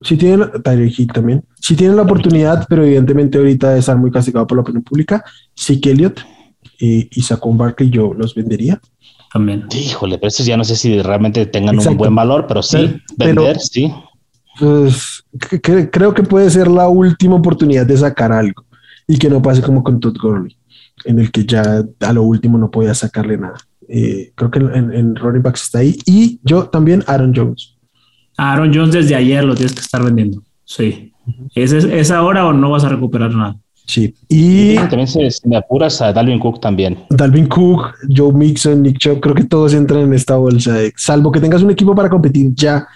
si 0.00 0.16
tienen, 0.16 0.50
también, 1.14 1.44
si 1.60 1.76
tienen 1.76 1.96
la 1.96 2.02
oportunidad, 2.02 2.66
pero 2.68 2.84
evidentemente 2.84 3.38
ahorita 3.38 3.70
de 3.74 3.78
estar 3.80 3.96
muy 3.96 4.10
castigado 4.10 4.46
por 4.46 4.56
la 4.56 4.62
opinión 4.62 4.82
pública, 4.82 5.24
sí 5.54 5.80
que 5.80 5.90
Elliot 5.92 6.20
y, 6.80 7.08
y 7.16 7.22
Saquon 7.22 7.56
Barkley 7.56 7.90
yo 7.90 8.12
los 8.14 8.34
vendería. 8.34 8.80
También. 9.32 9.66
Híjole, 9.72 10.16
pero 10.18 10.28
estos 10.28 10.46
ya 10.46 10.56
no 10.56 10.64
sé 10.64 10.74
si 10.74 11.00
realmente 11.02 11.46
tengan 11.46 11.74
Exacto. 11.76 11.92
un 11.92 11.98
buen 11.98 12.14
valor, 12.14 12.46
pero 12.48 12.62
sí, 12.62 12.96
Pero- 13.16 13.42
vender, 13.42 13.60
sí. 13.60 13.92
Pues 14.58 15.24
cre- 15.34 15.60
cre- 15.60 15.90
creo 15.92 16.14
que 16.14 16.22
puede 16.22 16.50
ser 16.50 16.68
la 16.68 16.88
última 16.88 17.36
oportunidad 17.36 17.86
de 17.86 17.96
sacar 17.96 18.32
algo 18.32 18.64
y 19.06 19.16
que 19.18 19.28
no 19.30 19.40
pase 19.40 19.62
como 19.62 19.82
con 19.82 20.00
Todd 20.00 20.16
Gurley, 20.20 20.56
en 21.04 21.18
el 21.18 21.30
que 21.30 21.44
ya 21.44 21.84
a 22.00 22.12
lo 22.12 22.22
último 22.22 22.58
no 22.58 22.70
podía 22.70 22.94
sacarle 22.94 23.38
nada. 23.38 23.56
Eh, 23.88 24.32
creo 24.34 24.50
que 24.50 24.58
en, 24.58 24.74
en, 24.74 24.92
en 24.92 25.16
running 25.16 25.42
backs 25.42 25.62
está 25.62 25.78
ahí 25.78 25.96
y 26.04 26.40
yo 26.42 26.64
también 26.66 27.02
Aaron 27.06 27.32
Jones. 27.34 27.76
Aaron 28.36 28.72
Jones 28.74 28.92
desde 28.94 29.14
ayer 29.14 29.44
lo 29.44 29.54
tienes 29.54 29.74
que 29.74 29.80
estar 29.80 30.02
vendiendo. 30.04 30.42
Sí. 30.64 31.12
¿Es, 31.54 31.72
es, 31.72 31.84
es 31.84 32.10
ahora 32.10 32.46
o 32.46 32.52
no 32.52 32.70
vas 32.70 32.84
a 32.84 32.88
recuperar 32.88 33.34
nada? 33.34 33.56
Sí. 33.86 34.14
Y 34.28 34.74
También 34.76 35.06
se, 35.08 35.30
se 35.30 35.48
me 35.48 35.56
apuras 35.56 36.02
a 36.02 36.12
Dalvin 36.12 36.38
Cook 36.38 36.60
también. 36.60 36.98
Dalvin 37.08 37.46
Cook, 37.46 37.94
Joe 38.14 38.32
Mixon, 38.34 38.82
Nick 38.82 38.98
Chubb, 38.98 39.20
creo 39.20 39.34
que 39.34 39.44
todos 39.44 39.72
entran 39.72 40.02
en 40.02 40.12
esta 40.12 40.36
bolsa. 40.36 40.74
de- 40.74 40.92
salvo 40.96 41.32
que 41.32 41.40
tengas 41.40 41.62
un 41.62 41.70
equipo 41.70 41.94
para 41.94 42.10
competir 42.10 42.52
ya 42.54 42.86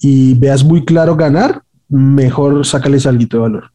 y 0.00 0.34
veas 0.34 0.64
muy 0.64 0.84
claro 0.84 1.14
ganar, 1.16 1.62
mejor 1.88 2.64
sácales 2.66 3.06
algo 3.06 3.24
de 3.30 3.38
valor. 3.38 3.70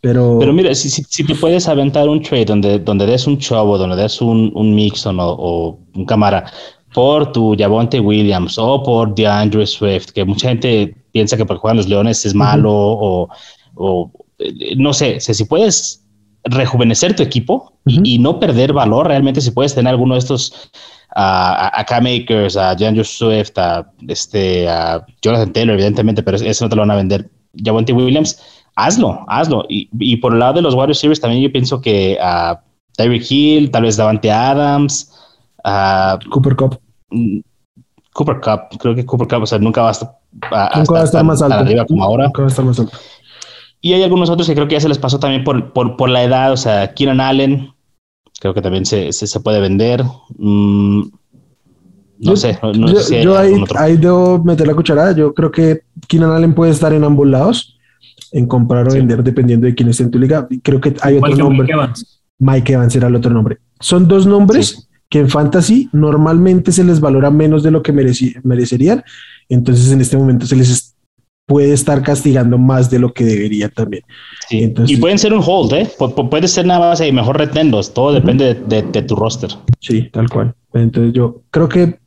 Pero, 0.00 0.38
Pero 0.38 0.52
mira, 0.52 0.74
si, 0.74 0.90
si, 0.90 1.02
si 1.08 1.24
te 1.24 1.34
puedes 1.34 1.66
aventar 1.66 2.08
un 2.08 2.20
trade 2.20 2.44
donde, 2.44 2.78
donde 2.78 3.06
des 3.06 3.26
un 3.26 3.38
Chubb, 3.38 3.78
donde 3.78 3.96
des 3.96 4.20
un, 4.20 4.52
un 4.54 4.74
Mixon 4.74 5.18
o, 5.18 5.30
o 5.30 5.78
un 5.94 6.04
Camara 6.04 6.44
por 6.92 7.32
tu 7.32 7.56
Javonte 7.58 8.00
Williams 8.00 8.56
o 8.58 8.82
por 8.82 9.14
DeAndre 9.14 9.66
Swift, 9.66 10.10
que 10.12 10.24
mucha 10.24 10.48
gente 10.48 10.94
piensa 11.12 11.36
que 11.36 11.44
porque 11.44 11.60
juegan 11.60 11.78
los 11.78 11.88
Leones 11.88 12.24
es 12.24 12.34
malo 12.34 12.72
o, 12.72 13.28
o, 13.74 14.10
eh, 14.38 14.74
no 14.76 14.92
sé, 14.92 15.20
si 15.20 15.44
puedes 15.44 16.04
rejuvenecer 16.44 17.16
tu 17.16 17.22
equipo 17.22 17.72
y, 17.86 18.18
no 18.18 18.38
perder 18.38 18.72
valor, 18.72 19.08
realmente 19.08 19.40
si 19.40 19.50
puedes 19.50 19.74
tener 19.74 19.90
alguno 19.90 20.14
de 20.14 20.20
estos 20.20 20.70
a, 21.14 21.66
a, 21.68 21.80
a 21.80 21.84
Cam 21.84 22.06
Akers, 22.06 22.56
a 22.56 22.74
DeAndre 22.74 23.04
Swift, 23.04 23.56
a, 23.56 23.86
este, 24.08 24.68
a 24.68 25.04
Jonathan 25.22 25.52
Taylor, 25.52 25.74
evidentemente, 25.74 26.22
pero 26.22 26.36
ese 26.36 26.64
no 26.64 26.68
te 26.68 26.76
lo 26.76 26.82
van 26.82 26.90
a 26.90 26.96
vender. 26.96 27.30
Javonte 27.64 27.92
Williams, 27.92 28.40
hazlo, 28.76 29.24
hazlo. 29.28 29.64
Y, 29.68 29.88
y 29.98 30.16
por 30.16 30.32
el 30.32 30.40
lado 30.40 30.54
de 30.54 30.62
los 30.62 30.74
Warriors 30.74 30.98
Series 30.98 31.20
también 31.20 31.42
yo 31.42 31.52
pienso 31.52 31.80
que 31.80 32.18
a 32.20 32.60
Tyreek 32.96 33.30
Hill, 33.30 33.70
tal 33.70 33.82
vez 33.84 33.96
Davante 33.96 34.30
Adams, 34.30 35.12
a 35.64 36.18
Cooper 36.30 36.56
Cup 36.56 36.80
mm, 37.10 37.38
Cooper 38.12 38.40
Cup, 38.40 38.78
creo 38.78 38.94
que 38.94 39.04
Cooper 39.06 39.26
Cup, 39.28 39.42
o 39.42 39.46
sea, 39.46 39.58
nunca 39.58 39.82
va 39.82 39.88
a 39.88 39.92
estar, 39.92 40.10
a- 40.52 40.70
nunca 40.78 40.92
va 40.94 41.00
a 41.00 41.04
estar 41.04 41.18
tan- 41.20 41.26
más 41.26 41.42
alto. 41.42 41.56
arriba 41.56 41.84
como 41.86 42.04
ahora. 42.04 42.24
Nunca 42.26 42.42
va 42.42 42.46
a 42.48 42.50
estar 42.50 42.64
más 42.64 42.78
alto. 42.78 42.96
Y 43.80 43.92
hay 43.92 44.02
algunos 44.02 44.30
otros 44.30 44.46
que 44.48 44.54
creo 44.54 44.66
que 44.66 44.74
ya 44.74 44.80
se 44.80 44.88
les 44.88 44.98
pasó 44.98 45.18
también 45.18 45.44
por, 45.44 45.72
por, 45.72 45.96
por 45.96 46.08
la 46.08 46.22
edad, 46.22 46.52
o 46.52 46.56
sea, 46.56 46.94
Keenan 46.94 47.20
Allen, 47.20 47.72
creo 48.40 48.54
que 48.54 48.62
también 48.62 48.84
se, 48.86 49.12
se, 49.12 49.26
se 49.26 49.40
puede 49.40 49.60
vender. 49.60 50.02
Mm, 50.38 51.00
no 51.00 51.10
Yo- 52.18 52.36
sé, 52.36 52.58
no, 52.62 52.72
yo, 52.72 53.00
sé 53.00 53.16
si 53.18 53.22
yo 53.22 53.36
ahí, 53.36 53.52
ahí 53.76 53.96
debo 53.96 54.42
meter 54.42 54.66
la 54.66 54.74
cucharada. 54.74 55.12
Yo 55.12 55.34
creo 55.34 55.50
que 55.50 55.82
Keenan 56.08 56.30
Allen 56.30 56.54
puede 56.54 56.72
estar 56.72 56.92
en 56.92 57.04
ambos 57.04 57.26
lados, 57.26 57.78
en 58.32 58.46
comprar 58.46 58.86
o 58.86 58.90
Sí. 58.90 58.98
vender 58.98 59.22
dependiendo 59.22 59.66
de 59.66 59.74
quién 59.74 59.88
esté 59.88 60.04
en 60.04 60.10
tu 60.10 60.18
liga. 60.18 60.46
Creo 60.62 60.80
que 60.80 60.94
hay 61.02 61.16
otro 61.16 61.28
que 61.28 61.34
Mike 61.34 61.42
nombre. 61.42 61.72
Evans. 61.72 62.20
Mike 62.38 62.72
Evans 62.72 62.96
era 62.96 63.08
el 63.08 63.14
otro 63.16 63.32
nombre. 63.32 63.58
Son 63.80 64.06
dos 64.08 64.26
nombres 64.26 64.66
Sí. 64.68 64.76
que 65.08 65.18
en 65.20 65.28
fantasy 65.28 65.88
normalmente 65.92 66.72
se 66.72 66.84
les 66.84 67.00
valora 67.00 67.30
menos 67.30 67.62
de 67.62 67.70
lo 67.70 67.82
que 67.82 67.92
merecerían. 67.92 69.02
Entonces 69.48 69.92
en 69.92 70.00
este 70.00 70.16
momento 70.16 70.46
se 70.46 70.56
les 70.56 70.70
es- 70.70 70.93
puede 71.46 71.72
estar 71.72 72.02
castigando 72.02 72.56
más 72.58 72.90
de 72.90 72.98
lo 72.98 73.12
que 73.12 73.24
debería 73.24 73.68
también. 73.68 74.02
Sí. 74.48 74.62
entonces- 74.62 74.96
y 74.96 75.00
pueden 75.00 75.18
ser 75.18 75.32
un 75.34 75.42
hold, 75.44 75.72
¿eh? 75.74 75.88
Pu- 75.98 76.14
pu- 76.14 76.28
puede 76.28 76.48
ser 76.48 76.66
nada 76.66 76.80
más 76.90 77.00
y 77.00 77.12
mejor 77.12 77.38
retenlos, 77.38 77.92
todo 77.92 78.12
depende 78.12 78.54
de, 78.54 78.82
de- 78.82 78.82
de 78.90 79.02
tu 79.02 79.14
roster. 79.16 79.50
Sí, 79.80 80.08
tal 80.10 80.28
cual. 80.30 80.54
Entonces 80.72 81.12
yo 81.12 81.42
creo 81.50 81.68
que 81.68 81.98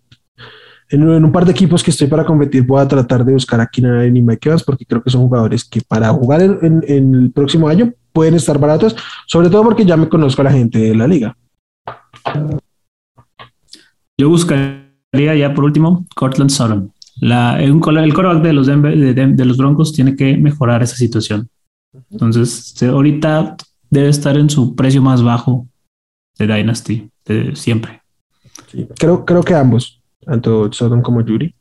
en, 0.90 1.02
en 1.12 1.24
un 1.26 1.32
par 1.32 1.46
de 1.46 1.52
equipos 1.52 1.84
que 1.84 1.92
estoy 1.92 2.08
para 2.08 2.26
competir 2.26 2.64
voy 2.64 2.82
a 2.82 2.88
tratar 2.88 3.24
de 3.26 3.34
buscar 3.34 3.60
a 3.62 3.68
Keenan 3.68 4.16
y 4.16 4.22
Mike 4.22 4.50
Evans 4.50 4.64
porque 4.64 4.86
creo 4.86 5.04
que 5.04 5.10
son 5.10 5.22
jugadores 5.22 5.66
que 5.66 5.82
para 5.82 6.10
jugar 6.10 6.42
en, 6.42 6.58
en- 6.62 6.84
en 6.88 7.16
el 7.16 7.32
próximo 7.32 7.68
año 7.68 7.94
pueden 8.14 8.34
estar 8.36 8.58
baratos, 8.58 8.96
sobre 9.28 9.50
todo 9.50 9.64
porque 9.64 9.86
ya 9.86 9.96
me 9.98 10.10
conozco 10.10 10.42
a 10.42 10.46
la 10.46 10.52
gente 10.52 10.80
de 10.80 10.96
la 10.96 11.08
liga. 11.08 11.38
Yo 14.18 14.30
buscaría 14.30 15.36
ya 15.38 15.54
por 15.54 15.64
último 15.66 16.06
Cortland 16.16 16.50
Sutton. 16.50 16.92
La, 17.20 17.58
un 17.72 17.80
cole- 17.80 18.04
el 18.04 18.14
coreback 18.14 18.44
de 18.44 18.54
los, 18.54 18.68
Denver- 18.68 18.98
de, 18.98 19.14
de- 19.14 19.34
de 19.34 19.46
los 19.46 19.58
Broncos 19.58 19.92
tiene 19.94 20.16
que 20.16 20.38
mejorar 20.38 20.84
esa 20.84 20.96
situación. 20.96 21.50
Entonces, 22.12 22.74
se- 22.76 22.88
ahorita 22.88 23.56
debe 23.90 24.10
estar 24.10 24.38
en 24.38 24.50
su 24.50 24.76
precio 24.76 25.02
más 25.02 25.24
bajo 25.24 25.68
de 26.38 26.46
Dynasty, 26.48 27.10
de 27.26 27.56
siempre. 27.56 28.02
creo, 29.00 29.26
creo 29.26 29.42
que 29.44 29.56
ambos, 29.56 30.02
tanto 30.24 30.72
Sodom 30.72 31.02
como 31.02 31.22
Yuri, 31.22 31.56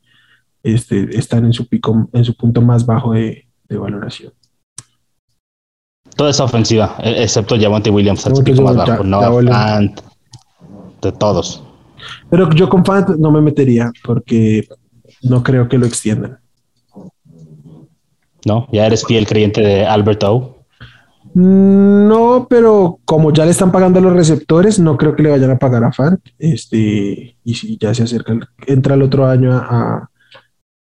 este, 0.63 1.17
están 1.17 1.45
en 1.47 1.53
su 1.53 1.67
pico, 1.69 2.09
en 2.13 2.25
su 2.25 2.35
punto 2.35 2.61
más 2.61 2.85
bajo 2.85 3.13
de, 3.13 3.47
valoración. 3.71 4.33
Toda 6.17 6.31
esa 6.31 6.45
ofensiva, 6.45 6.97
e, 7.03 7.23
excepto 7.23 7.59
Javonte 7.59 7.91
Williams, 7.91 8.23
su 8.23 8.43
pico 8.45 8.63
más 8.63 8.77
bajo, 8.77 9.05
no 9.05 9.21
Fant, 9.53 10.01
de 11.03 11.13
todos. 11.13 11.63
Pero 12.31 12.51
yo 12.53 12.69
con 12.69 12.85
Fant 12.85 13.11
no 13.17 13.31
me 13.31 13.41
metería 13.41 13.91
porque 14.05 14.67
no 15.23 15.43
creo 15.43 15.69
que 15.69 15.79
lo 15.79 15.87
extiendan. 15.87 16.39
¿No? 18.45 18.69
¿Ya 18.73 18.87
eres 18.87 19.05
fiel 19.05 19.27
creyente 19.27 19.61
de 19.61 19.87
Albert 19.87 20.23
O? 20.25 20.57
Mm, 21.35 22.09
no, 22.09 22.47
pero 22.49 23.01
como 23.05 23.33
ya 23.33 23.45
le 23.45 23.51
están 23.51 23.73
pagando 23.73 23.99
a 23.99 24.03
los 24.03 24.15
receptores, 24.15 24.79
no 24.79 24.97
creo 24.97 25.15
que 25.15 25.23
le 25.23 25.31
vayan 25.31 25.51
a 25.51 25.59
pagar 25.59 25.85
a 25.85 25.93
Fant. 25.93 26.21
Este, 26.39 27.37
y 27.45 27.55
si 27.55 27.77
ya 27.77 27.93
se 27.93 28.05
acerca, 28.05 28.39
entra 28.67 28.95
el 28.95 29.03
otro 29.03 29.27
año 29.27 29.53
a, 29.53 30.09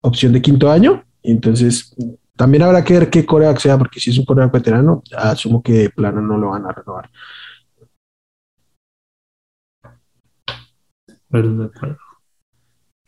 opción 0.01 0.33
de 0.33 0.41
quinto 0.41 0.69
año, 0.69 1.03
entonces 1.23 1.95
también 2.35 2.63
habrá 2.63 2.83
que 2.83 2.93
ver 2.95 3.09
qué 3.09 3.25
coreback 3.25 3.59
sea, 3.59 3.77
porque 3.77 3.99
si 3.99 4.09
es 4.09 4.17
un 4.17 4.25
coreback 4.25 4.51
veterano, 4.53 5.03
asumo 5.15 5.61
que 5.61 5.73
de 5.73 5.89
plano 5.89 6.21
no 6.21 6.37
lo 6.37 6.49
van 6.49 6.65
a 6.65 6.71
renovar. 6.71 7.09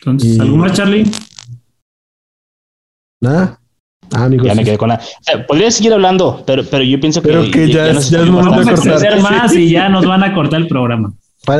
Entonces, 0.05 0.39
¿algo 0.39 0.57
más, 0.57 0.73
Charlie? 0.73 1.05
Nada. 3.21 3.59
Ah, 4.11 4.29
ya 4.29 4.53
me 4.53 4.63
quedé 4.63 4.77
con 4.77 4.89
la. 4.89 5.01
podría 5.47 5.71
seguir 5.71 5.93
hablando, 5.93 6.43
pero, 6.45 6.63
pero 6.69 6.83
yo 6.83 6.99
pienso 6.99 7.21
que. 7.21 7.29
Pero 7.29 7.49
que 7.49 7.71
ya, 7.71 7.93
ya, 7.93 7.99
ya 7.99 8.25
nos 8.25 8.45
vamos 8.45 8.67
a 8.67 8.75
cortar. 8.75 9.21
más 9.21 9.55
y 9.55 9.69
ya 9.69 9.89
nos 9.89 10.05
van 10.05 10.23
a 10.23 10.33
cortar 10.33 10.61
el 10.61 10.67
programa 10.67 11.13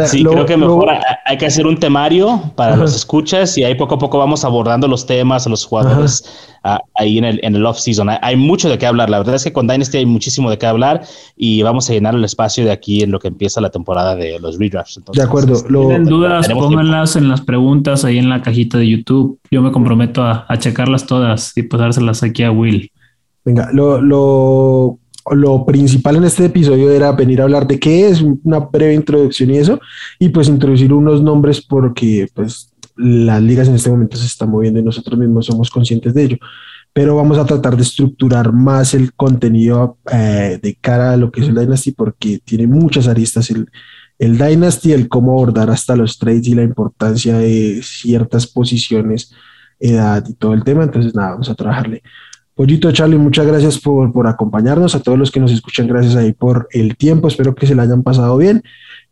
sí, 0.08 0.24
creo 0.24 0.46
que 0.46 0.56
mejor 0.56 0.90
hay 1.26 1.38
que 1.38 1.46
hacer 1.46 1.68
un 1.68 1.78
temario 1.78 2.42
para 2.56 2.76
los 2.76 2.96
escuchas 2.96 3.58
y 3.58 3.64
ahí 3.64 3.76
poco 3.76 3.96
a 3.96 4.00
poco 4.00 4.18
vamos 4.18 4.46
abordando 4.46 4.88
los 4.88 5.06
temas, 5.06 5.46
los 5.48 5.66
jugadores 5.66 6.50
ahí 6.96 7.18
en 7.18 7.26
el, 7.26 7.40
en 7.44 7.56
el 7.56 7.66
off-season. 7.66 8.10
Hay, 8.22 8.36
mucho 8.38 8.70
de 8.70 8.78
qué 8.78 8.86
hablar. 8.86 9.10
La 9.10 9.18
verdad 9.18 9.36
es 9.36 9.44
que 9.44 9.52
con 9.52 9.68
Dynasty 9.68 9.98
hay 9.98 10.06
muchísimo 10.06 10.50
de 10.50 10.58
qué 10.58 10.66
hablar 10.66 11.02
y 11.36 11.62
vamos 11.64 11.90
a 11.90 11.94
llenar 11.94 12.16
el 12.16 12.24
espacio 12.24 12.64
de 12.64 12.72
aquí 12.72 13.04
en 13.04 13.12
lo 13.12 13.20
que 13.20 13.28
empieza 13.28 13.60
la 13.60 13.70
temporada 13.70 14.16
de 14.16 14.40
los 14.40 14.58
redrafts. 14.58 15.02
de 15.12 15.22
acuerdo. 15.22 15.56
Si 15.56 15.66
tienen 15.66 16.06
dudas, 16.06 16.48
pónganlas 16.48 17.16
en 17.18 17.28
las 17.28 17.42
preguntas 17.42 18.06
ahí 18.06 18.18
en 18.18 18.30
la 18.30 18.42
cajita 18.42 18.78
de 18.78 18.88
YouTube. 18.88 19.40
Yo 19.52 19.62
me 19.62 19.72
comprometo 19.72 20.24
a, 20.24 20.46
a 20.48 20.58
checarlas 20.58 21.06
todas 21.06 21.58
y 21.58 21.64
pasárselas 21.64 22.24
aquí 22.24 22.44
a 22.44 22.52
Will. 22.52 22.90
Venga, 23.44 23.70
lo, 23.74 24.00
lo 24.00 25.00
lo 25.32 25.65
principal 25.65 26.17
en 26.17 26.26
este 26.26 26.45
episodio 26.45 26.91
era 26.91 27.11
venir 27.11 27.41
a 27.41 27.45
hablar 27.45 27.67
de 27.67 27.80
qué 27.80 28.07
es, 28.07 28.21
una 28.21 28.59
breve 28.59 28.93
introducción 28.93 29.51
y 29.51 29.57
eso, 29.57 29.80
y 30.19 30.30
pues 30.30 30.47
introducir 30.47 30.93
unos 30.93 31.21
nombres 31.21 31.61
porque 31.61 32.28
pues 32.34 32.74
las 32.95 33.41
ligas 33.41 33.67
en 33.67 33.76
este 33.76 33.89
momento 33.89 34.17
se 34.17 34.26
están 34.26 34.49
moviendo 34.49 34.80
y 34.80 34.84
nosotros 34.84 35.17
mismos 35.17 35.45
somos 35.45 35.69
conscientes 35.69 36.13
de 36.13 36.24
ello. 36.24 36.38
Pero 36.91 37.15
vamos 37.15 37.39
a 37.39 37.45
tratar 37.45 37.76
de 37.76 37.82
estructurar 37.82 38.53
más 38.53 38.93
el 38.93 39.13
contenido 39.13 39.97
eh, 40.11 40.59
de 40.61 40.76
cara 40.76 41.13
a 41.13 41.17
lo 41.17 41.32
que 41.32 41.41
es 41.41 41.47
el 41.47 41.55
Dynasty 41.55 41.91
porque 41.91 42.39
tiene 42.43 42.67
muchas 42.67 43.07
aristas 43.07 43.49
el, 43.49 43.67
el 44.19 44.38
Dynasty, 44.38 44.91
el 44.91 45.09
cómo 45.09 45.32
abordar 45.32 45.71
hasta 45.71 45.95
los 45.95 46.19
trades 46.19 46.47
y 46.47 46.53
la 46.53 46.63
importancia 46.63 47.38
de 47.39 47.82
ciertas 47.82 48.45
posiciones, 48.45 49.34
edad 49.80 50.24
y 50.28 50.34
todo 50.34 50.53
el 50.53 50.63
tema. 50.63 50.84
Entonces, 50.84 51.15
nada, 51.15 51.32
vamos 51.32 51.49
a 51.49 51.55
trabajarle. 51.55 52.03
Pollito 52.56 52.91
Charlie, 52.91 53.18
muchas 53.18 53.47
gracias 53.47 53.80
por, 53.80 54.12
por, 54.14 54.28
acompañarnos. 54.28 54.93
A 54.93 54.99
todos 54.99 55.18
los 55.18 55.32
que 55.32 55.39
nos 55.39 55.51
escuchan, 55.51 55.88
gracias 55.88 56.16
ahí 56.16 56.34
por 56.34 56.68
el 56.72 56.95
tiempo. 56.97 57.28
Espero 57.28 57.56
que 57.56 57.66
se 57.66 57.74
lo 57.74 57.82
hayan 57.82 58.04
pasado 58.04 58.38
bien 58.38 58.64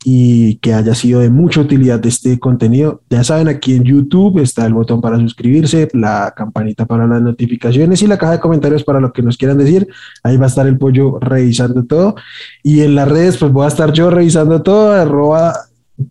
y 0.04 0.56
que 0.56 0.74
haya 0.74 0.94
sido 0.94 1.22
de 1.22 1.30
mucha 1.30 1.62
utilidad 1.62 2.06
este 2.06 2.38
contenido. 2.40 3.02
Ya 3.10 3.24
saben, 3.24 3.48
aquí 3.48 3.76
en 3.76 3.84
YouTube 3.84 4.40
está 4.40 4.68
el 4.68 4.74
botón 4.74 5.02
para 5.02 5.18
suscribirse, 5.18 5.88
la 5.94 6.34
campanita 6.36 6.86
para 6.86 7.08
las 7.08 7.22
notificaciones 7.22 8.04
y 8.04 8.08
la 8.08 8.18
caja 8.18 8.34
de 8.34 8.40
comentarios 8.40 8.84
para 8.84 9.00
lo 9.00 9.12
que 9.12 9.24
nos 9.24 9.38
quieran 9.38 9.58
decir. 9.58 9.88
Ahí 10.22 10.38
va 10.38 10.46
a 10.46 10.50
estar 10.50 10.68
el 10.68 10.78
pollo 10.78 11.20
revisando 11.20 11.84
todo. 11.86 12.16
Y 12.62 12.82
en 12.82 12.94
las 12.94 13.08
redes, 13.08 13.38
pues 13.38 13.52
voy 13.52 13.66
a 13.66 13.70
estar 13.70 13.92
yo 13.92 14.12
revisando 14.12 14.62
todo. 14.62 14.92
Arroba 14.92 15.54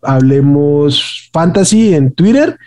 Hablemos 0.02 1.30
Fantasy 1.32 1.94
en 1.94 2.12
Twitter 2.12 2.58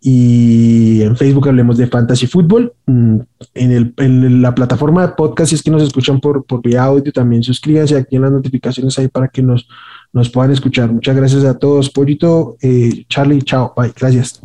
y 0.00 1.02
en 1.02 1.16
Facebook 1.16 1.48
hablemos 1.48 1.76
de 1.76 1.86
Fantasy 1.86 2.26
Fútbol. 2.26 2.72
Mm, 2.86 3.18
en, 3.54 3.72
el, 3.72 3.94
en, 3.96 4.42
la 4.42 4.54
plataforma 4.54 5.06
de 5.06 5.12
podcast, 5.14 5.50
si 5.50 5.56
es 5.56 5.62
que 5.62 5.70
nos 5.70 5.82
escuchan 5.82 6.20
por, 6.20 6.44
por 6.44 6.62
vía 6.62 6.84
audio, 6.84 7.12
también 7.12 7.42
suscríbanse 7.42 7.96
aquí 7.96 8.16
en 8.16 8.22
las 8.22 8.32
notificaciones 8.32 8.98
ahí 8.98 9.08
para 9.08 9.28
que 9.28 9.42
nos, 9.42 9.68
nos 10.12 10.30
puedan 10.30 10.52
escuchar. 10.52 10.92
Muchas 10.92 11.16
gracias 11.16 11.44
a 11.44 11.58
todos. 11.58 11.90
Pollito, 11.90 12.56
eh, 12.62 13.04
Charlie, 13.08 13.42
chao, 13.42 13.72
bye. 13.76 13.92
Gracias. 13.98 14.40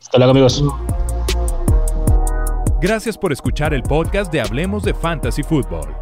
Hasta 0.00 0.18
luego, 0.18 0.32
amigos. 0.32 0.64
Gracias 2.80 3.16
por 3.16 3.32
escuchar 3.32 3.74
el 3.74 3.82
podcast 3.82 4.32
de 4.32 4.40
Hablemos 4.40 4.82
de 4.82 4.92
Fantasy 4.94 5.42
Fútbol. 5.42 5.94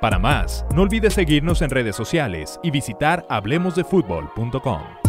Para 0.00 0.18
más, 0.18 0.64
no 0.74 0.82
olvides 0.82 1.14
seguirnos 1.14 1.62
en 1.62 1.70
redes 1.70 1.96
sociales 1.96 2.58
y 2.62 2.70
visitar 2.70 3.24
hablemosdefutbol.com. 3.30 5.05